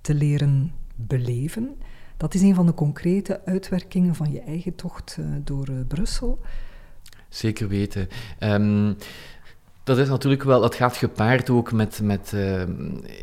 te 0.00 0.14
leren 0.14 0.72
beleven. 0.94 1.76
Dat 2.16 2.34
is 2.34 2.42
een 2.42 2.54
van 2.54 2.66
de 2.66 2.74
concrete 2.74 3.40
uitwerkingen 3.44 4.14
van 4.14 4.32
je 4.32 4.40
eigen 4.40 4.74
tocht 4.74 5.16
uh, 5.20 5.26
door 5.44 5.68
uh, 5.68 5.76
Brussel. 5.88 6.40
Zeker 7.28 7.68
weten. 7.68 8.08
Um, 8.40 8.96
dat 9.84 9.98
is 9.98 10.08
natuurlijk 10.08 10.42
wel, 10.42 10.60
dat 10.60 10.74
gaat 10.74 10.96
gepaard 10.96 11.50
ook 11.50 11.72
met, 11.72 12.00
met, 12.02 12.32
uh, 12.34 12.62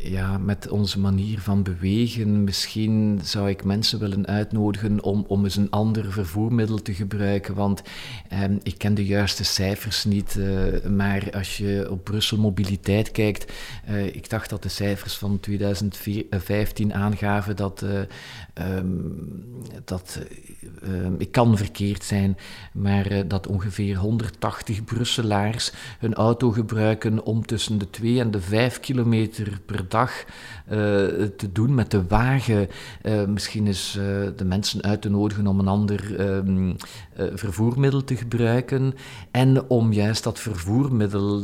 ja, 0.02 0.38
met 0.38 0.68
onze 0.68 1.00
manier 1.00 1.40
van 1.40 1.62
bewegen. 1.62 2.44
Misschien 2.44 3.20
zou 3.22 3.48
ik 3.48 3.64
mensen 3.64 3.98
willen 3.98 4.26
uitnodigen 4.26 5.02
om, 5.02 5.24
om 5.28 5.44
eens 5.44 5.56
een 5.56 5.70
ander 5.70 6.12
vervoermiddel 6.12 6.82
te 6.82 6.94
gebruiken, 6.94 7.54
want 7.54 7.82
um, 8.42 8.58
ik 8.62 8.78
ken 8.78 8.94
de 8.94 9.04
juiste 9.04 9.44
cijfers 9.44 10.04
niet. 10.04 10.36
Uh, 10.38 10.84
maar 10.90 11.30
als 11.32 11.56
je 11.56 11.86
op 11.90 12.04
Brussel 12.04 12.38
mobiliteit 12.38 13.10
kijkt, 13.10 13.52
ik 14.12 14.30
dacht 14.30 14.50
dat 14.50 14.62
de 14.62 14.68
cijfers 14.68 15.16
van 15.16 15.40
2015 15.40 16.94
aangaven 16.94 17.56
dat, 17.56 17.84
um, 18.54 19.44
dat 19.84 20.20
ik 21.18 21.32
kan 21.32 21.56
verkeerd 21.56 22.04
zijn, 22.04 22.36
maar 22.72 23.28
dat 23.28 23.46
ongeveer 23.46 23.96
180 23.96 24.84
Brusselaars 24.84 25.72
hun 25.98 26.14
auto 26.14 26.50
gebruiken 26.50 27.24
om 27.24 27.46
tussen 27.46 27.78
de 27.78 27.90
2 27.90 28.20
en 28.20 28.30
de 28.30 28.40
5 28.40 28.80
kilometer 28.80 29.60
per 29.66 29.84
dag 29.88 30.24
uh, 30.24 30.76
te 31.36 31.48
doen 31.52 31.74
met 31.74 31.90
de 31.90 32.06
wagen. 32.06 32.68
Uh, 33.02 33.24
misschien 33.24 33.66
is 33.66 33.98
de 34.36 34.44
mensen 34.44 34.82
uit 34.82 35.02
te 35.02 35.10
nodigen 35.10 35.46
om 35.46 35.58
een 35.58 35.68
ander 35.68 36.20
um, 36.20 36.76
vervoermiddel 37.16 38.04
te 38.04 38.16
gebruiken. 38.16 38.94
En 39.30 39.68
om 39.68 39.92
juist 39.92 40.24
dat 40.24 40.38
vervoermiddel 40.38 41.42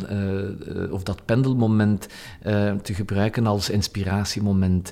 of 0.90 1.02
dat 1.02 1.24
pendelmoment 1.24 2.06
te 2.82 2.94
gebruiken 2.94 3.46
als 3.46 3.70
inspiratiemoment. 3.70 4.90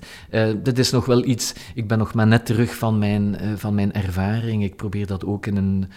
dit 0.63 0.79
is 0.79 0.91
nog 0.91 1.07
wel 1.07 1.25
iets, 1.25 1.55
ik 1.75 1.89
ben 1.89 1.99
nog 1.99 2.06
maar 2.15 2.27
net 2.27 2.47
terug 2.47 2.75
van 2.75 2.99
mijn, 2.99 3.37
van 3.57 3.75
mijn 3.75 3.93
ervaring. 3.93 4.65
Ik 4.65 4.77
probeer 4.77 5.07
dat 5.07 5.25
ook 5.25 5.47
in 5.47 5.57
een, 5.57 5.89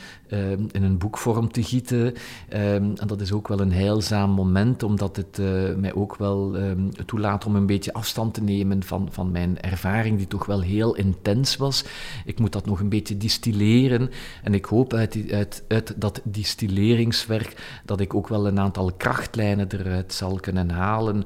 in 0.71 0.83
een 0.83 0.97
boekvorm 0.97 1.51
te 1.51 1.63
gieten. 1.63 2.13
en 2.49 2.95
dat 3.05 3.21
is 3.21 3.31
ook 3.31 3.47
wel 3.47 3.59
een 3.59 3.71
heilzaam 3.71 4.29
moment, 4.29 4.83
omdat 4.83 5.15
het 5.15 5.37
uh, 5.39 5.75
mij 5.75 5.93
ook 5.93 6.15
wel 6.15 6.55
um, 6.55 6.89
toelaat 7.05 7.45
om 7.45 7.55
een 7.55 7.65
beetje 7.65 7.93
afstand 7.93 8.33
te 8.33 8.41
nemen 8.41 8.83
van, 8.83 9.07
van 9.11 9.31
mijn 9.31 9.61
ervaring, 9.61 10.17
die 10.17 10.27
toch 10.27 10.45
wel 10.45 10.61
heel 10.61 10.95
intens 10.95 11.55
was. 11.55 11.83
Ik 12.25 12.39
moet 12.39 12.51
dat 12.51 12.65
nog 12.65 12.79
een 12.79 12.89
beetje 12.89 13.17
distilleren 13.17 14.09
en 14.43 14.53
ik 14.53 14.65
hoop 14.65 14.93
uit, 14.93 15.31
uit, 15.31 15.63
uit 15.67 15.93
dat 15.97 16.21
distilleringswerk 16.23 17.81
dat 17.85 17.99
ik 17.99 18.13
ook 18.13 18.27
wel 18.27 18.47
een 18.47 18.59
aantal 18.59 18.91
krachtlijnen 18.97 19.67
eruit 19.71 20.13
zal 20.13 20.35
kunnen 20.35 20.69
halen 20.69 21.23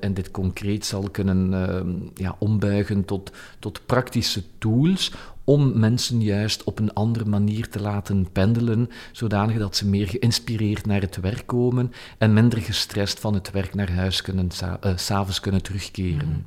en 0.00 0.14
dit 0.14 0.30
concreet 0.30 0.84
zal 0.84 1.08
kunnen 1.10 1.52
uh, 1.52 1.94
ja, 2.14 2.36
ombuigen 2.38 3.04
tot, 3.04 3.32
tot 3.58 3.80
praktische 3.86 4.01
tools 4.58 5.12
om 5.44 5.78
mensen 5.78 6.22
juist 6.22 6.64
op 6.64 6.78
een 6.78 6.92
andere 6.92 7.24
manier 7.24 7.68
te 7.68 7.80
laten 7.80 8.32
pendelen, 8.32 8.88
zodanig 9.12 9.58
dat 9.58 9.76
ze 9.76 9.88
meer 9.88 10.08
geïnspireerd 10.08 10.86
naar 10.86 11.00
het 11.00 11.16
werk 11.16 11.46
komen 11.46 11.92
en 12.18 12.32
minder 12.32 12.58
gestrest 12.58 13.20
van 13.20 13.34
het 13.34 13.50
werk 13.50 13.74
naar 13.74 13.92
huis 13.92 14.22
kunnen, 14.22 14.48
uh, 14.62 14.92
s'avonds 14.96 15.40
kunnen 15.40 15.62
terugkeren. 15.62 16.28
Mhm. 16.28 16.38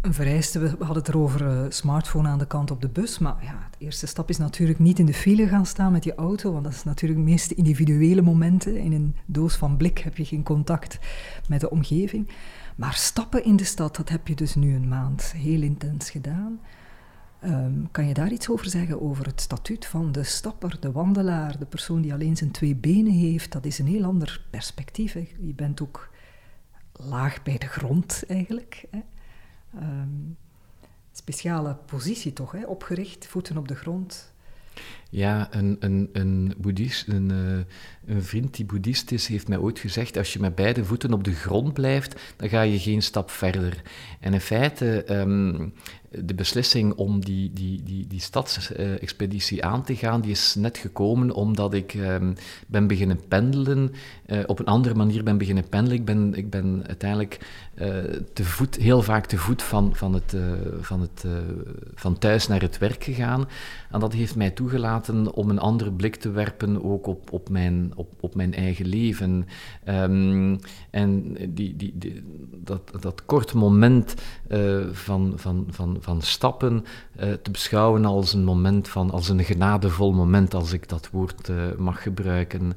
Een 0.00 0.14
vereiste, 0.14 0.58
we 0.58 0.68
hadden 0.68 0.96
het 0.96 1.08
erover 1.08 1.42
uh, 1.42 1.64
smartphone 1.68 2.28
aan 2.28 2.38
de 2.38 2.46
kant 2.46 2.70
op 2.70 2.80
de 2.80 2.88
bus, 2.88 3.18
maar 3.18 3.36
ja, 3.42 3.68
de 3.78 3.84
eerste 3.84 4.06
stap 4.06 4.28
is 4.28 4.38
natuurlijk 4.38 4.78
niet 4.78 4.98
in 4.98 5.06
de 5.06 5.14
file 5.14 5.48
gaan 5.48 5.66
staan 5.66 5.92
met 5.92 6.04
je 6.04 6.14
auto, 6.14 6.52
want 6.52 6.64
dat 6.64 6.72
is 6.72 6.84
natuurlijk 6.84 7.20
de 7.20 7.30
meest 7.30 7.50
individuele 7.50 8.22
momenten. 8.22 8.76
In 8.76 8.92
een 8.92 9.16
doos 9.26 9.54
van 9.54 9.76
blik 9.76 9.98
heb 9.98 10.16
je 10.16 10.24
geen 10.24 10.42
contact 10.42 10.98
met 11.48 11.60
de 11.60 11.70
omgeving. 11.70 12.28
Maar 12.80 12.94
stappen 12.94 13.44
in 13.44 13.56
de 13.56 13.64
stad, 13.64 13.96
dat 13.96 14.08
heb 14.08 14.28
je 14.28 14.34
dus 14.34 14.54
nu 14.54 14.74
een 14.74 14.88
maand 14.88 15.32
heel 15.32 15.62
intens 15.62 16.10
gedaan. 16.10 16.60
Um, 17.44 17.88
kan 17.90 18.06
je 18.06 18.14
daar 18.14 18.32
iets 18.32 18.48
over 18.48 18.66
zeggen, 18.66 19.00
over 19.00 19.26
het 19.26 19.40
statuut 19.40 19.86
van 19.86 20.12
de 20.12 20.24
stapper, 20.24 20.80
de 20.80 20.92
wandelaar, 20.92 21.58
de 21.58 21.66
persoon 21.66 22.00
die 22.00 22.12
alleen 22.12 22.36
zijn 22.36 22.50
twee 22.50 22.76
benen 22.76 23.12
heeft? 23.12 23.52
Dat 23.52 23.64
is 23.64 23.78
een 23.78 23.86
heel 23.86 24.04
ander 24.04 24.46
perspectief. 24.50 25.12
Hè. 25.12 25.28
Je 25.38 25.54
bent 25.54 25.82
ook 25.82 26.10
laag 26.92 27.42
bij 27.42 27.58
de 27.58 27.66
grond 27.66 28.24
eigenlijk. 28.28 28.84
Hè. 28.90 29.00
Um, 29.82 30.36
speciale 31.12 31.74
positie 31.74 32.32
toch, 32.32 32.52
hè? 32.52 32.64
opgericht, 32.64 33.26
voeten 33.26 33.56
op 33.56 33.68
de 33.68 33.76
grond. 33.76 34.32
Ja, 35.10 35.48
een, 35.50 35.76
een, 35.80 36.08
een, 36.12 36.54
boeddhist, 36.56 37.08
een, 37.08 37.30
uh, 37.32 38.14
een 38.14 38.22
vriend 38.22 38.54
die 38.56 38.64
boeddhist 38.64 39.10
is, 39.12 39.26
heeft 39.26 39.48
mij 39.48 39.58
ooit 39.58 39.78
gezegd: 39.78 40.16
als 40.16 40.32
je 40.32 40.40
met 40.40 40.54
beide 40.54 40.84
voeten 40.84 41.12
op 41.12 41.24
de 41.24 41.34
grond 41.34 41.72
blijft, 41.72 42.20
dan 42.36 42.48
ga 42.48 42.62
je 42.62 42.78
geen 42.78 43.02
stap 43.02 43.30
verder. 43.30 43.82
En 44.20 44.34
in 44.34 44.40
feite 44.40 45.04
um, 45.10 45.72
de 46.10 46.34
beslissing 46.34 46.92
om 46.94 47.24
die, 47.24 47.50
die, 47.52 47.82
die, 47.82 48.06
die 48.06 48.20
stadsexpeditie 48.20 49.64
aan 49.64 49.82
te 49.82 49.96
gaan, 49.96 50.20
die 50.20 50.30
is 50.30 50.54
net 50.58 50.78
gekomen 50.78 51.32
omdat 51.32 51.74
ik 51.74 51.94
um, 51.94 52.34
ben 52.66 52.86
beginnen 52.86 53.20
pendelen, 53.28 53.92
uh, 54.26 54.38
op 54.46 54.58
een 54.58 54.66
andere 54.66 54.94
manier 54.94 55.24
ben 55.24 55.38
beginnen 55.38 55.68
pendelen. 55.68 55.98
Ik 55.98 56.04
ben, 56.04 56.34
ik 56.34 56.50
ben 56.50 56.82
uiteindelijk 56.86 57.38
uh, 57.74 57.86
te 58.32 58.44
voet, 58.44 58.76
heel 58.76 59.02
vaak 59.02 59.26
te 59.26 59.36
voet 59.36 59.62
van, 59.62 59.94
van, 59.94 60.14
het, 60.14 60.32
uh, 60.34 60.42
van, 60.80 61.00
het, 61.00 61.24
van 61.94 62.18
thuis 62.18 62.46
naar 62.46 62.60
het 62.60 62.78
werk 62.78 63.04
gegaan. 63.04 63.48
En 63.90 64.00
dat 64.00 64.12
heeft 64.12 64.36
mij 64.36 64.50
toegelaten 64.50 65.34
om 65.34 65.50
een 65.50 65.58
andere 65.58 65.92
blik 65.92 66.16
te 66.16 66.30
werpen 66.30 66.84
ook 66.84 67.06
op, 67.06 67.32
op, 67.32 67.48
mijn, 67.48 67.92
op, 67.94 68.12
op 68.20 68.34
mijn 68.34 68.54
eigen 68.54 68.86
leven. 68.86 69.46
Um, 69.88 70.58
en 70.90 71.36
die, 71.48 71.76
die, 71.76 71.92
die, 71.94 72.22
dat, 72.56 72.92
dat 73.00 73.24
korte 73.24 73.56
moment 73.56 74.14
van, 74.92 75.32
van, 75.36 75.66
van 75.68 75.99
van 76.00 76.22
stappen 76.22 76.84
uh, 77.20 77.32
te 77.42 77.50
beschouwen 77.50 78.04
als 78.04 78.32
een 78.32 78.44
moment 78.44 78.88
van, 78.88 79.10
als 79.10 79.28
een 79.28 79.44
genadevol 79.44 80.12
moment, 80.12 80.54
als 80.54 80.72
ik 80.72 80.88
dat 80.88 81.08
woord 81.12 81.48
uh, 81.48 81.56
mag 81.78 82.02
gebruiken. 82.02 82.72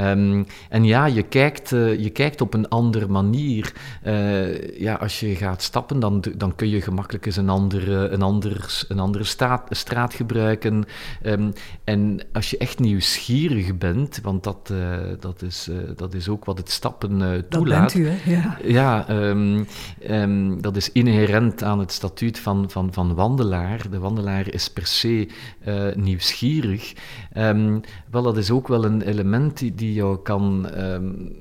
Um, 0.00 0.46
en 0.68 0.84
ja, 0.84 1.06
je 1.06 1.22
kijkt, 1.22 1.70
uh, 1.70 2.00
je 2.00 2.10
kijkt 2.10 2.40
op 2.40 2.54
een 2.54 2.68
andere 2.68 3.08
manier. 3.08 3.72
ja, 4.78 4.94
als 4.94 5.20
je 5.20 5.34
gaat 5.34 5.62
stappen, 5.62 6.00
dan, 6.00 6.24
dan 6.36 6.54
kun 6.54 6.68
je 6.68 6.82
gemakkelijk 6.82 7.26
eens 7.26 7.36
een 7.36 7.48
andere, 7.48 8.08
een 8.08 8.22
ander, 8.22 8.84
een 8.88 8.98
andere 8.98 9.24
staat, 9.24 9.66
straat 9.70 10.14
gebruiken. 10.14 10.84
Um, 11.22 11.52
en 11.84 12.20
als 12.32 12.50
je 12.50 12.58
echt 12.58 12.78
nieuwsgierig 12.78 13.78
bent, 13.78 14.20
want 14.22 14.44
dat, 14.44 14.72
dat, 15.20 15.42
is, 15.42 15.70
dat 15.96 16.14
is 16.14 16.28
ook 16.28 16.44
wat 16.44 16.58
het 16.58 16.70
stappen 16.70 17.44
toelaat. 17.48 17.92
Dat 17.92 18.02
bent 18.02 18.06
u, 18.06 18.08
hè? 18.08 18.32
Ja, 18.32 18.58
ja 18.64 19.08
um, 19.10 19.66
dat 20.60 20.76
is 20.76 20.92
inherent 20.92 21.62
aan 21.62 21.78
het 21.78 21.92
statuut 21.92 22.38
van, 22.38 22.63
van, 22.70 22.92
van 22.92 23.14
wandelaar. 23.14 23.90
De 23.90 23.98
wandelaar 23.98 24.52
is 24.52 24.70
per 24.70 24.86
se 24.86 25.28
uh, 25.68 25.94
nieuwsgierig. 25.94 26.92
Um, 27.36 27.80
wel, 28.10 28.22
dat 28.22 28.36
is 28.36 28.50
ook 28.50 28.68
wel 28.68 28.84
een 28.84 29.02
element 29.02 29.58
die, 29.58 29.74
die 29.74 29.92
jou 29.92 30.18
kan. 30.22 30.68
Um, 30.78 31.32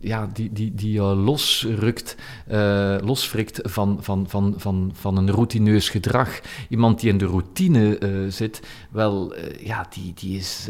ja, 0.00 0.30
die, 0.32 0.52
die, 0.52 0.74
die 0.74 0.92
jou 0.92 1.16
losrukt, 1.16 2.16
uh, 2.50 2.96
losfrikt 3.04 3.60
van, 3.62 3.98
van, 4.00 4.28
van, 4.28 4.54
van, 4.56 4.90
van 4.94 5.16
een 5.16 5.30
routineus 5.30 5.88
gedrag. 5.88 6.40
Iemand 6.68 7.00
die 7.00 7.10
in 7.10 7.18
de 7.18 7.26
routine 7.26 8.00
uh, 8.00 8.30
zit, 8.30 8.60
wel, 8.90 9.34
ja, 9.58 9.86
die, 9.90 10.12
die, 10.14 10.36
is, 10.38 10.68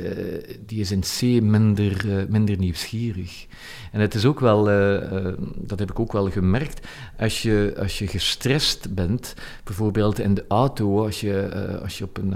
die 0.67 0.81
is 0.81 0.91
in 0.91 1.01
C 1.01 1.43
minder, 1.43 2.27
minder 2.29 2.59
nieuwsgierig. 2.59 3.47
En 3.91 4.01
het 4.01 4.15
is 4.15 4.25
ook 4.25 4.41
wel, 4.41 4.65
dat 5.57 5.79
heb 5.79 5.91
ik 5.91 6.01
ook 6.01 6.13
wel 6.13 6.31
gemerkt, 6.31 6.87
als 7.19 7.43
je, 7.43 7.75
als 7.79 7.99
je 7.99 8.07
gestrest 8.07 8.95
bent, 8.95 9.35
bijvoorbeeld 9.65 10.19
in 10.19 10.35
de 10.35 10.45
auto, 10.49 11.05
als 11.05 11.21
je, 11.21 11.79
als 11.83 11.99
je, 11.99 12.05
op 12.05 12.19
een, 12.19 12.35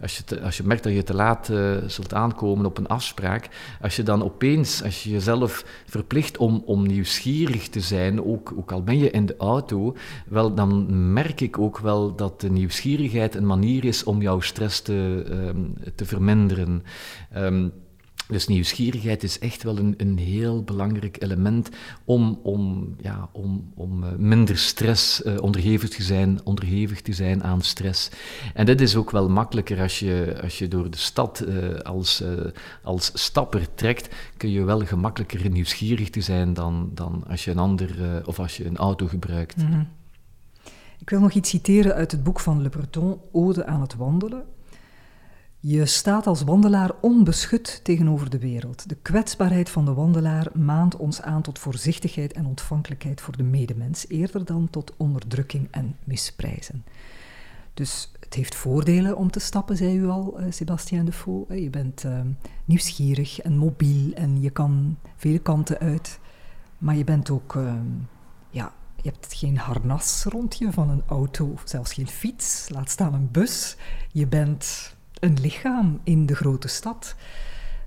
als 0.00 0.16
je, 0.16 0.40
als 0.40 0.56
je 0.56 0.62
merkt 0.62 0.82
dat 0.82 0.92
je 0.92 1.02
te 1.02 1.14
laat 1.14 1.50
zult 1.86 2.14
aankomen 2.14 2.66
op 2.66 2.78
een 2.78 2.86
afspraak, 2.86 3.48
als 3.80 3.96
je 3.96 4.02
dan 4.02 4.24
opeens, 4.24 4.82
als 4.82 5.02
je 5.02 5.10
jezelf 5.10 5.64
verplicht 5.86 6.36
om, 6.36 6.62
om 6.66 6.86
nieuwsgierig 6.86 7.68
te 7.68 7.80
zijn, 7.80 8.24
ook, 8.24 8.52
ook 8.56 8.72
al 8.72 8.82
ben 8.82 8.98
je 8.98 9.10
in 9.10 9.26
de 9.26 9.36
auto, 9.36 9.96
wel, 10.26 10.54
dan 10.54 11.12
merk 11.12 11.40
ik 11.40 11.58
ook 11.58 11.78
wel 11.78 12.14
dat 12.14 12.40
de 12.40 12.50
nieuwsgierigheid 12.50 13.34
een 13.34 13.46
manier 13.46 13.84
is 13.84 14.04
om 14.04 14.22
jouw 14.22 14.40
stress 14.40 14.80
te, 14.80 15.24
um, 15.30 15.74
te 15.94 16.04
verminderen. 16.04 16.82
Um, 17.36 17.72
dus 18.28 18.46
nieuwsgierigheid 18.46 19.22
is 19.22 19.38
echt 19.38 19.62
wel 19.62 19.78
een, 19.78 19.94
een 19.96 20.18
heel 20.18 20.62
belangrijk 20.62 21.22
element 21.22 21.68
om, 22.04 22.40
om, 22.42 22.94
ja, 23.00 23.28
om, 23.32 23.72
om 23.74 24.04
uh, 24.04 24.10
minder 24.16 24.58
stress 24.58 25.22
uh, 25.22 25.40
onderhevig, 25.40 25.90
te 25.90 26.02
zijn, 26.02 26.40
onderhevig 26.44 27.02
te 27.02 27.12
zijn 27.12 27.44
aan 27.44 27.62
stress. 27.62 28.10
En 28.54 28.66
dit 28.66 28.80
is 28.80 28.96
ook 28.96 29.10
wel 29.10 29.28
makkelijker 29.28 29.80
als 29.80 29.98
je, 29.98 30.38
als 30.42 30.58
je 30.58 30.68
door 30.68 30.90
de 30.90 30.96
stad 30.96 31.44
uh, 31.48 31.74
als, 31.74 32.22
als 32.82 33.10
stapper 33.14 33.74
trekt, 33.74 34.14
kun 34.36 34.50
je 34.50 34.64
wel 34.64 34.80
gemakkelijker 34.80 35.50
nieuwsgierig 35.50 36.10
te 36.10 36.20
zijn 36.20 36.54
dan, 36.54 36.90
dan 36.94 37.24
als 37.28 37.44
je 37.44 37.50
een 37.50 37.58
ander 37.58 38.22
of 38.24 38.38
als 38.38 38.56
je 38.56 38.66
een 38.66 38.76
auto 38.76 39.06
gebruikt. 39.06 39.62
-hmm. 39.62 39.88
Ik 41.04 41.10
wil 41.10 41.20
nog 41.20 41.32
iets 41.32 41.50
citeren 41.50 41.94
uit 41.94 42.10
het 42.10 42.22
boek 42.22 42.40
van 42.40 42.62
Le 42.62 42.68
Breton, 42.68 43.20
Ode 43.32 43.66
aan 43.66 43.80
het 43.80 43.96
wandelen. 43.96 44.44
Je 45.66 45.86
staat 45.86 46.26
als 46.26 46.42
wandelaar 46.42 46.90
onbeschut 47.00 47.80
tegenover 47.82 48.30
de 48.30 48.38
wereld. 48.38 48.88
De 48.88 48.96
kwetsbaarheid 49.02 49.70
van 49.70 49.84
de 49.84 49.92
wandelaar 49.92 50.50
maant 50.54 50.96
ons 50.96 51.22
aan 51.22 51.42
tot 51.42 51.58
voorzichtigheid 51.58 52.32
en 52.32 52.46
ontvankelijkheid 52.46 53.20
voor 53.20 53.36
de 53.36 53.42
medemens, 53.42 54.08
eerder 54.08 54.44
dan 54.44 54.70
tot 54.70 54.92
onderdrukking 54.96 55.68
en 55.70 55.96
misprijzen. 56.04 56.84
Dus 57.74 58.12
het 58.20 58.34
heeft 58.34 58.54
voordelen 58.54 59.16
om 59.16 59.30
te 59.30 59.40
stappen, 59.40 59.76
zei 59.76 59.98
u 59.98 60.08
al, 60.08 60.40
uh, 60.40 60.46
Sébastien 60.50 61.04
Defoe. 61.04 61.62
Je 61.62 61.70
bent 61.70 62.04
uh, 62.04 62.20
nieuwsgierig 62.64 63.40
en 63.40 63.56
mobiel 63.56 64.12
en 64.12 64.40
je 64.40 64.50
kan 64.50 64.96
vele 65.16 65.38
kanten 65.38 65.78
uit. 65.78 66.18
Maar 66.78 66.96
je 66.96 67.04
bent 67.04 67.30
ook, 67.30 67.54
uh, 67.54 67.74
ja, 68.50 68.72
je 69.02 69.08
hebt 69.08 69.34
geen 69.34 69.58
harnas 69.58 70.24
rond 70.28 70.58
je 70.58 70.72
van 70.72 70.90
een 70.90 71.02
auto 71.06 71.54
zelfs 71.64 71.92
geen 71.92 72.08
fiets, 72.08 72.68
laat 72.68 72.90
staan 72.90 73.14
een 73.14 73.30
bus. 73.30 73.76
Je 74.12 74.26
bent 74.26 74.93
een 75.24 75.38
lichaam 75.40 76.00
in 76.04 76.26
de 76.26 76.34
grote 76.34 76.68
stad. 76.68 77.14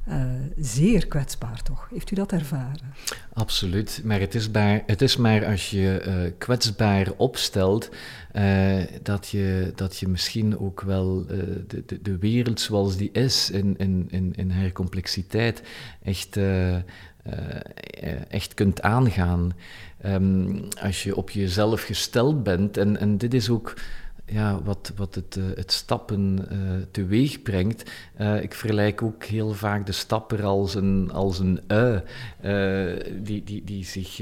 Uh, 0.10 0.24
zeer 0.60 1.08
kwetsbaar, 1.08 1.62
toch? 1.64 1.88
Heeft 1.90 2.12
u 2.12 2.16
dat 2.16 2.32
ervaren? 2.32 2.94
Absoluut, 3.34 4.02
maar 4.04 4.20
het 4.20 4.36
is, 4.36 4.50
maar, 4.50 4.84
het 4.86 5.02
is 5.02 5.18
als 5.46 5.70
je 5.70 6.04
uh, 6.08 6.32
kwetsbaar 6.38 7.12
opstelt 7.18 7.90
uh, 8.34 8.84
dat, 9.04 9.28
je, 9.28 9.72
dat 9.76 9.98
je 9.98 10.08
misschien 10.08 10.60
ook 10.60 10.82
wel 10.82 11.26
de, 11.26 11.84
de, 11.86 12.02
de, 12.02 12.18
wereld 12.18 12.60
zoals 12.60 12.98
die 12.98 13.12
is 13.12 13.52
in, 13.52 13.78
in, 13.78 14.08
in, 14.10 14.34
in 14.36 14.52
haar 14.52 14.72
complexiteit 14.72 15.62
echt, 16.04 16.40
echt 18.30 18.54
kunt 18.54 18.82
aangaan. 18.82 19.54
Um, 20.06 20.68
als 20.82 21.04
je 21.04 21.16
op 21.16 21.30
jezelf 21.30 21.82
gesteld 21.82 22.44
bent, 22.44 22.78
en, 22.78 23.00
en 23.00 23.18
dit 23.18 23.34
is 23.34 23.50
ook 23.50 23.74
ja, 24.30 24.62
wat, 24.64 24.94
wat 24.96 25.16
het, 25.16 25.36
uh, 25.36 25.46
het 25.56 25.72
stappen 25.72 26.48
uh, 26.52 26.58
teweeg 26.92 27.42
brengt. 27.42 27.92
Uh, 28.22 28.42
ik 28.42 28.54
vergelijk 28.54 29.02
ook 29.02 29.24
heel 29.24 29.54
vaak 29.54 29.86
de 29.86 29.92
stapper 29.92 30.44
als 30.44 30.76
een, 30.76 31.12
als 31.12 31.40
een 31.40 31.62
ui, 31.68 32.02
die, 33.22 33.44
die, 33.44 33.64
die 33.64 33.86
zich, 33.86 34.22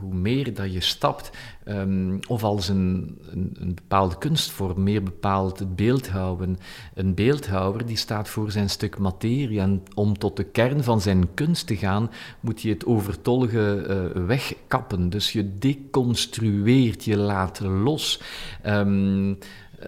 hoe 0.00 0.14
meer 0.14 0.54
dat 0.54 0.72
je 0.72 0.80
stapt, 0.80 1.30
um, 1.64 2.18
of 2.28 2.44
als 2.44 2.68
een, 2.68 3.18
een, 3.30 3.56
een, 3.60 3.74
bepaalde 3.74 4.18
kunstvorm, 4.18 4.82
meer 4.82 5.02
bepaald 5.02 5.58
het 5.58 5.76
beeldhouden. 5.76 6.58
Een 6.94 7.14
beeldhouwer 7.14 7.86
die 7.86 7.96
staat 7.96 8.28
voor 8.28 8.50
zijn 8.50 8.70
stuk 8.70 8.98
materie 8.98 9.60
en 9.60 9.82
om 9.94 10.18
tot 10.18 10.36
de 10.36 10.44
kern 10.44 10.84
van 10.84 11.00
zijn 11.00 11.34
kunst 11.34 11.66
te 11.66 11.76
gaan, 11.76 12.10
moet 12.40 12.62
je 12.62 12.68
het 12.68 12.86
overtollige 12.86 14.10
wegkappen. 14.26 15.10
Dus 15.10 15.32
je 15.32 15.58
deconstrueert, 15.58 17.04
je 17.04 17.16
laat 17.16 17.60
los. 17.60 18.20
Um, 18.66 19.38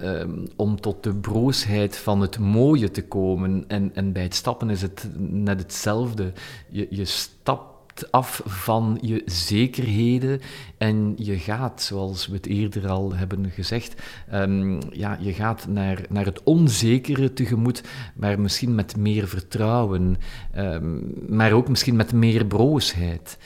um, 0.03 0.47
om 0.57 0.81
tot 0.81 1.03
de 1.03 1.15
broosheid 1.15 1.97
van 1.97 2.21
het 2.21 2.39
mooie 2.39 2.91
te 2.91 3.05
komen. 3.05 3.65
En, 3.69 3.91
en 3.95 4.13
bij 4.13 4.23
het 4.23 4.35
stappen 4.35 4.71
is 4.71 4.83
het 4.83 5.09
net 5.17 5.59
hetzelfde. 5.59 6.33
Je, 6.69 6.87
je 6.91 7.05
stapt 7.05 7.74
af 8.11 8.43
van 8.45 8.99
je 9.01 9.23
zekerheden 9.27 10.41
en 10.79 11.15
je 11.17 11.39
gaat, 11.39 11.83
zoals 11.83 12.27
we 12.27 12.35
het 12.35 12.47
eerder 12.47 12.89
al 12.89 13.15
hebben 13.15 13.51
gezegd, 13.51 14.03
um, 14.33 14.79
ja, 14.93 15.19
je 15.21 15.33
gaat 15.33 15.67
naar, 15.69 16.01
naar 16.09 16.25
het 16.25 16.43
onzekere 16.43 17.33
tegemoet, 17.33 17.83
maar 18.15 18.41
misschien 18.41 18.75
met 18.75 18.97
meer 18.97 19.29
vertrouwen, 19.29 20.17
um, 20.57 21.13
maar 21.29 21.53
ook 21.53 21.69
misschien 21.69 21.97
met 21.97 22.13
meer 22.13 22.47
broosheid. 22.47 23.39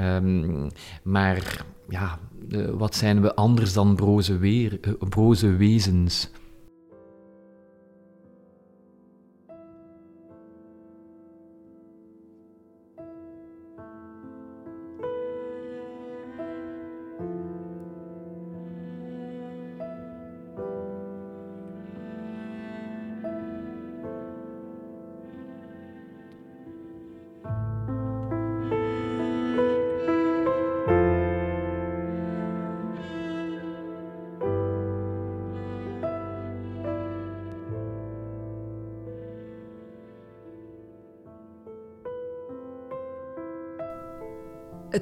Um, 0.00 0.68
maar 1.02 1.64
ja, 1.88 2.18
uh, 2.48 2.68
wat 2.70 2.94
zijn 2.94 3.20
we 3.20 3.34
anders 3.34 3.72
dan 3.72 3.94
broze, 3.94 4.38
weer, 4.38 4.78
uh, 4.82 4.92
broze 5.08 5.56
wezens? 5.56 6.30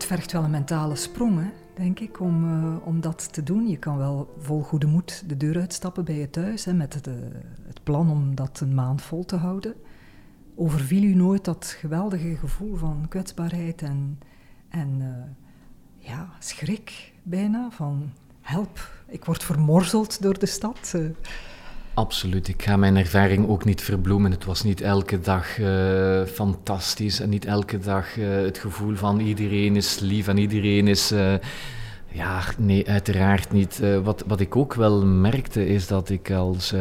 Het 0.02 0.10
vergt 0.10 0.32
wel 0.32 0.44
een 0.44 0.50
mentale 0.50 0.96
sprong, 0.96 1.50
denk 1.74 2.00
ik, 2.00 2.20
om, 2.20 2.44
uh, 2.44 2.86
om 2.86 3.00
dat 3.00 3.32
te 3.32 3.42
doen. 3.42 3.68
Je 3.68 3.76
kan 3.76 3.96
wel 3.96 4.34
vol 4.38 4.62
goede 4.62 4.86
moed 4.86 5.24
de 5.26 5.36
deur 5.36 5.60
uitstappen 5.60 6.04
bij 6.04 6.14
je 6.14 6.30
thuis, 6.30 6.64
hè, 6.64 6.72
met 6.72 6.94
het, 6.94 7.06
uh, 7.06 7.14
het 7.66 7.82
plan 7.82 8.10
om 8.10 8.34
dat 8.34 8.60
een 8.60 8.74
maand 8.74 9.02
vol 9.02 9.24
te 9.24 9.36
houden. 9.36 9.74
Overviel 10.54 11.02
u 11.02 11.14
nooit 11.14 11.44
dat 11.44 11.76
geweldige 11.78 12.36
gevoel 12.36 12.76
van 12.76 13.06
kwetsbaarheid 13.08 13.82
en, 13.82 14.18
en 14.68 15.00
uh, 15.00 16.08
ja, 16.08 16.28
schrik 16.38 17.12
bijna? 17.22 17.70
Van 17.70 18.12
help, 18.40 18.92
ik 19.06 19.24
word 19.24 19.42
vermorzeld 19.42 20.22
door 20.22 20.38
de 20.38 20.46
stad. 20.46 20.94
Absoluut. 21.94 22.48
Ik 22.48 22.62
ga 22.62 22.76
mijn 22.76 22.96
ervaring 22.96 23.48
ook 23.48 23.64
niet 23.64 23.82
verbloemen. 23.82 24.30
Het 24.30 24.44
was 24.44 24.62
niet 24.62 24.80
elke 24.80 25.20
dag 25.20 25.58
uh, 25.58 26.24
fantastisch 26.24 27.20
en 27.20 27.28
niet 27.28 27.44
elke 27.44 27.78
dag 27.78 28.16
uh, 28.16 28.36
het 28.36 28.58
gevoel 28.58 28.96
van 28.96 29.20
iedereen 29.20 29.76
is 29.76 29.98
lief 29.98 30.28
en 30.28 30.38
iedereen 30.38 30.88
is. 30.88 31.12
Uh, 31.12 31.34
ja, 32.08 32.42
nee, 32.58 32.88
uiteraard 32.88 33.52
niet. 33.52 33.80
wat, 34.02 34.24
wat 34.26 34.40
ik 34.40 34.56
ook 34.56 34.74
wel 34.74 35.04
merkte 35.04 35.66
is 35.66 35.86
dat 35.86 36.10
ik 36.10 36.30
als, 36.30 36.74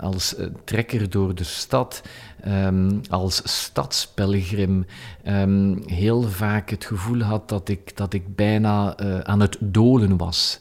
als 0.00 0.34
trekker 0.64 1.10
door 1.10 1.34
de 1.34 1.44
stad 1.44 2.02
um, 2.46 3.00
als 3.08 3.40
stadspelgrim 3.44 4.86
um, 5.26 5.82
heel 5.86 6.22
vaak 6.22 6.70
het 6.70 6.84
gevoel 6.84 7.20
had 7.20 7.48
dat 7.48 7.68
ik, 7.68 7.96
dat 7.96 8.12
ik 8.12 8.34
bijna 8.34 9.00
uh, 9.00 9.18
aan 9.18 9.40
het 9.40 9.56
dolen 9.60 10.16
was. 10.16 10.60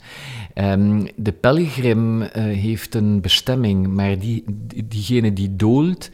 Um, 0.55 1.07
de 1.15 1.31
pelgrim 1.31 2.21
uh, 2.21 2.27
heeft 2.33 2.95
een 2.95 3.21
bestemming, 3.21 3.87
maar 3.87 4.19
die, 4.19 4.43
diegene 4.85 5.33
die 5.33 5.55
doolt, 5.55 6.09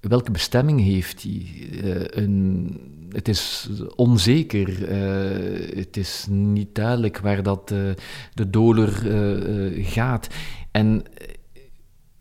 welke 0.00 0.30
bestemming 0.30 0.80
heeft 0.80 1.22
die? 1.22 1.68
Uh, 1.70 2.00
een, 2.08 2.80
het 3.12 3.28
is 3.28 3.68
onzeker. 3.96 4.90
Het 5.76 5.96
is 5.96 6.26
niet 6.28 6.74
duidelijk 6.74 7.18
waar 7.18 7.42
dat 7.42 7.68
de 7.68 8.50
doler 8.50 8.88
gaat. 9.82 10.28
En 10.70 11.02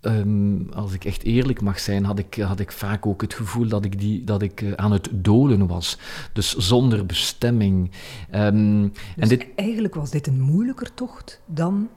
Um, 0.08 0.70
als 0.74 0.93
ik 0.93 1.05
echt 1.05 1.24
eerlijk 1.24 1.62
mag 1.62 1.80
zijn, 1.80 2.03
had 2.05 2.20
ik, 2.20 2.36
had 2.36 2.60
ik 2.60 2.72
vaak 2.72 3.05
ook 3.05 3.22
het 3.22 3.34
gevoel 3.34 3.68
dat 3.68 3.86
ik, 3.86 3.99
die, 3.99 4.24
dat 4.24 4.41
ik 4.41 4.62
uh, 4.62 4.74
aan 4.74 4.91
het 4.91 5.10
dolen 5.12 5.68
was. 5.68 5.97
Dus 6.34 6.55
zonder 6.55 7.05
bestemming. 7.05 7.91
Um, 8.36 8.82
dus 8.82 8.93
en 9.16 9.28
dit... 9.28 9.47
eigenlijk 9.55 9.95
was 9.95 10.10
dit 10.10 10.28
een 10.28 10.41
moeilijker 10.41 10.93
tocht 10.93 11.41
dan 11.45 11.89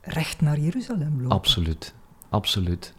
recht 0.00 0.40
naar 0.40 0.58
Jeruzalem 0.58 1.16
lopen? 1.20 1.36
Absoluut, 1.36 1.94
absoluut. 2.28 2.94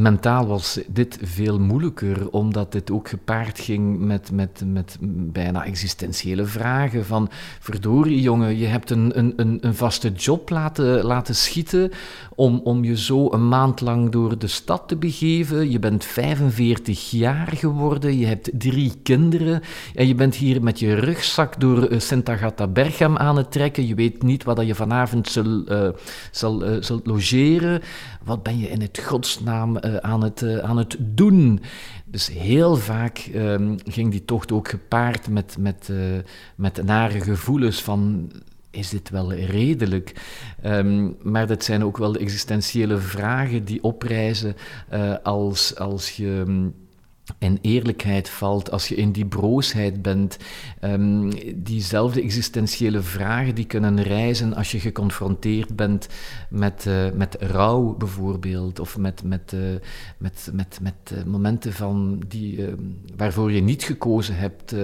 Mentaal 0.00 0.46
was 0.46 0.78
dit 0.86 1.18
veel 1.22 1.58
moeilijker, 1.58 2.30
omdat 2.30 2.72
dit 2.72 2.90
ook 2.90 3.08
gepaard 3.08 3.58
ging 3.58 3.98
met, 3.98 4.30
met, 4.32 4.62
met 4.66 4.96
bijna 5.32 5.64
existentiële 5.64 6.44
vragen. 6.44 7.04
Van, 7.06 7.28
verdorie 7.60 8.20
jongen, 8.20 8.58
je 8.58 8.66
hebt 8.66 8.90
een, 8.90 9.18
een, 9.18 9.58
een 9.60 9.74
vaste 9.74 10.12
job 10.12 10.50
laten, 10.50 11.04
laten 11.04 11.34
schieten 11.34 11.90
om, 12.34 12.60
om 12.64 12.84
je 12.84 12.96
zo 12.96 13.32
een 13.32 13.48
maand 13.48 13.80
lang 13.80 14.10
door 14.10 14.38
de 14.38 14.46
stad 14.46 14.88
te 14.88 14.96
begeven. 14.96 15.70
Je 15.70 15.78
bent 15.78 16.04
45 16.04 17.10
jaar 17.10 17.48
geworden, 17.54 18.18
je 18.18 18.26
hebt 18.26 18.50
drie 18.52 18.92
kinderen 19.02 19.62
en 19.94 20.06
je 20.06 20.14
bent 20.14 20.34
hier 20.34 20.62
met 20.62 20.78
je 20.78 20.94
rugzak 20.94 21.60
door 21.60 21.82
eh, 21.82 21.98
Sint 21.98 22.28
Agatha 22.28 22.66
Bergam 22.66 23.16
aan 23.16 23.36
het 23.36 23.52
trekken. 23.52 23.86
Je 23.86 23.94
weet 23.94 24.22
niet 24.22 24.44
wat 24.44 24.66
je 24.66 24.74
vanavond 24.74 25.28
zal, 25.28 25.62
uh, 25.68 25.88
zal, 26.30 26.68
uh, 26.68 26.82
zult 26.82 27.06
logeren. 27.06 27.82
Wat 28.24 28.42
ben 28.42 28.58
je 28.58 28.68
in 28.68 28.80
het 28.80 29.00
godsnaam 29.04 29.76
uh, 29.76 29.96
aan, 29.96 30.22
het, 30.22 30.42
uh, 30.42 30.58
aan 30.58 30.76
het 30.76 30.96
doen? 30.98 31.60
Dus 32.04 32.28
heel 32.28 32.76
vaak 32.76 33.30
um, 33.34 33.76
ging 33.84 34.10
die 34.10 34.24
tocht 34.24 34.52
ook 34.52 34.68
gepaard 34.68 35.28
met, 35.28 35.56
met, 35.58 35.88
uh, 35.90 35.98
met 36.54 36.84
nare 36.84 37.20
gevoelens 37.20 37.82
van 37.82 38.30
is 38.70 38.88
dit 38.88 39.10
wel 39.10 39.32
redelijk? 39.32 40.12
Um, 40.64 41.16
maar 41.22 41.46
dat 41.46 41.64
zijn 41.64 41.84
ook 41.84 41.96
wel 41.96 42.12
de 42.12 42.18
existentiële 42.18 42.96
vragen 42.98 43.64
die 43.64 43.82
oprijzen 43.82 44.54
als, 45.22 45.76
als 45.76 46.16
je. 46.16 46.26
Um, 46.26 46.74
en 47.38 47.58
eerlijkheid 47.60 48.28
valt, 48.28 48.70
als 48.70 48.88
je 48.88 48.94
in 48.94 49.12
die 49.12 49.26
broosheid 49.26 50.02
bent, 50.02 50.36
um, 50.80 51.30
diezelfde 51.54 52.22
existentiële 52.22 53.02
vragen 53.02 53.54
die 53.54 53.64
kunnen 53.64 54.02
reizen 54.02 54.54
als 54.54 54.70
je 54.70 54.80
geconfronteerd 54.80 55.76
bent 55.76 56.08
met, 56.48 56.84
uh, 56.88 57.10
met 57.14 57.36
rouw 57.40 57.94
bijvoorbeeld, 57.98 58.80
of 58.80 58.98
met, 58.98 59.22
met, 59.24 59.52
uh, 59.54 59.60
met, 60.18 60.50
met, 60.52 60.78
met 60.82 61.12
uh, 61.12 61.24
momenten 61.24 61.72
van 61.72 62.22
die, 62.28 62.64
waarvoor 63.16 63.52
je 63.52 63.62
niet 63.62 63.82
gekozen 63.82 64.36
hebt 64.36 64.74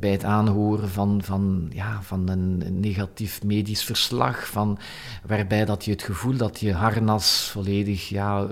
bij 0.00 0.10
het 0.10 0.24
aanhoren 0.24 0.88
van, 0.88 1.22
van, 1.22 1.70
ja, 1.74 2.02
van 2.02 2.28
een 2.28 2.80
negatief 2.80 3.42
medisch 3.42 3.84
verslag, 3.84 4.46
van, 4.46 4.78
waarbij 5.26 5.64
dat 5.64 5.84
je 5.84 5.90
het 5.90 6.02
gevoel 6.02 6.36
dat 6.36 6.60
je 6.60 6.72
harnas 6.72 7.50
volledig 7.50 8.08
ja, 8.08 8.46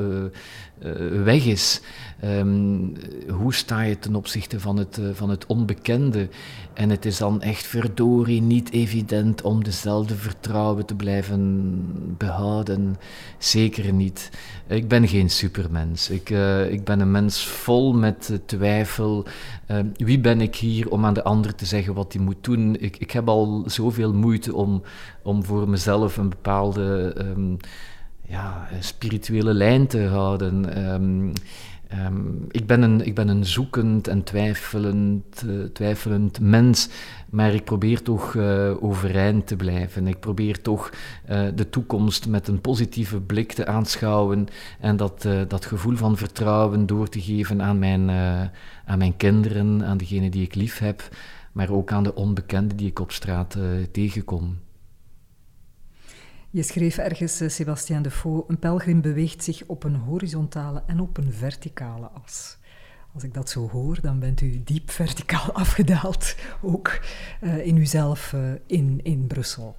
weg 1.24 1.44
is. 1.44 1.80
Um, 2.24 2.92
hoe 3.28 3.54
sta 3.54 3.80
je 3.80 3.98
ten 3.98 4.14
opzichte 4.14 4.60
van 4.60 4.76
het, 4.76 4.98
uh, 4.98 5.08
van 5.12 5.30
het 5.30 5.46
onbekende? 5.46 6.28
En 6.72 6.90
het 6.90 7.04
is 7.04 7.18
dan 7.18 7.42
echt 7.42 7.66
verdorie 7.66 8.42
niet 8.42 8.70
evident 8.70 9.42
om 9.42 9.64
dezelfde 9.64 10.14
vertrouwen 10.14 10.86
te 10.86 10.94
blijven 10.94 11.84
behouden. 12.18 12.96
Zeker 13.38 13.92
niet. 13.92 14.30
Ik 14.66 14.88
ben 14.88 15.08
geen 15.08 15.30
supermens. 15.30 16.10
Ik, 16.10 16.30
uh, 16.30 16.70
ik 16.70 16.84
ben 16.84 17.00
een 17.00 17.10
mens 17.10 17.46
vol 17.46 17.92
met 17.92 18.40
twijfel. 18.46 19.26
wie 19.96 20.20
ben 20.20 20.40
ik 20.40 20.56
hier 20.56 20.90
om 20.90 21.04
aan 21.04 21.14
de 21.14 21.24
ander 21.24 21.54
te 21.54 21.66
zeggen 21.66 21.94
wat 21.94 22.12
hij 22.12 22.22
moet 22.22 22.44
doen? 22.44 22.76
Ik, 22.80 22.96
ik 22.96 23.10
heb 23.10 23.28
al 23.28 23.62
zoveel 23.66 24.14
moeite 24.14 24.54
om, 24.54 24.82
om 25.22 25.44
voor 25.44 25.68
mezelf 25.68 26.16
een 26.16 26.28
bepaalde. 26.28 27.14
Um, 27.18 27.56
ja, 28.26 28.68
spirituele 28.80 29.54
lijn 29.54 29.86
te 29.86 30.06
houden. 30.06 30.84
Um, 30.92 31.32
Ehm, 31.94 32.42
ik, 32.50 32.66
ben 32.66 32.82
een, 32.82 33.06
ik 33.06 33.14
ben 33.14 33.28
een 33.28 33.44
zoekend 33.44 34.08
en 34.08 34.22
twijfelend, 34.22 35.42
uh, 35.46 35.64
twijfelend 35.64 36.40
mens, 36.40 36.88
maar 37.30 37.54
ik 37.54 37.64
probeer 37.64 38.02
toch 38.02 38.34
uh, 38.34 38.82
overeind 38.82 39.46
te 39.46 39.56
blijven. 39.56 40.06
Ik 40.06 40.20
probeer 40.20 40.60
toch 40.62 40.92
de 41.54 41.68
toekomst 41.70 42.28
met 42.28 42.48
een 42.48 42.60
positieve 42.60 43.20
blik 43.20 43.52
te 43.52 43.66
aanschouwen 43.66 44.46
en 44.80 44.96
dat, 44.96 45.28
dat 45.48 45.64
gevoel 45.64 45.96
van 45.96 46.16
vertrouwen 46.16 46.86
door 46.86 47.08
te 47.08 47.20
geven 47.20 47.62
aan 47.62 47.78
mijn, 47.78 48.10
aan 48.84 48.98
mijn 48.98 49.16
kinderen, 49.16 49.84
aan 49.84 49.96
degenen 49.96 50.30
die 50.30 50.42
ik 50.42 50.54
lief 50.54 50.78
heb, 50.78 51.08
maar 51.52 51.70
ook 51.70 51.92
aan 51.92 52.02
de 52.02 52.14
onbekenden 52.14 52.76
die 52.76 52.88
ik 52.88 52.98
op 53.00 53.12
straat 53.12 53.56
tegenkom. 53.90 54.56
Je 56.54 56.62
schreef 56.62 56.98
ergens, 56.98 57.42
uh, 57.42 57.48
Sébastien 57.48 58.02
Defoe, 58.02 58.44
een 58.46 58.58
pelgrim 58.58 59.00
beweegt 59.00 59.44
zich 59.44 59.62
op 59.66 59.84
een 59.84 59.96
horizontale 59.96 60.82
en 60.86 61.00
op 61.00 61.18
een 61.18 61.32
verticale 61.32 62.08
as. 62.24 62.56
Als 63.14 63.24
ik 63.24 63.34
dat 63.34 63.50
zo 63.50 63.68
hoor, 63.68 63.98
dan 64.02 64.18
bent 64.18 64.40
u 64.40 64.60
diep 64.64 64.90
verticaal 64.90 65.52
afgedaald, 65.64 66.36
ook 66.62 67.00
uh, 67.40 67.66
in 67.66 67.76
uzelf 67.76 68.32
uh, 68.32 68.40
in, 68.66 69.00
in 69.02 69.26
Brussel. 69.26 69.76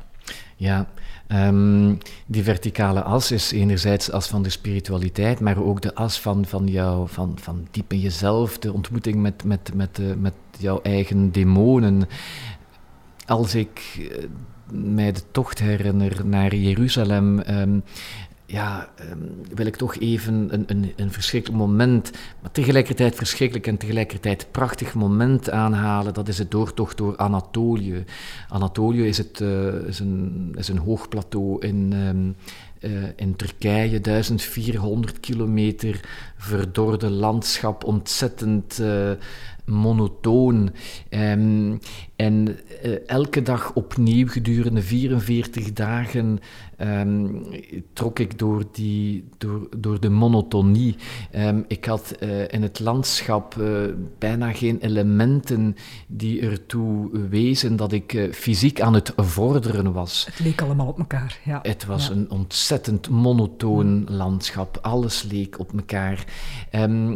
Ja, 0.55 0.89
um, 1.27 1.97
die 2.25 2.43
verticale 2.43 3.03
as 3.03 3.31
is 3.31 3.51
enerzijds 3.51 4.05
de 4.05 4.11
as 4.11 4.27
van 4.27 4.43
de 4.43 4.49
spiritualiteit, 4.49 5.39
maar 5.39 5.63
ook 5.63 5.81
de 5.81 5.95
as 5.95 6.21
van, 6.21 6.45
van, 6.45 6.67
jou, 6.67 7.09
van, 7.09 7.37
van 7.41 7.67
diep 7.71 7.93
in 7.93 7.99
jezelf, 7.99 8.59
de 8.59 8.73
ontmoeting 8.73 9.15
met, 9.15 9.43
met, 9.43 9.73
met, 9.73 10.19
met 10.19 10.33
jouw 10.57 10.81
eigen 10.81 11.31
demonen. 11.31 12.07
Als 13.25 13.55
ik 13.55 13.99
mij 14.71 15.11
de 15.11 15.21
tocht 15.31 15.59
herinner 15.59 16.25
naar 16.25 16.55
Jeruzalem, 16.55 17.39
um, 17.39 17.83
ja, 18.45 18.89
um, 19.11 19.41
wil 19.53 19.65
ik 19.65 19.75
toch 19.75 19.95
even 19.97 20.47
een, 20.51 20.63
een, 20.67 20.93
een 20.95 21.11
verschrikkelijk 21.11 21.59
moment, 21.59 22.11
maar 22.41 22.51
tegelijkertijd 22.51 23.15
verschrikkelijk 23.15 23.67
en 23.67 23.77
tegelijkertijd 23.77 24.47
prachtig 24.51 24.93
moment 24.93 25.49
aanhalen. 25.49 26.13
Dat 26.13 26.27
is 26.27 26.37
het 26.37 26.51
doortocht 26.51 26.97
door 26.97 27.17
Anatolië. 27.17 28.03
Anatolië 28.49 29.07
is, 29.07 29.17
het, 29.17 29.39
uh, 29.39 29.73
is, 29.73 29.99
een, 29.99 30.51
is 30.57 30.67
een 30.67 30.77
hoog 30.77 31.09
plateau 31.09 31.65
in, 31.65 31.93
um, 31.93 32.35
uh, 32.79 33.03
in 33.15 33.35
Turkije, 33.35 34.01
1400 34.01 35.19
kilometer 35.19 35.99
verdorde 36.37 37.09
landschap, 37.09 37.83
ontzettend. 37.83 38.79
Uh, 38.81 39.11
monotoon. 39.65 40.71
En 42.15 42.47
uh, 42.85 43.09
elke 43.09 43.41
dag 43.41 43.73
opnieuw 43.73 44.27
gedurende 44.27 44.81
44 44.81 45.73
dagen 45.73 46.39
um, 46.79 47.45
trok 47.93 48.19
ik 48.19 48.39
door, 48.39 48.63
die, 48.71 49.23
door, 49.37 49.67
door 49.77 49.99
de 49.99 50.09
monotonie. 50.09 50.95
Um, 51.35 51.65
ik 51.67 51.85
had 51.85 52.15
uh, 52.19 52.47
in 52.47 52.61
het 52.61 52.79
landschap 52.79 53.55
uh, 53.59 53.81
bijna 54.19 54.51
geen 54.51 54.79
elementen 54.79 55.75
die 56.07 56.41
ertoe 56.41 57.09
wezen 57.29 57.75
dat 57.75 57.91
ik 57.91 58.29
fysiek 58.31 58.81
aan 58.81 58.93
het 58.93 59.13
vorderen 59.15 59.93
was. 59.93 60.25
Het 60.25 60.39
leek 60.39 60.61
allemaal 60.61 60.87
op 60.87 60.99
elkaar, 60.99 61.39
ja. 61.45 61.59
Het 61.61 61.85
was 61.85 62.07
ja. 62.07 62.13
een 62.13 62.29
ontzettend 62.29 63.09
monotoon 63.09 64.05
landschap. 64.09 64.77
Alles 64.81 65.23
leek 65.23 65.59
op 65.59 65.73
elkaar. 65.73 66.25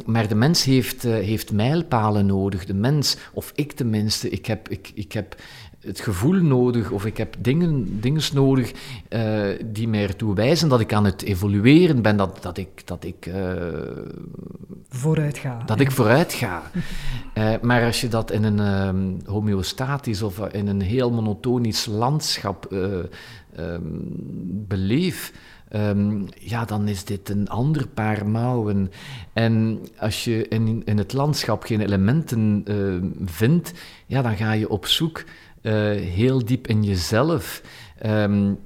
maar 0.05 0.27
de 0.27 0.35
mens 0.35 0.63
heeft, 0.63 1.03
heeft 1.03 1.51
mijlpalen 1.51 2.25
nodig. 2.25 2.65
De 2.65 2.73
mens, 2.73 3.17
of 3.33 3.51
ik 3.55 3.71
tenminste, 3.71 4.29
ik 4.29 4.45
heb... 4.45 4.69
Ik, 4.69 4.88
ik 4.95 5.11
heb 5.11 5.35
het 5.79 5.99
gevoel 5.99 6.41
nodig 6.41 6.91
of 6.91 7.05
ik 7.05 7.17
heb 7.17 7.35
dingen, 7.39 8.01
dingen 8.01 8.21
nodig 8.33 8.71
uh, 9.09 9.47
die 9.65 9.87
mij 9.87 10.03
ertoe 10.03 10.35
wijzen 10.35 10.69
dat 10.69 10.79
ik 10.79 10.93
aan 10.93 11.05
het 11.05 11.21
evolueren 11.21 12.01
ben, 12.01 12.17
dat, 12.17 12.37
dat 12.41 12.57
ik... 12.57 12.87
Dat 12.87 13.03
ik 13.03 13.25
uh, 13.25 13.51
vooruit 14.89 15.37
ga. 15.37 15.63
Dat 15.65 15.79
ik 15.79 15.91
vooruit 15.91 16.33
ga. 16.33 16.71
uh, 17.33 17.53
maar 17.67 17.85
als 17.85 18.01
je 18.01 18.07
dat 18.07 18.31
in 18.31 18.43
een 18.43 18.87
um, 18.87 19.17
homeostatisch 19.25 20.21
of 20.21 20.39
in 20.39 20.67
een 20.67 20.81
heel 20.81 21.11
monotonisch 21.11 21.85
landschap 21.85 22.71
um, 22.71 23.07
beleeft... 24.67 25.33
Um, 25.75 26.27
ja, 26.39 26.65
dan 26.65 26.87
is 26.87 27.03
dit 27.03 27.29
een 27.29 27.49
ander 27.49 27.87
paar 27.87 28.27
mouwen. 28.27 28.91
En 29.33 29.79
als 29.99 30.23
je 30.23 30.47
in, 30.47 30.81
in 30.85 30.97
het 30.97 31.13
landschap 31.13 31.63
geen 31.63 31.81
elementen 31.81 32.63
uh, 32.65 33.03
vindt, 33.25 33.73
ja, 34.05 34.21
dan 34.21 34.37
ga 34.37 34.51
je 34.51 34.69
op 34.69 34.85
zoek 34.85 35.23
uh, 35.61 35.73
heel 35.91 36.45
diep 36.45 36.67
in 36.67 36.83
jezelf. 36.83 37.61
Um, 38.05 38.59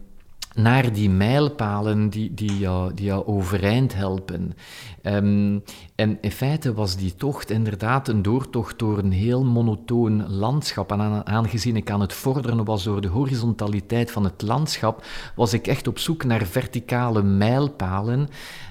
naar 0.56 0.94
die 0.94 1.10
mijlpalen 1.10 2.10
die, 2.10 2.34
die, 2.34 2.58
jou, 2.58 2.94
die 2.94 3.06
jou 3.06 3.26
overeind 3.26 3.96
helpen. 3.96 4.54
Um, 5.02 5.64
en 5.96 6.18
in 6.22 6.32
feite 6.32 6.74
was 6.74 6.96
die 6.96 7.16
tocht 7.16 7.50
inderdaad 7.50 8.08
een 8.08 8.22
doortocht 8.22 8.80
door 8.80 8.98
een 8.98 9.12
heel 9.12 9.44
monotoon 9.44 10.30
landschap. 10.30 10.92
En 10.92 11.26
aangezien 11.26 11.76
ik 11.76 11.92
aan 11.92 12.02
het 12.02 12.14
vorderen 12.14 12.66
was 12.66 12.84
door 12.84 13.02
de 13.02 13.08
horizontaliteit 13.08 14.12
van 14.12 14.24
het 14.24 14.42
landschap, 14.42 15.06
was 15.36 15.54
ik 15.54 15.68
echt 15.68 15.88
op 15.88 16.00
zoek 16.00 16.24
naar 16.24 16.46
verticale 16.46 17.24
mijlpalen. 17.24 18.28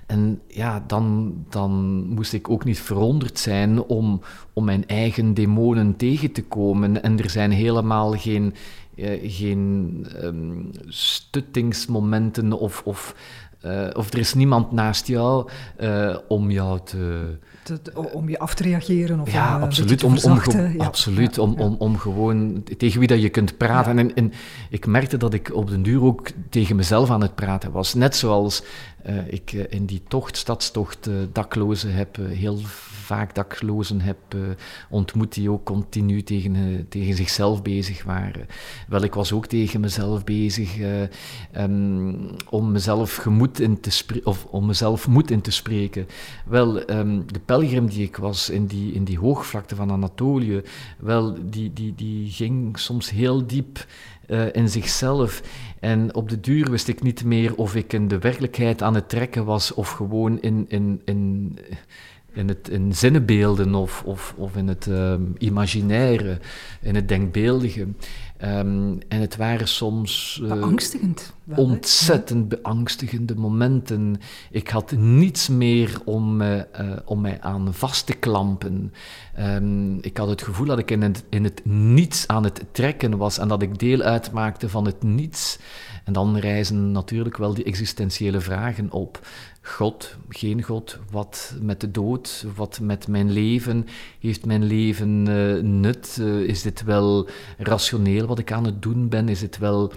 En 0.07 0.41
ja, 0.49 0.85
dan, 0.87 1.35
dan 1.49 2.05
moest 2.09 2.33
ik 2.33 2.51
ook 2.51 2.65
niet 2.65 2.81
verwonderd 2.81 3.39
zijn 3.39 3.83
om, 3.83 4.21
om 4.53 4.65
mijn 4.65 4.87
eigen 4.87 5.35
demonen 5.35 5.97
tegen 5.97 6.33
te 6.33 6.45
komen. 6.45 7.03
En 7.03 7.19
er 7.19 7.31
zijn 7.31 7.51
helemaal 7.51 8.13
geen 8.13 8.55
geen 9.23 10.07
um, 10.23 10.71
stuttingsmomenten 10.89 12.53
of, 12.53 12.83
of, 12.85 13.15
uh, 13.67 13.89
of 13.93 14.13
er 14.13 14.19
is 14.19 14.35
niemand 14.35 14.73
naast 14.73 15.07
jou 15.07 15.51
uh, 15.81 16.17
om 16.29 16.51
jou 16.51 16.81
te... 16.85 17.37
te, 17.63 17.83
te 17.83 18.13
om 18.13 18.29
je 18.29 18.39
af 18.39 18.55
te 18.55 18.63
reageren 18.63 19.21
of 19.21 19.33
ja, 19.33 19.57
om, 19.57 19.63
absoluut, 19.63 20.05
om, 20.05 20.17
om, 20.23 20.41
ja. 20.55 20.85
absoluut, 20.85 21.37
ja, 21.37 21.43
om, 21.43 21.55
om, 21.55 21.75
om 21.79 21.99
gewoon 21.99 22.63
tegen 22.77 22.99
wie 22.99 23.09
dat 23.09 23.23
je 23.23 23.29
kunt 23.29 23.57
praten. 23.57 23.99
En, 23.99 24.15
en 24.15 24.33
ik 24.71 24.87
merkte 24.87 25.17
dat 25.17 25.35
ik 25.35 25.55
op 25.55 25.69
den 25.69 25.83
duur 25.83 26.03
ook 26.03 26.29
tegen 26.49 26.77
mezelf 26.77 27.11
aan 27.11 27.23
het 27.23 27.35
praten 27.35 27.73
was. 27.73 27.95
Net 27.95 28.17
zoals 28.17 28.63
uh, 29.07 29.33
ik 29.33 29.53
uh, 29.53 29.65
in 29.69 29.87
die 29.87 30.03
tocht, 30.09 30.37
stadstocht, 30.37 31.09
uh, 31.09 31.15
daklozen 31.33 31.95
heb, 31.95 32.17
heel 32.17 32.59
vaak 33.03 33.35
daklozen 33.35 34.01
heb 34.01 34.17
ontmoet 34.91 35.35
die 35.35 35.51
ook 35.51 35.65
continu 35.65 36.23
tegen, 36.23 36.87
tegen 36.89 37.15
zichzelf 37.15 37.63
bezig 37.63 38.05
waren. 38.05 38.47
Wel, 38.89 39.03
ik 39.03 39.15
was 39.15 39.33
ook 39.33 39.47
tegen 39.47 39.81
mezelf 39.81 40.25
bezig 40.25 40.79
um, 41.57 42.31
om 42.51 42.73
mezelf 42.73 43.17
gemoed 43.17 43.61
in 43.61 43.81
te 43.81 44.21
of 44.25 44.45
om 44.45 44.67
mezelf 44.67 45.09
moed 45.09 45.31
in 45.31 45.41
te 45.41 45.51
spreken. 45.51 46.07
Wel, 46.47 46.91
um, 46.91 47.33
de 47.33 47.41
pelgrim 47.41 47.87
die 47.87 48.05
ik 48.05 48.17
was 48.17 48.51
in 48.51 48.67
die, 48.67 48.93
in 48.93 49.05
die 49.05 49.19
hoogvlakte 49.19 49.77
van 49.77 49.91
Anatolië, 49.91 50.63
wel, 50.99 51.37
die, 51.51 51.73
die, 51.73 51.95
die 51.95 52.31
ging 52.31 52.79
soms 52.79 53.11
heel 53.11 53.47
diep 53.47 53.87
uh, 54.29 54.47
in 54.53 54.69
zichzelf. 54.69 55.43
En 55.81 56.15
op 56.15 56.29
de 56.29 56.41
duur 56.41 56.71
wist 56.71 56.89
ik 56.89 57.03
niet 57.03 57.25
meer 57.25 57.55
of 57.55 57.75
ik 57.75 57.93
in 57.93 58.09
de 58.09 58.19
werkelijkheid 58.19 58.83
aan 58.83 58.95
het 58.95 59.09
trekken 59.09 59.45
was 59.45 59.75
of 59.75 59.91
gewoon 59.91 60.41
in, 60.41 60.65
in, 60.69 61.01
in, 61.05 61.59
in, 62.33 62.49
het, 62.49 62.69
in 62.69 62.95
zinnenbeelden 62.95 63.75
of, 63.75 64.03
of, 64.05 64.35
of 64.37 64.57
in 64.57 64.69
het 64.69 64.87
um, 64.87 65.35
imaginaire, 65.39 66.39
in 66.81 66.95
het 66.95 67.09
denkbeeldige. 67.09 67.87
Um, 68.45 68.99
en 69.09 69.21
het 69.21 69.37
waren 69.37 69.69
soms 69.69 70.41
uh, 70.43 70.49
beangstigend. 70.49 71.33
Wel, 71.45 71.65
ontzettend 71.65 72.49
beangstigende 72.49 73.35
momenten. 73.35 74.21
Ik 74.51 74.69
had 74.69 74.93
niets 74.93 75.49
meer 75.49 76.01
om, 76.05 76.41
uh, 76.41 76.57
uh, 76.57 76.63
om 77.05 77.21
mij 77.21 77.41
aan 77.41 77.75
vast 77.75 78.07
te 78.07 78.13
klampen. 78.13 78.93
Um, 79.39 79.99
ik 80.01 80.17
had 80.17 80.29
het 80.29 80.43
gevoel 80.43 80.67
dat 80.67 80.79
ik 80.79 80.91
in 80.91 81.03
het, 81.03 81.25
in 81.29 81.45
het 81.45 81.61
niets 81.65 82.29
aan 82.29 82.45
het 82.45 82.65
trekken 82.73 83.17
was 83.17 83.39
en 83.39 83.49
dat 83.49 83.63
ik 83.63 83.79
deel 83.79 84.01
uitmaakte 84.01 84.69
van 84.69 84.87
het 84.87 85.03
niets. 85.03 85.59
En 86.05 86.13
dan 86.13 86.37
rijzen 86.37 86.93
natuurlijk 86.93 87.37
wel 87.37 87.55
die 87.55 87.65
existentiële 87.65 88.41
vragen 88.41 88.91
op. 88.91 89.27
God, 89.65 90.17
geen 90.29 90.63
God, 90.63 90.99
wat 91.11 91.55
met 91.61 91.81
de 91.81 91.91
dood, 91.91 92.47
wat 92.55 92.81
met 92.81 93.09
mijn 93.09 93.31
leven? 93.31 93.87
Heeft 94.21 94.47
mijn 94.47 94.65
leven 94.65 95.27
uh, 95.29 95.63
nut? 95.63 96.17
Uh, 96.21 96.41
is 96.41 96.63
dit 96.63 96.85
wel 96.85 97.29
rationeel 97.59 98.27
wat 98.27 98.39
ik 98.39 98.53
aan 98.53 98.65
het 98.65 98.83
doen 98.83 99.09
ben? 99.09 99.29
Is 99.29 99.41
het 99.41 99.59
wel 99.59 99.93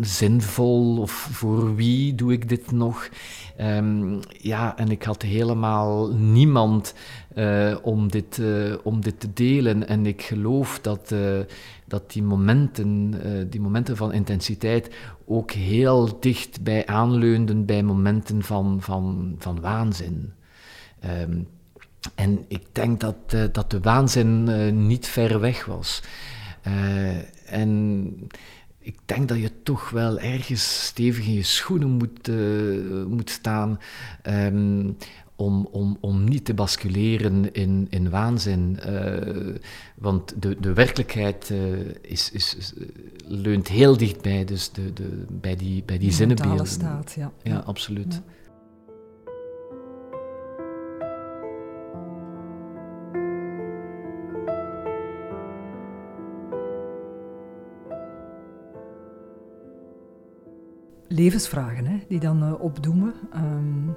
zinvol 0.00 0.98
of 0.98 1.12
voor 1.12 1.74
wie 1.74 2.14
doe 2.14 2.32
ik 2.32 2.48
dit 2.48 2.70
nog? 2.70 3.08
Um, 3.60 4.20
ja, 4.28 4.76
en 4.76 4.90
ik 4.90 5.02
had 5.02 5.22
helemaal 5.22 6.08
niemand 6.12 6.94
uh, 7.36 7.76
om, 7.82 8.10
dit, 8.10 8.38
uh, 8.38 8.74
om 8.82 9.00
dit 9.00 9.20
te 9.20 9.32
delen. 9.32 9.88
En 9.88 10.06
ik 10.06 10.22
geloof 10.22 10.80
dat, 10.80 11.10
uh, 11.12 11.38
dat 11.86 12.12
die, 12.12 12.22
momenten, 12.22 13.14
die 13.50 13.60
momenten 13.60 13.96
van 13.96 14.12
intensiteit 14.12 14.94
ook 15.26 15.50
heel 15.50 16.20
dicht 16.20 16.62
bij 16.62 16.86
aanleunden 16.86 17.64
bij 17.64 17.82
momenten 17.82 18.42
van, 18.42 18.78
van, 18.80 19.34
van 19.38 19.60
waanzin. 19.60 20.32
Um, 21.22 21.48
en 22.14 22.44
ik 22.48 22.62
denk 22.72 23.00
dat, 23.00 23.36
dat 23.52 23.70
de 23.70 23.80
waanzin 23.80 24.86
niet 24.86 25.06
ver 25.06 25.40
weg 25.40 25.64
was. 25.64 26.02
en 27.46 28.12
ik 28.78 28.98
denk 29.04 29.28
dat 29.28 29.38
je 29.38 29.50
toch 29.62 29.90
wel 29.90 30.18
ergens 30.18 30.84
stevig 30.84 31.26
in 31.26 31.32
je 31.32 31.42
schoenen 31.42 31.90
moet, 31.90 32.30
moet 33.08 33.30
staan. 33.30 33.78
Um, 34.22 34.96
om, 35.36 35.68
om, 35.70 35.96
om 36.00 36.24
niet 36.24 36.44
te 36.44 36.54
basculeren 36.54 37.52
in, 37.52 37.86
in 37.90 38.10
waanzin. 38.10 38.78
Uh, 38.86 39.54
want 39.96 40.42
de, 40.42 40.60
de 40.60 40.72
werkelijkheid 40.72 41.50
uh, 41.52 41.58
is, 42.00 42.30
is, 42.30 42.56
is, 42.56 42.74
leunt 43.24 43.68
heel 43.68 43.96
dichtbij 43.96 44.44
dus 44.44 44.72
de, 44.72 44.92
de, 44.92 45.24
bij 45.30 45.56
die, 45.56 45.82
bij 45.86 45.98
die 45.98 46.12
zinnenbeelden. 46.12 46.66
staat, 46.66 47.14
ja. 47.16 47.32
Ja, 47.42 47.58
absoluut. 47.58 48.14
Ja. 48.14 48.34
levensvragen 61.08 61.86
hè, 61.86 61.98
die 62.08 62.20
dan 62.20 62.42
uh, 62.42 62.60
opdoemen. 62.60 63.14
Um, 63.34 63.96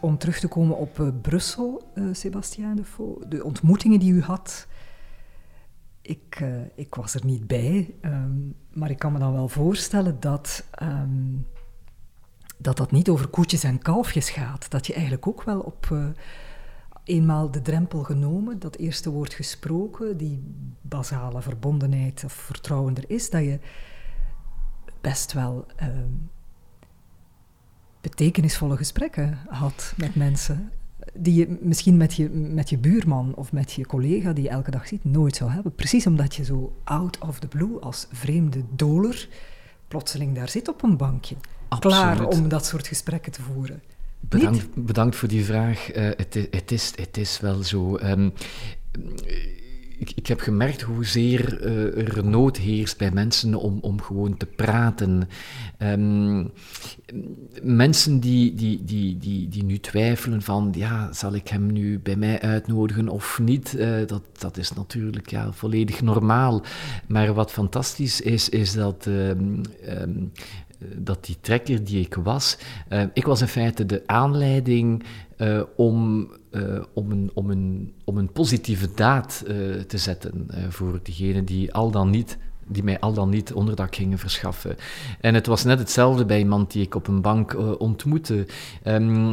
om 0.00 0.18
terug 0.18 0.38
te 0.38 0.48
komen 0.48 0.76
op 0.76 0.98
uh, 0.98 1.08
Brussel, 1.22 1.92
uh, 1.94 2.14
Sébastien 2.14 2.76
Defoe, 2.76 3.28
de 3.28 3.44
ontmoetingen 3.44 3.98
die 3.98 4.12
u 4.12 4.22
had. 4.22 4.66
Ik, 6.00 6.44
ik 6.74 6.94
was 6.94 7.14
er 7.14 7.24
niet 7.24 7.46
bij, 7.46 7.94
um, 8.02 8.54
maar 8.72 8.90
ik 8.90 8.98
kan 8.98 9.12
me 9.12 9.18
dan 9.18 9.32
wel 9.32 9.48
voorstellen 9.48 10.20
dat, 10.20 10.64
um, 10.82 11.46
dat 12.56 12.76
dat 12.76 12.90
niet 12.90 13.08
over 13.08 13.28
koetjes 13.28 13.64
en 13.64 13.78
kalfjes 13.78 14.30
gaat. 14.30 14.70
Dat 14.70 14.86
je 14.86 14.92
eigenlijk 14.92 15.26
ook 15.26 15.42
wel 15.42 15.60
op 15.60 15.94
eenmaal 17.04 17.50
de 17.50 17.62
drempel 17.62 18.02
genomen, 18.02 18.58
dat 18.58 18.76
eerste 18.76 19.10
woord 19.10 19.34
gesproken, 19.34 20.16
die 20.16 20.54
basale 20.80 21.42
verbondenheid 21.42 22.24
of 22.24 22.32
vertrouwen 22.32 22.96
er 22.96 23.10
is, 23.10 23.30
dat 23.30 23.42
je 23.42 23.58
best 25.00 25.32
wel 25.32 25.66
uh, 25.82 25.88
betekenisvolle 28.08 28.76
gesprekken 28.76 29.38
had 29.48 29.94
met 29.96 30.14
mensen. 30.14 30.70
Die 31.14 31.34
je 31.34 31.58
misschien 31.60 31.96
met 31.96 32.14
je, 32.14 32.28
met 32.30 32.70
je 32.70 32.78
buurman 32.78 33.34
of 33.34 33.52
met 33.52 33.72
je 33.72 33.86
collega 33.86 34.32
die 34.32 34.44
je 34.44 34.50
elke 34.50 34.70
dag 34.70 34.86
ziet 34.86 35.04
nooit 35.04 35.36
zou 35.36 35.50
hebben. 35.50 35.74
Precies 35.74 36.06
omdat 36.06 36.34
je 36.34 36.44
zo 36.44 36.76
out 36.84 37.18
of 37.18 37.38
the 37.38 37.46
blue 37.46 37.78
als 37.80 38.06
vreemde 38.12 38.62
doler 38.74 39.28
plotseling 39.88 40.34
daar 40.34 40.48
zit 40.48 40.68
op 40.68 40.82
een 40.82 40.96
bankje. 40.96 41.36
Klaar 41.78 42.26
om 42.26 42.48
dat 42.48 42.66
soort 42.66 42.86
gesprekken 42.86 43.32
te 43.32 43.42
voeren. 43.42 43.82
Bedankt, 44.20 44.66
bedankt 44.74 45.16
voor 45.16 45.28
die 45.28 45.44
vraag. 45.44 45.96
Uh, 45.96 46.10
het, 46.16 46.48
het, 46.50 46.72
is, 46.72 46.92
het 46.96 47.16
is 47.16 47.40
wel 47.40 47.62
zo. 47.62 47.96
Um, 47.96 48.32
ik, 49.98 50.12
ik, 50.14 50.26
heb 50.26 50.40
gemerkt 50.40 50.82
hoezeer 50.82 51.66
uh, 51.66 52.16
er 52.16 52.24
nood 52.24 52.56
heerst 52.56 52.98
bij 52.98 53.10
mensen 53.10 53.54
om, 53.54 53.78
om 53.80 54.02
gewoon 54.02 54.36
te 54.36 54.46
praten. 54.46 55.28
Um, 55.78 56.50
mensen 57.62 58.20
die, 58.20 58.54
die, 58.54 58.84
die, 58.84 59.18
die, 59.18 59.48
die 59.48 59.64
nu 59.64 59.78
twijfelen 59.78 60.42
van, 60.42 60.72
ja, 60.76 61.12
zal 61.12 61.34
ik 61.34 61.48
hem 61.48 61.72
nu 61.72 61.98
bij 61.98 62.16
mij 62.16 62.40
uitnodigen 62.40 63.08
of 63.08 63.38
niet? 63.42 63.74
Uh, 63.74 64.06
dat, 64.06 64.22
dat 64.38 64.56
is 64.56 64.72
natuurlijk 64.72 65.30
ja, 65.30 65.52
volledig 65.52 66.02
normaal. 66.02 66.62
Maar 67.06 67.34
wat 67.34 67.52
fantastisch 67.52 68.20
is, 68.20 68.48
is 68.48 68.72
dat... 68.72 69.06
Um, 69.06 69.60
um, 69.88 70.32
dat 70.96 71.24
die 71.24 71.36
trekker 71.40 71.84
die 71.84 72.00
ik 72.00 72.14
was, 72.14 72.58
ik 73.12 73.24
was 73.26 73.40
in 73.40 73.46
feite 73.46 73.86
de 73.86 74.02
aanleiding 74.06 75.04
uh, 75.38 75.62
om, 75.76 76.28
uh, 76.50 76.82
om, 76.92 77.10
een, 77.10 77.30
om, 77.34 77.50
een, 77.50 77.92
om 78.04 78.18
een 78.18 78.32
positieve 78.32 78.88
daad 78.94 79.42
te 79.86 79.98
zetten 79.98 80.48
voor 80.68 81.00
diegenen 81.02 81.44
die 81.44 81.72
al 81.72 81.90
dan 81.90 82.10
niet 82.10 82.38
die 82.68 82.82
mij 82.82 83.00
al 83.00 83.12
dan 83.12 83.28
niet 83.28 83.52
onderdak 83.52 83.94
gingen 83.94 84.18
verschaffen. 84.18 84.76
En 85.20 85.34
het 85.34 85.46
was 85.46 85.64
net 85.64 85.78
hetzelfde 85.78 86.24
bij 86.24 86.38
iemand 86.38 86.72
die 86.72 86.82
ik 86.82 86.94
op 86.94 87.06
een 87.08 87.20
bank 87.20 87.56
ontmoette. 87.78 88.46
Um, 88.84 89.32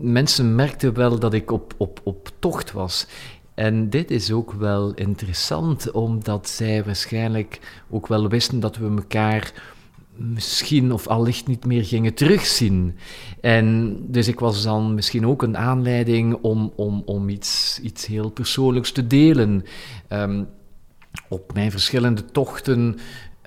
mensen 0.00 0.54
merkten 0.54 0.94
wel 0.94 1.18
dat 1.18 1.34
ik 1.34 1.50
op, 1.50 1.74
op, 1.76 2.00
op 2.04 2.28
tocht 2.38 2.72
was. 2.72 3.06
En 3.54 3.90
dit 3.90 4.10
is 4.10 4.32
ook 4.32 4.52
wel 4.52 4.94
interessant, 4.94 5.90
omdat 5.90 6.48
zij 6.48 6.84
waarschijnlijk 6.84 7.82
ook 7.90 8.06
wel 8.06 8.28
wisten 8.28 8.60
dat 8.60 8.76
we 8.76 8.88
elkaar 8.88 9.52
misschien 10.16 10.92
of 10.92 11.06
allicht 11.06 11.46
niet 11.46 11.64
meer 11.64 11.84
gingen 11.84 12.14
terugzien. 12.14 12.96
En 13.40 13.96
dus 14.10 14.28
ik 14.28 14.40
was 14.40 14.62
dan 14.62 14.94
misschien 14.94 15.26
ook 15.26 15.42
een 15.42 15.56
aanleiding 15.56 16.34
om, 16.34 16.72
om, 16.76 17.02
om 17.06 17.28
iets, 17.28 17.80
iets 17.82 18.06
heel 18.06 18.30
persoonlijks 18.30 18.92
te 18.92 19.06
delen. 19.06 19.64
Um, 20.08 20.48
op 21.28 21.54
mijn 21.54 21.70
verschillende 21.70 22.24
tochten 22.24 22.98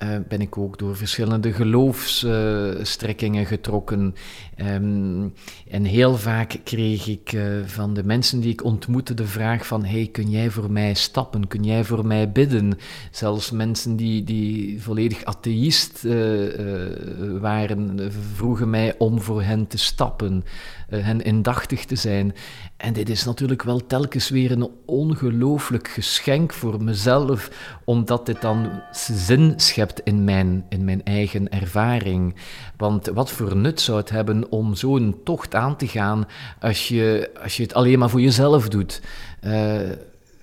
uh, 0.02 0.08
ben 0.28 0.40
ik 0.40 0.58
ook 0.58 0.78
door 0.78 0.96
verschillende 0.96 1.52
geloofsstrekkingen 1.52 3.46
getrokken. 3.46 4.14
Um, 4.56 5.34
en 5.70 5.84
heel 5.84 6.16
vaak 6.16 6.56
kreeg 6.64 7.06
ik 7.06 7.32
uh, 7.32 7.42
van 7.64 7.94
de 7.94 8.04
mensen 8.04 8.40
die 8.40 8.52
ik 8.52 8.64
ontmoette 8.64 9.14
de 9.14 9.26
vraag 9.26 9.66
van 9.66 9.84
hey, 9.84 10.08
kun 10.12 10.30
jij 10.30 10.50
voor 10.50 10.70
mij 10.70 10.94
stappen? 10.94 11.48
Kun 11.48 11.64
jij 11.64 11.84
voor 11.84 12.06
mij 12.06 12.32
bidden? 12.32 12.78
Zelfs 13.10 13.50
mensen 13.50 13.96
die, 13.96 14.24
die 14.24 14.82
volledig 14.82 15.24
atheïst 15.24 16.02
waren, 17.40 18.12
vroegen 18.34 18.70
mij 18.70 18.94
om 18.98 19.20
voor 19.20 19.42
hen 19.42 19.66
te 19.66 19.78
stappen, 19.78 20.44
hen 20.88 21.22
indachtig 21.22 21.84
te 21.84 21.96
zijn. 21.96 22.34
En 22.80 22.92
dit 22.92 23.08
is 23.08 23.24
natuurlijk 23.24 23.62
wel 23.62 23.86
telkens 23.86 24.28
weer 24.28 24.50
een 24.50 24.70
ongelooflijk 24.84 25.88
geschenk 25.88 26.52
voor 26.52 26.82
mezelf, 26.82 27.50
omdat 27.84 28.26
dit 28.26 28.40
dan 28.40 28.82
zin 28.92 29.52
schept 29.56 30.00
in 30.04 30.24
mijn, 30.24 30.64
in 30.68 30.84
mijn 30.84 31.04
eigen 31.04 31.50
ervaring. 31.50 32.34
Want 32.76 33.06
wat 33.06 33.30
voor 33.30 33.56
nut 33.56 33.80
zou 33.80 33.98
het 33.98 34.10
hebben 34.10 34.50
om 34.50 34.74
zo'n 34.74 35.20
tocht 35.24 35.54
aan 35.54 35.76
te 35.76 35.86
gaan 35.86 36.26
als 36.60 36.88
je, 36.88 37.30
als 37.42 37.56
je 37.56 37.62
het 37.62 37.74
alleen 37.74 37.98
maar 37.98 38.10
voor 38.10 38.20
jezelf 38.20 38.68
doet? 38.68 39.02
Uh, 39.44 39.80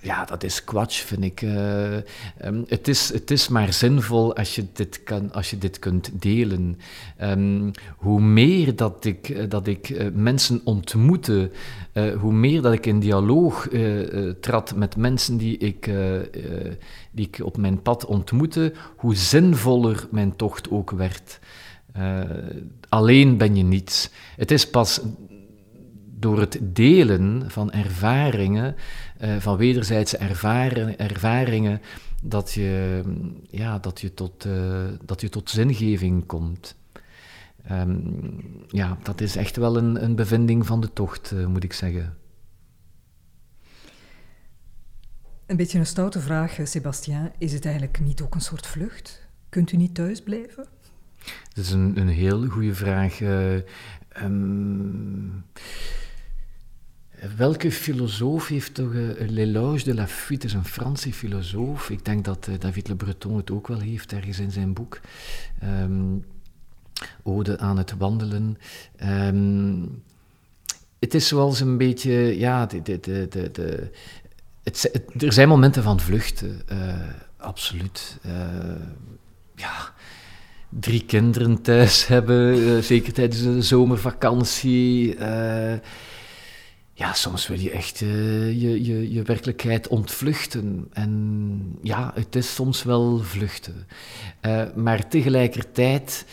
ja, 0.08 0.24
dat 0.24 0.42
is 0.42 0.64
kwatsch, 0.64 1.04
vind 1.04 1.24
ik. 1.24 1.42
Uh, 1.42 1.94
um, 2.44 2.64
het, 2.68 2.88
is, 2.88 3.12
het 3.12 3.30
is 3.30 3.48
maar 3.48 3.72
zinvol 3.72 4.36
als 4.36 4.54
je 4.54 4.64
dit, 4.72 5.02
kan, 5.02 5.32
als 5.32 5.50
je 5.50 5.58
dit 5.58 5.78
kunt 5.78 6.10
delen. 6.12 6.78
Um, 7.22 7.70
hoe 7.96 8.20
meer 8.20 8.76
dat 8.76 9.04
ik, 9.04 9.28
eh, 9.28 9.48
dat 9.48 9.66
ik 9.66 9.88
uh, 9.88 10.08
mensen 10.12 10.60
ontmoette, 10.64 11.50
hoe 12.20 12.32
meer 12.32 12.62
dat 12.62 12.72
ik 12.72 12.86
in 12.86 13.00
dialoog 13.00 13.68
trad 14.40 14.74
met 14.74 14.96
mensen 14.96 15.36
die 15.36 15.58
ik, 15.58 15.90
die 17.10 17.26
ik 17.26 17.40
op 17.44 17.56
mijn 17.56 17.82
pad 17.82 18.04
ontmoette, 18.04 18.72
hoe 18.96 19.16
zinvoller 19.16 20.06
mijn 20.10 20.36
tocht 20.36 20.70
ook 20.70 20.90
werd. 20.90 21.38
alleen 22.88 23.36
ben 23.36 23.56
je 23.56 23.62
niets. 23.62 24.10
Het 24.36 24.50
is 24.50 24.70
pas 24.70 25.00
door 26.20 26.40
het 26.40 26.58
delen 26.62 27.44
van 27.46 27.72
ervaringen, 27.72 28.74
uh, 29.20 29.36
van 29.36 29.56
wederzijdse 29.56 30.16
ervaringen, 30.16 30.98
ervaringen 30.98 31.80
dat, 32.22 32.52
je, 32.52 33.02
ja, 33.50 33.78
dat, 33.78 34.00
je 34.00 34.14
tot, 34.14 34.44
uh, 34.44 34.84
dat 35.04 35.20
je 35.20 35.28
tot 35.28 35.50
zingeving 35.50 36.26
komt. 36.26 36.76
Um, 37.70 38.64
ja, 38.68 38.98
dat 39.02 39.20
is 39.20 39.36
echt 39.36 39.56
wel 39.56 39.76
een, 39.76 40.04
een 40.04 40.14
bevinding 40.14 40.66
van 40.66 40.80
de 40.80 40.92
tocht, 40.92 41.32
uh, 41.32 41.46
moet 41.46 41.64
ik 41.64 41.72
zeggen. 41.72 42.16
Een 45.46 45.56
beetje 45.56 45.78
een 45.78 45.86
stoute 45.86 46.20
vraag, 46.20 46.58
Sébastien. 46.64 47.30
Is 47.38 47.52
het 47.52 47.64
eigenlijk 47.64 48.00
niet 48.00 48.22
ook 48.22 48.34
een 48.34 48.40
soort 48.40 48.66
vlucht? 48.66 49.26
Kunt 49.48 49.72
u 49.72 49.76
niet 49.76 49.94
thuis 49.94 50.22
blijven? 50.22 50.66
Dat 51.54 51.64
is 51.64 51.70
een, 51.70 51.98
een 51.98 52.08
heel 52.08 52.46
goede 52.46 52.74
vraag. 52.74 53.20
Um, 54.22 55.44
Welke 57.38 57.72
filosoof 57.72 58.48
heeft 58.48 58.74
toch 58.74 58.92
uh, 58.92 59.28
L'Éloge 59.28 59.84
de 59.84 59.94
la 59.94 60.06
Fuite, 60.06 60.46
is 60.46 60.52
een 60.52 60.64
Franse 60.64 61.12
filosoof. 61.12 61.90
Ik 61.90 62.04
denk 62.04 62.24
dat 62.24 62.46
uh, 62.48 62.58
David 62.58 62.88
Le 62.88 62.94
Breton 62.96 63.36
het 63.36 63.50
ook 63.50 63.68
wel 63.68 63.78
heeft, 63.78 64.12
ergens 64.12 64.38
in 64.38 64.50
zijn 64.50 64.72
boek. 64.72 65.00
Um, 65.64 66.24
Ode 67.22 67.58
aan 67.58 67.78
het 67.78 67.94
wandelen. 67.98 68.58
Um, 69.04 70.02
het 70.98 71.14
is 71.14 71.28
zoals 71.28 71.60
een 71.60 71.76
beetje, 71.76 72.38
ja, 72.38 72.66
de, 72.66 72.82
de, 72.82 73.00
de, 73.00 73.28
de, 73.52 73.90
het, 74.62 74.90
er 75.18 75.32
zijn 75.32 75.48
momenten 75.48 75.82
van 75.82 76.00
vluchten, 76.00 76.62
uh, 76.72 76.94
absoluut. 77.36 78.18
ja, 79.54 79.94
drie 80.68 81.04
kinderen 81.04 81.62
thuis 81.62 82.06
hebben, 82.14 82.84
zeker 82.84 83.12
tijdens 83.12 83.42
de 83.42 83.62
zomervakantie 83.62 85.16
ja, 86.98 87.12
soms 87.12 87.46
wil 87.46 87.58
je 87.58 87.70
echt 87.70 88.00
uh, 88.00 88.60
je, 88.60 88.84
je, 88.84 89.12
je 89.12 89.22
werkelijkheid 89.22 89.88
ontvluchten. 89.88 90.88
En 90.92 91.78
ja, 91.82 92.12
het 92.14 92.36
is 92.36 92.54
soms 92.54 92.82
wel 92.82 93.18
vluchten. 93.18 93.86
Uh, 94.42 94.62
maar 94.74 95.08
tegelijkertijd 95.08 96.26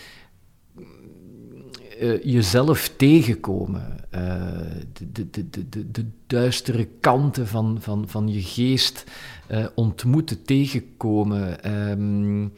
uh, 2.02 2.24
jezelf 2.24 2.92
tegenkomen. 2.98 3.98
de, 4.94 5.12
de, 5.12 5.50
de, 5.50 5.70
de, 5.70 5.92
de 5.92 6.06
duistere 6.28 6.88
kanten 7.00 7.48
van, 7.48 7.78
van, 7.82 8.06
van 8.08 8.28
je 8.28 8.42
geest 8.42 9.04
ontmoeten, 9.76 10.44
tegenkomen. 10.44 11.72
Um, 11.90 12.54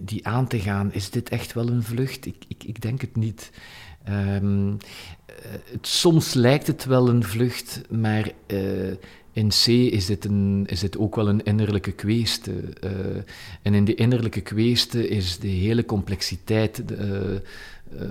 die 0.00 0.26
aan 0.26 0.46
te 0.46 0.58
gaan, 0.58 0.92
is 0.92 1.10
dit 1.10 1.28
echt 1.28 1.52
wel 1.52 1.68
een 1.68 1.82
vlucht? 1.82 2.26
Ik, 2.26 2.44
ik, 2.48 2.64
ik 2.64 2.80
denk 2.82 3.00
het 3.00 3.16
niet. 3.16 3.50
Ehm, 4.04 4.72
het, 5.70 5.86
soms 5.86 6.34
lijkt 6.34 6.66
het 6.66 6.84
wel 6.84 7.08
een 7.08 7.24
vlucht, 7.24 7.80
maar 7.88 8.32
in 9.32 9.48
C 9.48 9.66
is 9.66 10.06
dit, 10.06 10.24
een, 10.24 10.64
is 10.66 10.80
ook 10.98 11.14
wel 11.16 11.28
een 11.28 11.42
innerlijke 11.42 11.92
kweeste. 11.92 12.52
en 13.62 13.74
in 13.74 13.84
die 13.84 13.94
innerlijke 13.94 14.40
kweeste 14.40 15.08
is 15.08 15.38
de 15.38 15.48
hele 15.48 15.84
complexiteit 15.84 16.82
ja, 16.88 17.42
uh, 17.94 18.02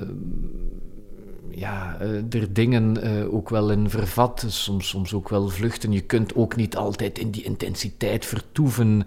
er 2.30 2.54
dingen 2.54 2.97
uh, 3.04 3.34
ook 3.34 3.50
wel 3.50 3.72
in 3.72 3.89
vervat, 3.89 4.45
soms, 4.47 4.88
soms 4.88 5.14
ook 5.14 5.30
wel 5.30 5.50
vluchten. 5.50 5.91
Je 5.91 6.02
kunt 6.02 6.36
ook 6.36 6.56
niet 6.56 6.76
altijd 6.76 7.20
in 7.20 7.32
die 7.32 7.43
intensiteit 7.43 8.26
vertoeven. 8.26 9.06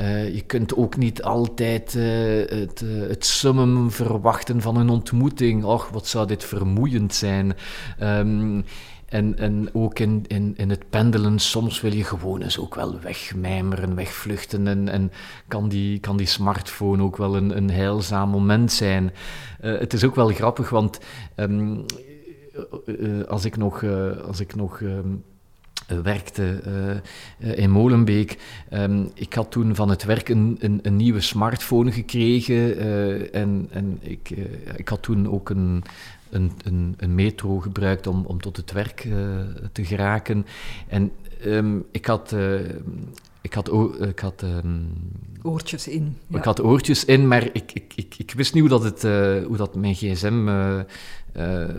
Uh, 0.00 0.34
je 0.34 0.40
kunt 0.40 0.76
ook 0.76 0.96
niet 0.96 1.22
altijd 1.22 1.92
het, 1.92 2.84
het 3.08 3.26
summum 3.26 3.90
verwachten 3.90 4.60
van 4.60 4.76
een 4.76 4.88
ontmoeting. 4.88 5.64
Och, 5.64 5.88
wat 5.88 6.06
zou 6.06 6.26
dit 6.26 6.44
vermoeiend 6.44 7.14
zijn. 7.14 7.54
Um, 8.00 8.64
en, 9.12 9.38
en 9.38 9.68
ook 9.72 9.98
in, 9.98 10.24
in, 10.26 10.54
in 10.56 10.70
het 10.70 10.90
pendelen, 10.90 11.38
soms 11.38 11.80
wil 11.80 11.92
je 11.92 12.04
gewoon 12.04 12.42
eens 12.42 12.58
ook 12.58 12.74
wel 12.74 13.00
wegmijmeren, 13.00 13.94
wegvluchten. 13.94 14.66
En, 14.66 14.88
en 14.88 15.12
kan, 15.48 15.68
die, 15.68 15.98
kan 15.98 16.16
die 16.16 16.26
smartphone 16.26 17.02
ook 17.02 17.16
wel 17.16 17.36
een, 17.36 17.56
een 17.56 17.70
heilzaam 17.70 18.28
moment 18.28 18.72
zijn. 18.72 19.12
Uh, 19.64 19.78
het 19.78 19.92
is 19.92 20.04
ook 20.04 20.14
wel 20.14 20.28
grappig, 20.28 20.70
want 20.70 20.98
um, 21.36 21.84
uh, 22.86 23.24
als 23.24 23.44
ik 23.44 23.56
nog, 23.56 23.84
als 24.26 24.40
ik 24.40 24.54
nog 24.54 24.80
um, 24.80 25.22
werkte 26.02 26.62
in 27.38 27.70
Molenbeek. 27.70 28.38
Um, 28.70 29.10
ik 29.14 29.34
had 29.34 29.50
toen 29.50 29.74
van 29.74 29.88
het 29.90 30.04
werk 30.04 30.28
een, 30.28 30.58
een, 30.82 30.96
nieuwe 30.96 31.20
smartphone 31.20 31.92
gekregen 31.92 32.78
en, 33.32 33.68
en 33.70 33.98
ik, 34.00 34.30
ik 34.76 34.88
had 34.88 35.02
toen 35.02 35.28
ook 35.28 35.50
een, 35.50 35.84
een, 36.32 36.52
een, 36.64 36.94
een 36.96 37.14
metro 37.14 37.58
gebruikt 37.58 38.06
om, 38.06 38.24
om 38.26 38.40
tot 38.40 38.56
het 38.56 38.72
werk 38.72 39.04
uh, 39.04 39.14
te 39.72 39.84
geraken. 39.84 40.46
En 40.88 41.12
um, 41.46 41.84
ik 41.90 42.06
had. 42.06 42.32
Uh, 42.32 42.60
ik 43.40 43.54
had, 43.54 43.72
ik 44.00 44.18
had 44.18 44.42
um, 44.42 44.86
oortjes 45.42 45.88
in. 45.88 46.16
Ja. 46.26 46.38
Ik 46.38 46.44
had 46.44 46.62
oortjes 46.62 47.04
in, 47.04 47.28
maar 47.28 47.44
ik, 47.44 47.72
ik, 47.72 47.92
ik, 47.94 48.14
ik 48.18 48.32
wist 48.36 48.54
niet 48.54 48.62
hoe 48.62 48.70
dat, 48.70 48.82
het, 48.84 49.04
uh, 49.04 49.46
hoe 49.46 49.56
dat 49.56 49.74
mijn 49.74 49.94
gsm 49.94 50.48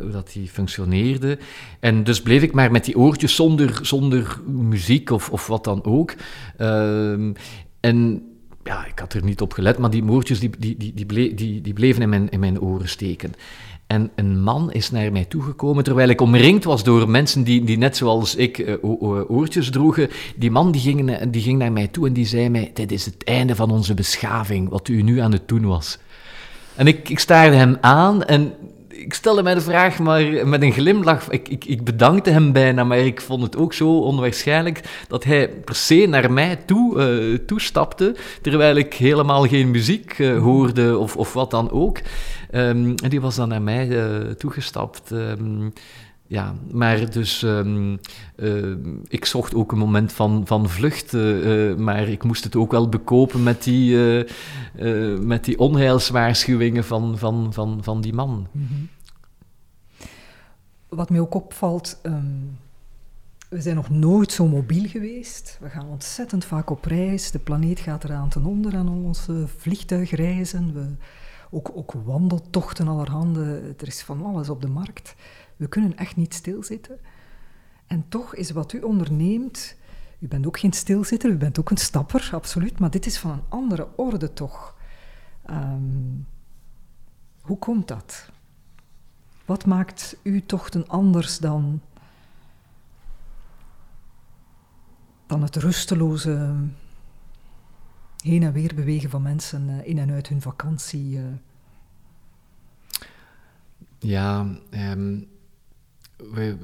hoe 0.01 0.11
dat 0.11 0.31
die 0.33 0.47
functioneerde. 0.47 1.37
En 1.79 2.03
dus 2.03 2.21
bleef 2.21 2.41
ik 2.41 2.53
maar 2.53 2.71
met 2.71 2.85
die 2.85 2.97
oortjes 2.97 3.35
zonder, 3.35 3.79
zonder 3.81 4.39
muziek 4.45 5.09
of, 5.09 5.29
of 5.29 5.47
wat 5.47 5.63
dan 5.63 5.83
ook. 5.83 6.13
Ehm, 6.57 7.33
en 7.79 8.23
ja, 8.63 8.85
ik 8.85 8.99
had 8.99 9.13
er 9.13 9.23
niet 9.23 9.41
op 9.41 9.53
gelet, 9.53 9.77
maar 9.77 9.89
die 9.89 10.09
oortjes 10.09 10.39
die, 10.39 10.49
die, 10.57 10.93
die, 10.93 11.33
die, 11.35 11.61
die 11.61 11.73
bleven 11.73 12.01
in 12.01 12.09
mijn, 12.09 12.29
in 12.29 12.39
mijn 12.39 12.61
oren 12.61 12.89
steken. 12.89 13.33
En 13.87 14.11
een 14.15 14.41
man 14.41 14.71
is 14.71 14.91
naar 14.91 15.11
mij 15.11 15.25
toegekomen, 15.25 15.83
terwijl 15.83 16.09
ik 16.09 16.21
omringd 16.21 16.63
was 16.63 16.83
door 16.83 17.09
mensen 17.09 17.43
die, 17.43 17.63
die 17.63 17.77
net 17.77 17.97
zoals 17.97 18.35
ik 18.35 18.57
uh, 18.57 18.75
oortjes 19.31 19.69
droegen. 19.69 20.09
Die 20.35 20.51
man 20.51 20.71
die 20.71 20.81
ging, 20.81 21.27
die 21.27 21.41
ging 21.41 21.59
naar 21.59 21.71
mij 21.71 21.87
toe 21.87 22.07
en 22.07 22.13
die 22.13 22.25
zei 22.25 22.49
mij, 22.49 22.71
dit 22.73 22.91
is 22.91 23.05
het 23.05 23.23
einde 23.23 23.55
van 23.55 23.71
onze 23.71 23.93
beschaving, 23.93 24.69
wat 24.69 24.87
u 24.87 25.01
nu 25.01 25.19
aan 25.19 25.31
het 25.31 25.47
doen 25.47 25.65
was. 25.65 25.97
En 26.75 26.87
ik, 26.87 27.09
ik 27.09 27.19
staarde 27.19 27.55
hem 27.55 27.77
aan 27.81 28.23
en 28.23 28.53
ik 29.03 29.13
stelde 29.13 29.43
mij 29.43 29.53
de 29.53 29.61
vraag, 29.61 29.99
maar 29.99 30.47
met 30.47 30.61
een 30.61 30.71
glimlach. 30.71 31.29
Ik, 31.29 31.49
ik, 31.49 31.65
ik, 31.65 31.83
bedankte 31.83 32.29
hem 32.29 32.51
bijna, 32.51 32.83
maar 32.83 32.97
ik 32.97 33.21
vond 33.21 33.43
het 33.43 33.57
ook 33.57 33.73
zo 33.73 33.99
onwaarschijnlijk 33.99 35.05
dat 35.07 35.23
hij 35.23 35.49
per 35.49 35.75
se 35.75 36.05
naar 36.09 36.31
mij 36.31 36.55
toe 36.55 36.97
uh, 36.97 37.37
toestapte, 37.45 38.15
terwijl 38.41 38.75
ik 38.75 38.93
helemaal 38.93 39.47
geen 39.47 39.71
muziek 39.71 40.17
uh, 40.17 40.39
hoorde 40.39 40.97
of, 40.97 41.17
of 41.17 41.33
wat 41.33 41.51
dan 41.51 41.71
ook. 41.71 41.97
Um, 42.51 42.95
en 43.03 43.09
die 43.09 43.21
was 43.21 43.35
dan 43.35 43.49
naar 43.49 43.61
mij 43.61 43.87
uh, 43.87 44.31
toegestapt. 44.37 45.11
Um, 45.11 45.73
ja, 46.33 46.55
maar 46.71 47.09
dus 47.09 47.41
um, 47.41 47.99
uh, 48.35 48.75
ik 49.07 49.25
zocht 49.25 49.55
ook 49.55 49.71
een 49.71 49.77
moment 49.77 50.13
van, 50.13 50.47
van 50.47 50.69
vlucht, 50.69 51.13
uh, 51.13 51.75
maar 51.75 52.07
ik 52.07 52.23
moest 52.23 52.43
het 52.43 52.55
ook 52.55 52.71
wel 52.71 52.89
bekopen 52.89 53.43
met 53.43 53.63
die, 53.63 54.25
uh, 54.73 55.19
met 55.19 55.45
die 55.45 55.59
onheilswaarschuwingen 55.59 56.83
van, 56.83 57.17
van, 57.17 57.53
van, 57.53 57.83
van 57.83 58.01
die 58.01 58.13
man. 58.13 58.47
-hmm. 58.51 58.89
Wat 60.89 61.09
mij 61.09 61.19
ook 61.19 61.33
opvalt, 61.33 61.99
um, 62.03 62.57
we 63.49 63.61
zijn 63.61 63.75
nog 63.75 63.89
nooit 63.89 64.31
zo 64.31 64.47
mobiel 64.47 64.87
geweest. 64.87 65.57
We 65.61 65.69
gaan 65.69 65.89
ontzettend 65.89 66.45
vaak 66.45 66.69
op 66.69 66.85
reis. 66.85 67.31
De 67.31 67.39
planeet 67.39 67.79
gaat 67.79 68.03
eraan 68.03 68.29
ten 68.29 68.45
onder 68.45 68.75
aan 68.75 68.89
onze 68.89 69.47
vliegtuigreizen. 69.57 70.73
We, 70.73 70.95
ook, 71.51 71.71
ook 71.73 71.93
wandeltochten 72.05 72.87
allerhande. 72.87 73.73
Er 73.77 73.87
is 73.87 74.01
van 74.01 74.25
alles 74.25 74.49
op 74.49 74.61
de 74.61 74.67
markt. 74.67 75.15
We 75.55 75.67
kunnen 75.67 75.97
echt 75.97 76.15
niet 76.15 76.33
stilzitten. 76.33 76.99
En 77.87 78.05
toch 78.09 78.35
is 78.35 78.51
wat 78.51 78.73
u 78.73 78.81
onderneemt. 78.81 79.75
U 80.19 80.27
bent 80.27 80.47
ook 80.47 80.59
geen 80.59 80.73
stilzitter, 80.73 81.29
u 81.29 81.37
bent 81.37 81.59
ook 81.59 81.69
een 81.69 81.77
stapper, 81.77 82.29
absoluut. 82.31 82.79
Maar 82.79 82.91
dit 82.91 83.05
is 83.05 83.17
van 83.19 83.31
een 83.31 83.43
andere 83.49 83.87
orde 83.95 84.33
toch. 84.33 84.75
Um, 85.49 86.27
hoe 87.41 87.57
komt 87.57 87.87
dat? 87.87 88.31
Wat 89.45 89.65
maakt 89.65 90.17
uw 90.23 90.41
tochten 90.45 90.87
anders 90.87 91.37
dan, 91.37 91.81
dan 95.25 95.41
het 95.41 95.55
rusteloze 95.55 96.55
heen 98.23 98.43
en 98.43 98.53
weer 98.53 98.75
bewegen 98.75 99.09
van 99.09 99.21
mensen 99.21 99.69
uh, 99.69 99.87
in 99.87 99.97
en 99.97 100.11
uit 100.11 100.27
hun 100.27 100.41
vakantie? 100.41 101.17
Uh? 101.17 101.23
Ja, 103.99 104.47
um, 104.69 105.27
we, 106.31 106.57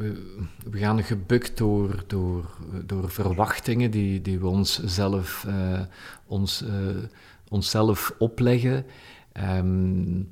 we, 0.72 0.78
gaan 0.78 1.03
gebukt 1.03 1.57
door, 1.57 2.03
door, 2.07 2.45
door 2.86 3.10
verwachtingen 3.10 3.91
die, 3.91 4.22
die 4.22 4.39
we 4.39 4.47
onszelf, 4.47 5.45
uh, 5.47 5.82
ons, 6.26 6.64
onszelf 7.49 8.16
opleggen. 8.18 8.86
Um, 9.57 10.30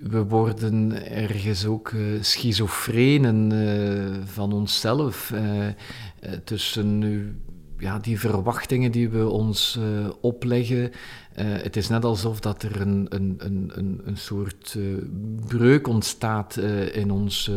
we 0.00 0.24
worden 0.24 1.06
ergens 1.10 1.64
ook 1.64 1.90
uh, 1.90 2.22
schizofrenen 2.22 3.52
uh, 3.52 4.16
van 4.24 4.52
onszelf. 4.52 5.30
Uh, 5.34 5.68
tussen 6.44 7.40
ja, 7.78 7.98
die 7.98 8.18
verwachtingen 8.18 8.92
die 8.92 9.08
we 9.08 9.28
ons 9.28 9.78
opleggen. 10.20 10.90
Het 11.36 11.76
is 11.76 11.88
net 11.88 12.04
alsof 12.04 12.40
dat 12.40 12.62
er 12.62 12.80
een, 12.80 13.06
een, 13.08 13.34
een, 13.38 14.00
een 14.04 14.16
soort 14.16 14.78
breuk 15.46 15.88
ontstaat 15.88 16.56
in, 16.92 17.10
ons, 17.10 17.50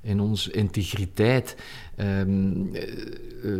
in 0.00 0.20
onze 0.20 0.50
integriteit. 0.50 1.56
Um, 1.96 2.70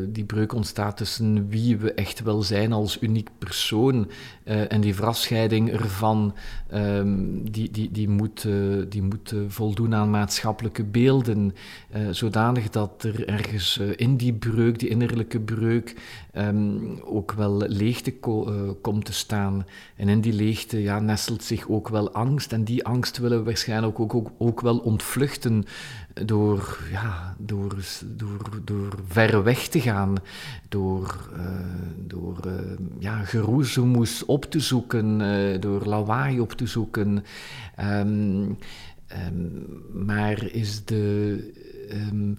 die 0.08 0.24
breuk 0.24 0.52
ontstaat 0.52 0.96
tussen 0.96 1.48
wie 1.48 1.76
we 1.76 1.92
echt 1.92 2.22
wel 2.22 2.42
zijn 2.42 2.72
als 2.72 3.00
uniek 3.00 3.28
persoon 3.38 4.10
en 4.44 4.80
die 4.80 4.96
afscheiding 4.96 5.72
ervan, 5.72 6.34
um, 6.74 7.50
die, 7.50 7.70
die, 7.70 7.90
die, 7.90 8.08
moet, 8.08 8.48
die 8.88 9.02
moet 9.02 9.34
voldoen 9.48 9.94
aan 9.94 10.10
maatschappelijke 10.10 10.84
beelden, 10.84 11.54
zodanig 12.10 12.70
dat 12.70 13.02
er 13.02 13.28
ergens 13.28 13.80
in 13.96 14.16
die 14.16 14.32
breuk, 14.32 14.78
die 14.78 14.88
innerlijke 14.88 15.40
breuk, 15.40 15.94
um, 16.34 17.00
ook 17.00 17.32
wel 17.32 17.58
leegte 17.66 18.12
ko 18.12 18.44
komt 18.82 19.04
te 19.04 19.12
staan. 19.12 19.39
En 19.96 20.08
in 20.08 20.20
die 20.20 20.32
leegte 20.32 20.82
ja, 20.82 20.98
nestelt 20.98 21.42
zich 21.42 21.68
ook 21.68 21.88
wel 21.88 22.12
angst 22.12 22.52
en 22.52 22.64
die 22.64 22.84
angst 22.84 23.18
willen 23.18 23.38
we 23.38 23.44
waarschijnlijk 23.44 24.00
ook, 24.00 24.14
ook, 24.14 24.30
ook 24.38 24.60
wel 24.60 24.78
ontvluchten 24.78 25.64
door, 26.14 26.78
ja, 26.90 27.36
door, 27.38 27.76
door, 28.16 28.60
door 28.64 28.94
ver 29.08 29.42
weg 29.42 29.68
te 29.68 29.80
gaan, 29.80 30.16
door, 30.68 31.30
uh, 31.36 31.42
door 32.06 32.38
uh, 32.46 32.52
ja, 32.98 33.24
geroezemoes 33.24 34.24
op 34.24 34.44
te 34.44 34.60
zoeken, 34.60 35.20
uh, 35.20 35.60
door 35.60 35.84
lawaai 35.84 36.40
op 36.40 36.52
te 36.52 36.66
zoeken. 36.66 37.24
Um, 37.80 38.58
um, 39.26 39.66
maar 39.92 40.44
is 40.52 40.84
de. 40.84 41.68
Um, 41.92 42.38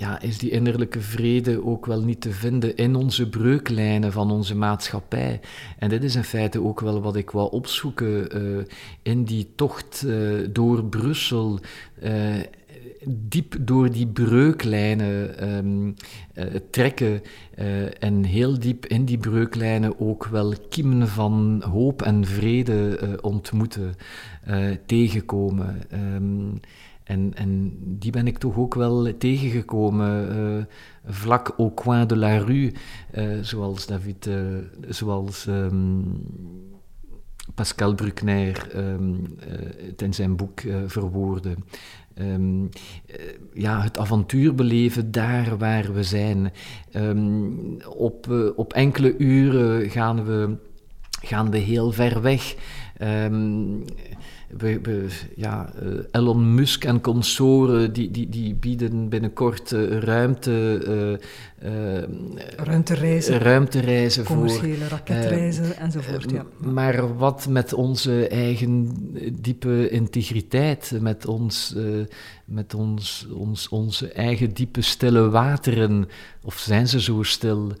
ja, 0.00 0.20
is 0.20 0.38
die 0.38 0.50
innerlijke 0.50 1.00
vrede 1.00 1.64
ook 1.64 1.86
wel 1.86 2.02
niet 2.02 2.20
te 2.20 2.32
vinden 2.32 2.76
in 2.76 2.94
onze 2.94 3.28
breuklijnen 3.28 4.12
van 4.12 4.30
onze 4.30 4.56
maatschappij. 4.56 5.40
En 5.78 5.88
dit 5.88 6.04
is 6.04 6.14
in 6.14 6.24
feite 6.24 6.62
ook 6.62 6.80
wel 6.80 7.00
wat 7.00 7.16
ik 7.16 7.30
wou 7.30 7.50
opzoeken 7.50 8.42
uh, 8.42 8.64
in 9.02 9.24
die 9.24 9.52
tocht 9.54 10.02
uh, 10.06 10.48
door 10.52 10.84
Brussel. 10.84 11.60
Uh, 12.02 12.34
diep 13.04 13.56
door 13.60 13.90
die 13.90 14.06
breuklijnen 14.06 15.34
uh, 16.34 16.44
trekken 16.70 17.22
en 17.98 18.24
heel 18.24 18.58
diep 18.58 18.86
in 18.86 19.04
die 19.04 19.18
breuklijnen 19.18 20.00
ook 20.00 20.26
wel 20.26 20.54
kiemen 20.68 21.08
van 21.08 21.62
hoop 21.70 22.02
en 22.02 22.24
vrede 22.24 23.18
ontmoeten, 23.20 23.94
tegenkomen. 24.86 25.82
Um, 26.14 26.60
en, 27.10 27.32
en, 27.34 27.78
die 27.98 28.10
ben 28.10 28.26
ik 28.26 28.38
toch 28.38 28.56
ook 28.56 28.74
wel 28.74 29.16
tegengekomen, 29.18 30.68
vlak 31.04 31.54
au 31.56 31.74
coin 31.74 32.06
de 32.06 32.16
la 32.16 32.38
rue, 32.38 32.72
zoals 33.40 33.86
David, 33.86 34.30
zoals 34.88 35.46
um, 35.46 36.20
Pascal 37.54 37.94
Bruckner 37.94 38.68
ehm, 38.72 39.14
het 39.86 40.02
in 40.02 40.14
zijn 40.14 40.36
boek 40.36 40.60
verwoordde. 40.86 41.54
Um, 42.14 42.68
ja, 43.52 43.82
het 43.82 43.98
avontuur 43.98 44.54
beleven 44.54 45.10
daar 45.10 45.58
waar 45.58 45.92
we 45.92 46.02
zijn. 46.02 46.52
op, 47.96 48.52
op 48.56 48.72
enkele 48.72 49.16
uren 49.16 49.90
gaan 49.90 50.24
we, 50.24 50.56
gaan 51.22 51.52
heel 51.52 51.92
ver 51.92 52.22
weg. 52.22 52.54
We, 54.58 55.06
ja, 55.36 55.72
uh, 55.82 56.02
Elon 56.10 56.54
Musk 56.54 56.84
en 56.84 57.00
consoren 57.00 57.92
die, 57.92 58.10
die, 58.10 58.28
die 58.28 58.54
bieden 58.54 59.08
binnenkort 59.08 59.72
uh, 59.72 59.98
ruimte, 59.98 60.56
uh, 60.86 61.18
ruimtereizen, 62.56 63.38
ruimtereizen 63.38 64.24
commerciële 64.24 64.76
voor, 64.76 64.88
raketreizen 64.88 65.76
enzovoort. 65.76 66.30
Ja. 66.30 66.44
Maar 66.56 67.16
wat 67.16 67.46
met 67.48 67.72
onze 67.72 68.28
eigen 68.28 68.88
diepe 69.40 69.88
integriteit, 69.88 70.92
met 71.00 71.26
ons 71.26 71.74
met 72.50 72.74
ons, 72.74 73.26
ons, 73.32 73.68
onze 73.68 74.12
eigen 74.12 74.52
diepe 74.52 74.80
stille 74.80 75.30
wateren, 75.30 76.08
of 76.42 76.58
zijn 76.58 76.88
ze 76.88 77.00
zo 77.00 77.22
stil? 77.22 77.72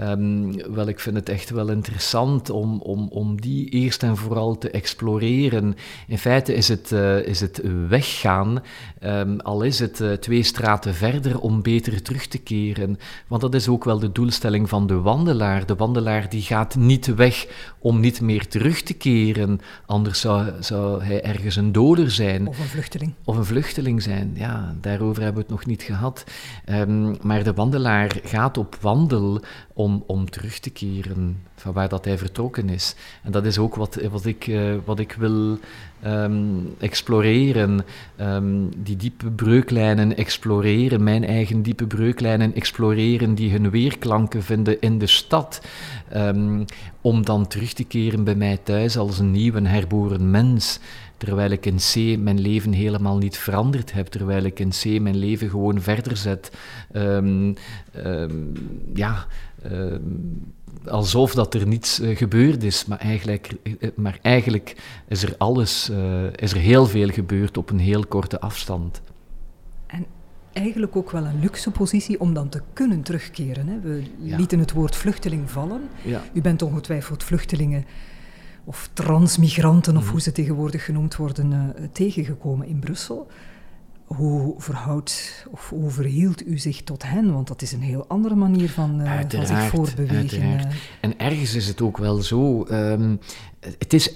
Um, 0.00 0.72
wel, 0.74 0.88
ik 0.88 1.00
vind 1.00 1.16
het 1.16 1.28
echt 1.28 1.50
wel 1.50 1.68
interessant 1.68 2.50
om, 2.50 2.80
om, 2.80 3.08
om 3.08 3.40
die 3.40 3.68
eerst 3.68 4.02
en 4.02 4.16
vooral 4.16 4.58
te 4.58 4.70
exploreren. 4.70 5.76
In 6.06 6.18
feite 6.18 6.54
is 6.54 6.68
het, 6.68 6.90
uh, 6.92 7.26
is 7.26 7.40
het 7.40 7.60
weggaan, 7.88 8.62
um, 9.02 9.40
al 9.40 9.62
is 9.62 9.78
het 9.78 10.00
uh, 10.00 10.12
twee 10.12 10.42
straten 10.42 10.94
verder, 10.94 11.40
om 11.40 11.62
beter 11.62 12.02
terug 12.02 12.26
te 12.26 12.38
keren. 12.38 12.98
Want 13.26 13.40
dat 13.40 13.54
is 13.54 13.68
ook 13.68 13.84
wel 13.84 13.98
de 13.98 14.12
doelstelling 14.12 14.68
van 14.68 14.86
de 14.86 15.00
wandelaar. 15.00 15.66
De 15.66 15.74
wandelaar 15.74 16.28
die 16.28 16.42
gaat 16.42 16.76
niet 16.76 17.14
weg 17.14 17.46
om 17.78 18.00
niet 18.00 18.20
meer 18.20 18.48
terug 18.48 18.82
te 18.82 18.94
keren, 18.94 19.60
anders 19.86 20.20
zou, 20.20 20.50
zou 20.60 21.04
hij 21.04 21.22
ergens 21.22 21.56
een 21.56 21.72
doder 21.72 22.10
zijn. 22.10 22.46
Of 22.46 22.58
een 22.58 22.64
vluchteling. 22.64 23.12
Of 23.24 23.36
een 23.36 23.44
vluchteling 23.44 24.02
zijn. 24.02 24.32
Ja, 24.34 24.74
daarover 24.80 25.22
hebben 25.22 25.42
we 25.42 25.48
het 25.48 25.58
nog 25.58 25.66
niet 25.66 25.82
gehad. 25.82 26.24
Um, 26.68 27.16
maar 27.22 27.44
de 27.44 27.52
wandelaar 27.52 28.18
gaat 28.24 28.58
op 28.58 28.76
wandel 28.80 29.40
om, 29.72 30.04
om 30.06 30.30
terug 30.30 30.58
te 30.58 30.70
keren 30.70 31.42
van 31.54 31.72
waar 31.72 31.88
dat 31.88 32.04
hij 32.04 32.18
vertrokken 32.18 32.68
is. 32.68 32.94
En 33.22 33.32
dat 33.32 33.44
is 33.44 33.58
ook 33.58 33.74
wat, 33.74 33.98
wat, 34.10 34.24
ik, 34.24 34.46
uh, 34.46 34.74
wat 34.84 34.98
ik 34.98 35.12
wil 35.12 35.58
um, 36.04 36.74
exploreren. 36.78 37.84
Um, 38.20 38.70
die 38.82 38.96
diepe 38.96 39.30
breuklijnen 39.30 40.16
exploreren, 40.16 41.02
mijn 41.02 41.24
eigen 41.24 41.62
diepe 41.62 41.86
breuklijnen 41.86 42.54
exploreren, 42.54 43.34
die 43.34 43.50
hun 43.50 43.70
weerklanken 43.70 44.42
vinden 44.42 44.80
in 44.80 44.98
de 44.98 45.06
stad. 45.06 45.60
om 47.00 47.24
dan 47.24 47.46
terug 47.46 47.72
te 47.72 47.84
keren 47.84 48.24
bij 48.24 48.34
mij 48.34 48.56
thuis 48.56 48.98
als 48.98 49.18
een 49.18 49.30
nieuw 49.30 49.54
en 49.54 49.66
herboren 49.66 50.30
mens. 50.30 50.80
Terwijl 51.16 51.50
ik 51.50 51.66
in 51.66 51.76
C 51.76 52.18
mijn 52.18 52.40
leven 52.40 52.72
helemaal 52.72 53.16
niet 53.16 53.38
veranderd 53.38 53.92
heb, 53.92 54.06
terwijl 54.06 54.44
ik 54.44 54.60
in 54.60 54.70
C 54.70 55.00
mijn 55.00 55.16
leven 55.16 55.50
gewoon 55.50 55.80
verder 55.80 56.16
zet. 56.16 56.52
Ja, 58.94 59.26
alsof 60.84 61.34
dat 61.34 61.54
er 61.54 61.66
niets 61.66 62.00
uh, 62.00 62.16
gebeurd 62.16 62.62
is, 62.62 62.84
maar 62.84 62.98
eigenlijk, 62.98 63.52
uh, 63.62 63.90
maar 63.96 64.18
eigenlijk 64.22 64.76
is 65.08 65.22
er 65.22 65.34
alles, 65.38 65.90
is 66.34 66.52
er 66.52 66.58
heel 66.58 66.86
veel 66.86 67.08
gebeurd 67.08 67.56
op 67.56 67.70
een 67.70 67.78
heel 67.78 68.06
korte 68.06 68.40
afstand. 68.40 69.00
En 69.86 70.06
eigenlijk 70.52 70.96
ook 70.96 71.10
wel 71.10 71.24
een 71.24 71.40
luxe 71.40 71.70
positie 71.70 72.20
om 72.20 72.34
dan 72.34 72.48
te 72.48 72.62
kunnen 72.72 73.02
terugkeren. 73.02 73.68
Hè? 73.68 73.80
We 73.80 74.02
ja. 74.18 74.36
lieten 74.36 74.58
het 74.58 74.72
woord 74.72 74.96
vluchteling 74.96 75.50
vallen. 75.50 75.88
Ja. 76.02 76.22
U 76.32 76.40
bent 76.40 76.62
ongetwijfeld 76.62 77.22
vluchtelingen 77.22 77.84
of 78.64 78.90
transmigranten, 78.92 79.96
of 79.96 80.02
mhm. 80.02 80.10
hoe 80.10 80.20
ze 80.20 80.32
tegenwoordig 80.32 80.84
genoemd 80.84 81.16
worden, 81.16 81.52
uh, 81.52 81.86
tegengekomen 81.92 82.66
in 82.66 82.78
Brussel. 82.78 83.26
Hoe 84.06 84.54
verhoudt 84.58 85.46
of 85.50 85.68
hoe 85.68 85.90
verhield 85.90 86.46
u 86.46 86.58
zich 86.58 86.82
tot 86.82 87.02
hen? 87.02 87.32
Want 87.32 87.48
dat 87.48 87.62
is 87.62 87.72
een 87.72 87.82
heel 87.82 88.04
andere 88.08 88.34
manier 88.34 88.70
van, 88.70 89.00
uh, 89.00 89.20
van 89.28 89.46
zich 89.46 89.68
voortbewegen. 89.68 90.16
Uiteraard. 90.18 90.64
Eh. 90.64 90.72
En 91.00 91.18
ergens 91.18 91.54
is 91.54 91.66
het 91.66 91.80
ook 91.80 91.98
wel 91.98 92.22
zo. 92.22 92.66
Um, 92.70 93.20
het 93.78 93.92
is 93.92 94.12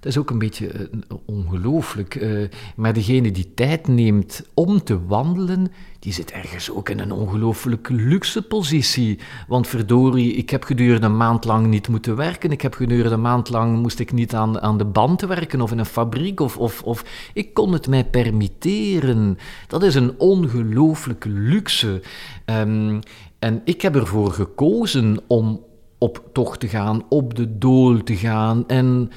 dat 0.00 0.12
is 0.12 0.18
ook 0.18 0.30
een 0.30 0.38
beetje 0.38 0.72
uh, 0.74 1.16
ongelooflijk. 1.24 2.14
Uh, 2.14 2.48
maar 2.76 2.92
degene 2.92 3.30
die 3.30 3.54
tijd 3.54 3.88
neemt 3.88 4.42
om 4.54 4.84
te 4.84 5.06
wandelen, 5.06 5.72
die 5.98 6.12
zit 6.12 6.30
ergens 6.30 6.70
ook 6.70 6.88
in 6.88 6.98
een 6.98 7.12
ongelooflijke 7.12 7.92
luxe 7.92 8.42
positie. 8.42 9.18
Want 9.48 9.66
verdorie, 9.66 10.32
ik 10.32 10.50
heb 10.50 10.64
gedurende 10.64 11.06
een 11.06 11.16
maand 11.16 11.44
lang 11.44 11.66
niet 11.66 11.88
moeten 11.88 12.16
werken. 12.16 12.50
Ik 12.50 12.62
heb 12.62 12.74
gedurende 12.74 13.14
een 13.14 13.20
maand 13.20 13.48
lang 13.48 13.78
moest 13.78 13.98
ik 13.98 14.12
niet 14.12 14.34
aan, 14.34 14.60
aan 14.60 14.78
de 14.78 14.84
band 14.84 15.20
werken 15.20 15.60
of 15.60 15.72
in 15.72 15.78
een 15.78 15.86
fabriek. 15.86 16.40
Of, 16.40 16.58
of, 16.58 16.82
of 16.82 17.30
ik 17.34 17.54
kon 17.54 17.72
het 17.72 17.88
mij 17.88 18.04
permitteren. 18.04 19.38
Dat 19.66 19.82
is 19.82 19.94
een 19.94 20.18
ongelooflijke 20.18 21.28
luxe. 21.28 22.02
Um, 22.44 23.00
en 23.38 23.60
ik 23.64 23.82
heb 23.82 23.96
ervoor 23.96 24.32
gekozen 24.32 25.18
om 25.26 25.64
op 25.98 26.24
tocht 26.32 26.60
te 26.60 26.68
gaan, 26.68 27.02
op 27.08 27.34
de 27.34 27.58
dool 27.58 28.02
te 28.02 28.16
gaan 28.16 28.66
en 28.66 29.10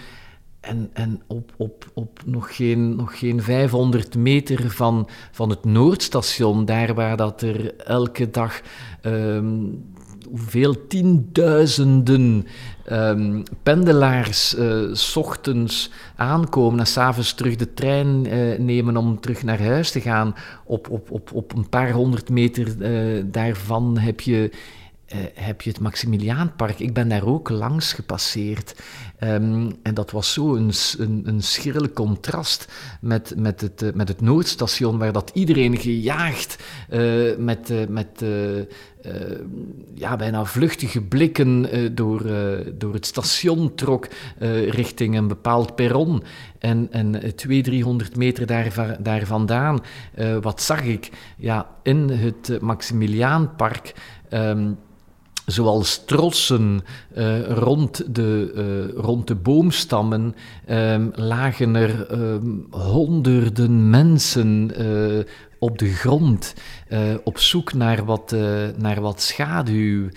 en, 0.59 0.89
en 0.93 1.21
op, 1.27 1.53
op, 1.57 1.91
op 1.93 2.19
nog, 2.25 2.55
geen, 2.55 2.95
nog 2.95 3.19
geen 3.19 3.41
500 3.41 4.15
meter 4.15 4.71
van, 4.71 5.09
van 5.31 5.49
het 5.49 5.65
Noordstation, 5.65 6.65
daar 6.65 6.93
waar 6.93 7.17
dat 7.17 7.41
er 7.41 7.75
elke 7.75 8.29
dag 8.29 8.61
um, 9.01 9.83
hoeveel 10.29 10.87
tienduizenden 10.87 12.47
um, 12.91 13.43
pendelaars 13.63 14.55
uh, 14.55 14.93
s 14.93 15.15
ochtends 15.15 15.91
aankomen 16.15 16.79
en 16.79 16.87
s'avonds 16.87 17.33
terug 17.33 17.55
de 17.55 17.73
trein 17.73 18.25
uh, 18.25 18.57
nemen 18.57 18.97
om 18.97 19.19
terug 19.19 19.43
naar 19.43 19.61
huis 19.61 19.91
te 19.91 20.01
gaan. 20.01 20.35
Op, 20.65 20.89
op, 20.89 21.11
op, 21.11 21.33
op 21.33 21.55
een 21.55 21.69
paar 21.69 21.91
honderd 21.91 22.29
meter 22.29 22.75
uh, 22.79 23.23
daarvan 23.25 23.97
heb 23.97 24.21
je 24.21 24.51
uh, 25.13 25.19
heb 25.33 25.61
je 25.61 25.69
het 25.69 25.79
Maximiliaanpark. 25.79 26.79
Ik 26.79 26.93
ben 26.93 27.09
daar 27.09 27.25
ook 27.25 27.49
langs 27.49 27.93
gepasseerd. 27.93 28.75
Um, 29.23 29.71
en 29.83 29.93
dat 29.93 30.11
was 30.11 30.33
zo 30.33 30.55
een, 30.55 30.71
een, 30.97 31.23
een 31.25 31.93
contrast 31.93 32.71
met, 33.01 33.33
met, 33.37 33.61
het, 33.61 33.81
uh, 33.81 33.93
met 33.93 34.07
het 34.07 34.21
Noordstation, 34.21 34.97
waar 34.97 35.11
dat 35.11 35.31
iedereen 35.33 35.77
gejaagd 35.77 36.63
uh, 36.89 37.37
met, 37.37 37.89
met 37.89 38.23
ja, 39.93 40.15
bijna 40.15 40.45
vluchtige 40.45 41.01
blikken 41.01 41.69
door, 41.95 42.23
door 42.77 42.93
het 42.93 43.05
station 43.05 43.75
trok 43.75 44.07
richting 44.69 45.17
een 45.17 45.27
bepaald 45.27 45.75
perron. 45.75 46.23
En, 46.59 46.87
en 46.91 47.35
200, 47.35 47.63
300 47.63 48.15
meter 48.15 48.45
daar, 48.45 48.97
daar 48.99 49.25
vandaan, 49.25 49.79
wat 50.41 50.61
zag 50.61 50.81
ik? 50.81 51.09
Ja, 51.37 51.69
in 51.83 52.09
het 52.09 52.61
Maximiliaanpark. 52.61 53.93
Um, 54.33 54.77
zoals 55.51 56.03
trossen 56.05 56.81
uh, 57.17 57.47
rond, 57.47 58.15
de, 58.15 58.51
uh, 58.55 59.01
rond 59.03 59.27
de 59.27 59.35
boomstammen 59.35 60.35
um, 60.69 61.11
lagen 61.15 61.75
er 61.75 62.11
um, 62.11 62.67
honderden 62.69 63.89
mensen 63.89 64.71
uh, 64.81 65.23
op 65.59 65.77
de 65.77 65.89
grond 65.89 66.53
op 67.23 67.39
zoek 67.39 67.73
naar 67.73 68.05
wat, 68.05 68.35
naar 68.77 69.01
wat 69.01 69.21
schaduw. 69.21 70.09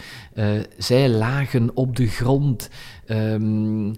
zij 0.78 1.08
lagen 1.08 1.70
op 1.74 1.96
de 1.96 2.06
grond 2.06 2.68
um, 3.06 3.94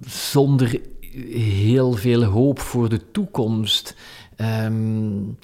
zonder 0.00 0.80
heel 1.30 1.92
veel 1.92 2.22
hoop 2.22 2.58
voor 2.58 2.88
de 2.88 3.10
toekomst. 3.10 3.96
Um, 4.36 5.38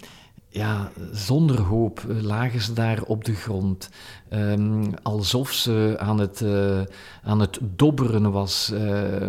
ja, 0.53 0.91
zonder 1.13 1.61
hoop 1.61 2.05
lagen 2.21 2.61
ze 2.61 2.73
daar 2.73 3.03
op 3.03 3.25
de 3.25 3.35
grond. 3.35 3.89
Um, 4.33 4.95
alsof 5.03 5.53
ze 5.53 5.97
aan 5.99 6.19
het, 6.19 6.41
uh, 6.41 6.81
aan 7.23 7.41
het 7.41 7.59
dobberen 7.77 8.33
was 8.33 8.71
uh, 8.75 9.29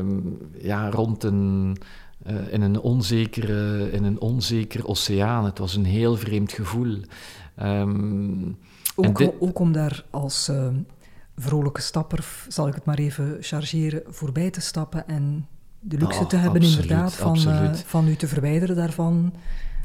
ja, 0.57 0.89
rond 0.89 1.23
een, 1.23 1.77
uh, 2.27 2.53
in, 2.53 2.61
een 2.61 2.79
onzekere, 2.79 3.91
in 3.91 4.03
een 4.03 4.19
onzeker 4.19 4.87
oceaan. 4.87 5.45
Het 5.45 5.57
was 5.57 5.75
een 5.75 5.85
heel 5.85 6.17
vreemd 6.17 6.51
gevoel. 6.51 6.97
Um, 7.61 8.57
ook, 8.95 9.17
dit... 9.17 9.33
ook, 9.39 9.59
om 9.59 9.71
daar 9.71 10.03
als 10.09 10.47
ehm, 10.47 10.75
vrolijke 11.37 11.81
stapper, 11.81 12.25
zal 12.47 12.67
ik 12.67 12.73
het 12.73 12.85
maar 12.85 12.99
even 12.99 13.37
chargeren, 13.39 14.03
voorbij 14.07 14.49
te 14.49 14.61
stappen 14.61 15.07
en 15.07 15.47
de 15.79 15.97
luxe 15.97 16.19
oh, 16.19 16.27
te 16.27 16.35
hebben 16.35 16.61
absoluut, 16.61 16.81
inderdaad 16.81 17.13
van, 17.13 17.37
van 17.85 18.07
u 18.07 18.15
te 18.15 18.27
verwijderen 18.27 18.75
daarvan. 18.75 19.33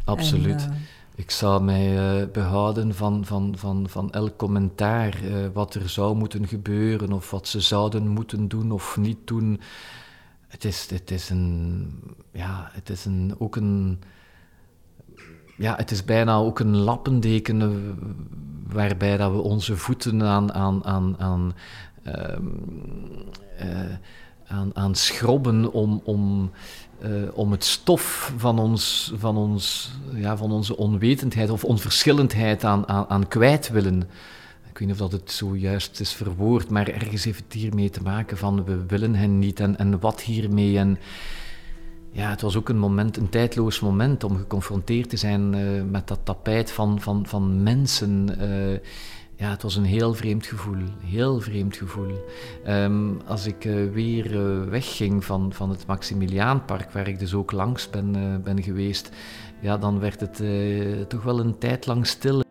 Absoluut. 0.04 0.64
En, 0.64 0.76
ik 1.16 1.30
zal 1.30 1.62
mij 1.62 2.20
uh, 2.20 2.30
behouden 2.32 2.94
van, 2.94 3.24
van, 3.24 3.54
van, 3.56 3.88
van 3.88 4.12
elk 4.12 4.36
commentaar, 4.36 5.22
uh, 5.22 5.46
wat 5.52 5.74
er 5.74 5.88
zou 5.88 6.16
moeten 6.16 6.48
gebeuren 6.48 7.12
of 7.12 7.30
wat 7.30 7.48
ze 7.48 7.60
zouden 7.60 8.08
moeten 8.08 8.48
doen 8.48 8.72
of 8.72 8.96
niet 8.96 9.26
doen. 9.26 9.60
Het 10.48 10.64
is, 10.64 10.90
het 10.90 11.10
is 11.10 11.30
een, 11.30 11.92
ja, 12.32 12.68
het 12.72 12.88
is 12.88 13.04
een, 13.04 13.34
ook 13.38 13.56
een, 13.56 14.00
ja, 15.56 15.76
het 15.76 15.90
is 15.90 16.04
bijna 16.04 16.36
ook 16.36 16.58
een 16.58 16.76
lappendeken 16.76 17.60
uh, 17.60 17.68
waarbij 18.66 19.16
dat 19.16 19.32
we 19.32 19.38
onze 19.38 19.76
voeten 19.76 20.22
aan, 20.22 20.52
aan, 20.52 20.84
aan, 20.84 21.14
aan, 21.18 21.54
um, 22.06 22.60
aan, 24.46 24.70
aan 24.74 24.94
schrobben 24.94 25.72
om, 25.72 26.00
om, 26.04 26.50
eh, 27.00 27.10
om 27.32 27.50
het 27.50 27.64
stof 27.64 28.32
van, 28.36 28.58
ons, 28.58 29.12
van, 29.16 29.36
ons, 29.36 29.90
ja, 30.14 30.36
van 30.36 30.52
onze 30.52 30.76
onwetendheid 30.76 31.50
of 31.50 31.64
onverschillendheid 31.64 32.64
aan, 32.64 32.88
aan, 32.88 33.04
aan 33.08 33.28
kwijt 33.28 33.68
willen. 33.68 34.00
Ik 34.70 34.78
weet 34.78 34.88
niet 34.88 35.00
of 35.00 35.10
dat 35.10 35.20
het 35.20 35.30
zojuist 35.30 36.00
is 36.00 36.12
verwoord, 36.12 36.70
maar 36.70 36.88
ergens 36.88 37.24
heeft 37.24 37.42
het 37.44 37.52
hiermee 37.52 37.90
te 37.90 38.02
maken 38.02 38.36
van 38.36 38.64
we 38.64 38.86
willen 38.86 39.14
hen 39.14 39.38
niet 39.38 39.60
en, 39.60 39.78
en 39.78 40.00
wat 40.00 40.22
hiermee. 40.22 40.78
En 40.78 40.98
ja, 42.10 42.30
het 42.30 42.40
was 42.40 42.56
ook 42.56 42.68
een 42.68 42.78
moment, 42.78 43.16
een 43.16 43.28
tijdloos 43.28 43.80
moment 43.80 44.24
om 44.24 44.36
geconfronteerd 44.36 45.08
te 45.08 45.16
zijn 45.16 45.54
uh, 45.54 45.82
met 45.90 46.08
dat 46.08 46.18
tapijt 46.22 46.70
van, 46.70 47.00
van, 47.00 47.26
van 47.26 47.62
mensen. 47.62 48.28
Uh, 48.40 48.78
ja, 49.36 49.50
het 49.50 49.62
was 49.62 49.76
een 49.76 49.84
heel 49.84 50.14
vreemd 50.14 50.46
gevoel. 50.46 50.82
Heel 51.04 51.40
vreemd 51.40 51.76
gevoel. 51.76 52.24
Um, 52.66 53.20
als 53.26 53.46
ik 53.46 53.64
uh, 53.64 53.92
weer 53.92 54.34
uh, 54.34 54.68
wegging 54.68 55.24
van, 55.24 55.52
van 55.52 55.70
het 55.70 55.86
Maximiliaanpark, 55.86 56.90
waar 56.90 57.08
ik 57.08 57.18
dus 57.18 57.34
ook 57.34 57.52
langs 57.52 57.90
ben, 57.90 58.16
uh, 58.16 58.36
ben 58.36 58.62
geweest, 58.62 59.10
ja, 59.60 59.76
dan 59.76 59.98
werd 59.98 60.20
het 60.20 60.42
toch 61.08 61.22
wel 61.22 61.40
een 61.40 61.58
tijd 61.58 61.86
lang 61.86 62.06
stil. 62.06 62.44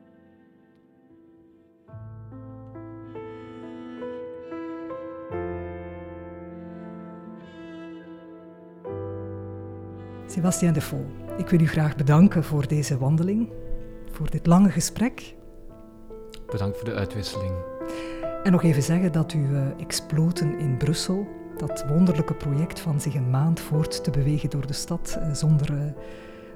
Sebastien 10.27 10.73
Defoe, 10.73 11.05
ik 11.37 11.49
wil 11.49 11.59
u 11.59 11.67
graag 11.67 11.95
bedanken 11.95 12.43
voor 12.43 12.67
deze 12.67 12.97
wandeling, 12.97 13.49
voor 14.11 14.29
dit 14.29 14.45
lange 14.45 14.69
gesprek. 14.69 15.34
Bedankt 16.55 16.77
voor 16.77 16.89
de 16.89 16.95
uitwisseling. 16.95 17.51
En 18.43 18.51
nog 18.51 18.63
even 18.63 18.83
zeggen 18.83 19.11
dat 19.11 19.33
u 19.33 19.39
uh, 19.39 19.61
Exploten 19.79 20.59
in 20.59 20.77
Brussel, 20.77 21.27
dat 21.57 21.85
wonderlijke 21.87 22.33
project 22.33 22.79
van 22.79 23.01
zich 23.01 23.15
een 23.15 23.29
maand 23.29 23.59
voort 23.59 24.03
te 24.03 24.11
bewegen 24.11 24.49
door 24.49 24.67
de 24.67 24.73
stad 24.73 25.17
uh, 25.19 25.33
zonder, 25.33 25.71
uh, 25.71 25.83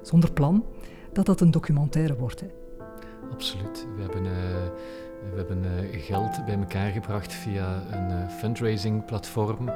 zonder 0.02 0.32
plan, 0.32 0.66
dat 1.14 1.26
dat 1.26 1.42
een 1.42 1.52
documentaire 1.52 2.16
wordt. 2.16 2.40
Hè? 2.40 2.48
Absoluut. 3.32 3.88
We 3.96 4.02
hebben, 4.02 4.24
we 4.24 5.36
hebben 5.36 5.64
geld 6.00 6.46
bij 6.46 6.58
elkaar 6.58 6.92
gebracht 6.92 7.34
via 7.34 7.84
een 7.92 8.30
fundraising 8.30 9.06
platform 9.06 9.70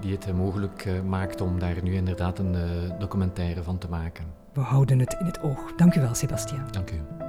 die 0.00 0.12
het 0.12 0.32
mogelijk 0.32 1.02
maakt 1.06 1.40
om 1.40 1.58
daar 1.58 1.82
nu 1.82 1.94
inderdaad 1.94 2.38
een 2.38 2.56
documentaire 2.98 3.62
van 3.62 3.78
te 3.78 3.88
maken. 3.88 4.24
We 4.52 4.60
houden 4.60 4.98
het 4.98 5.16
in 5.20 5.26
het 5.26 5.42
oog. 5.42 5.74
Dank 5.76 5.94
u 5.94 6.00
wel, 6.00 6.14
Sebastian. 6.14 6.64
Dank 6.70 6.90
u. 6.90 7.27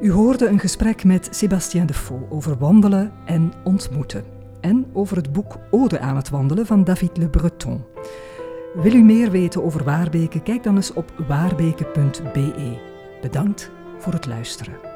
U 0.00 0.12
hoorde 0.12 0.46
een 0.46 0.58
gesprek 0.58 1.04
met 1.04 1.28
Sébastien 1.30 1.86
Defoe 1.86 2.20
over 2.30 2.58
wandelen 2.58 3.12
en 3.24 3.52
ontmoeten. 3.64 4.24
En 4.60 4.86
over 4.92 5.16
het 5.16 5.32
boek 5.32 5.58
Ode 5.70 5.98
aan 5.98 6.16
het 6.16 6.28
wandelen 6.28 6.66
van 6.66 6.84
David 6.84 7.16
Le 7.16 7.28
Breton. 7.28 7.84
Wil 8.74 8.94
u 8.94 9.02
meer 9.02 9.30
weten 9.30 9.64
over 9.64 9.84
Waarbeke? 9.84 10.42
Kijk 10.42 10.62
dan 10.62 10.76
eens 10.76 10.92
op 10.92 11.12
waarbeke.be. 11.28 12.78
Bedankt 13.20 13.70
voor 13.98 14.12
het 14.12 14.26
luisteren. 14.26 14.87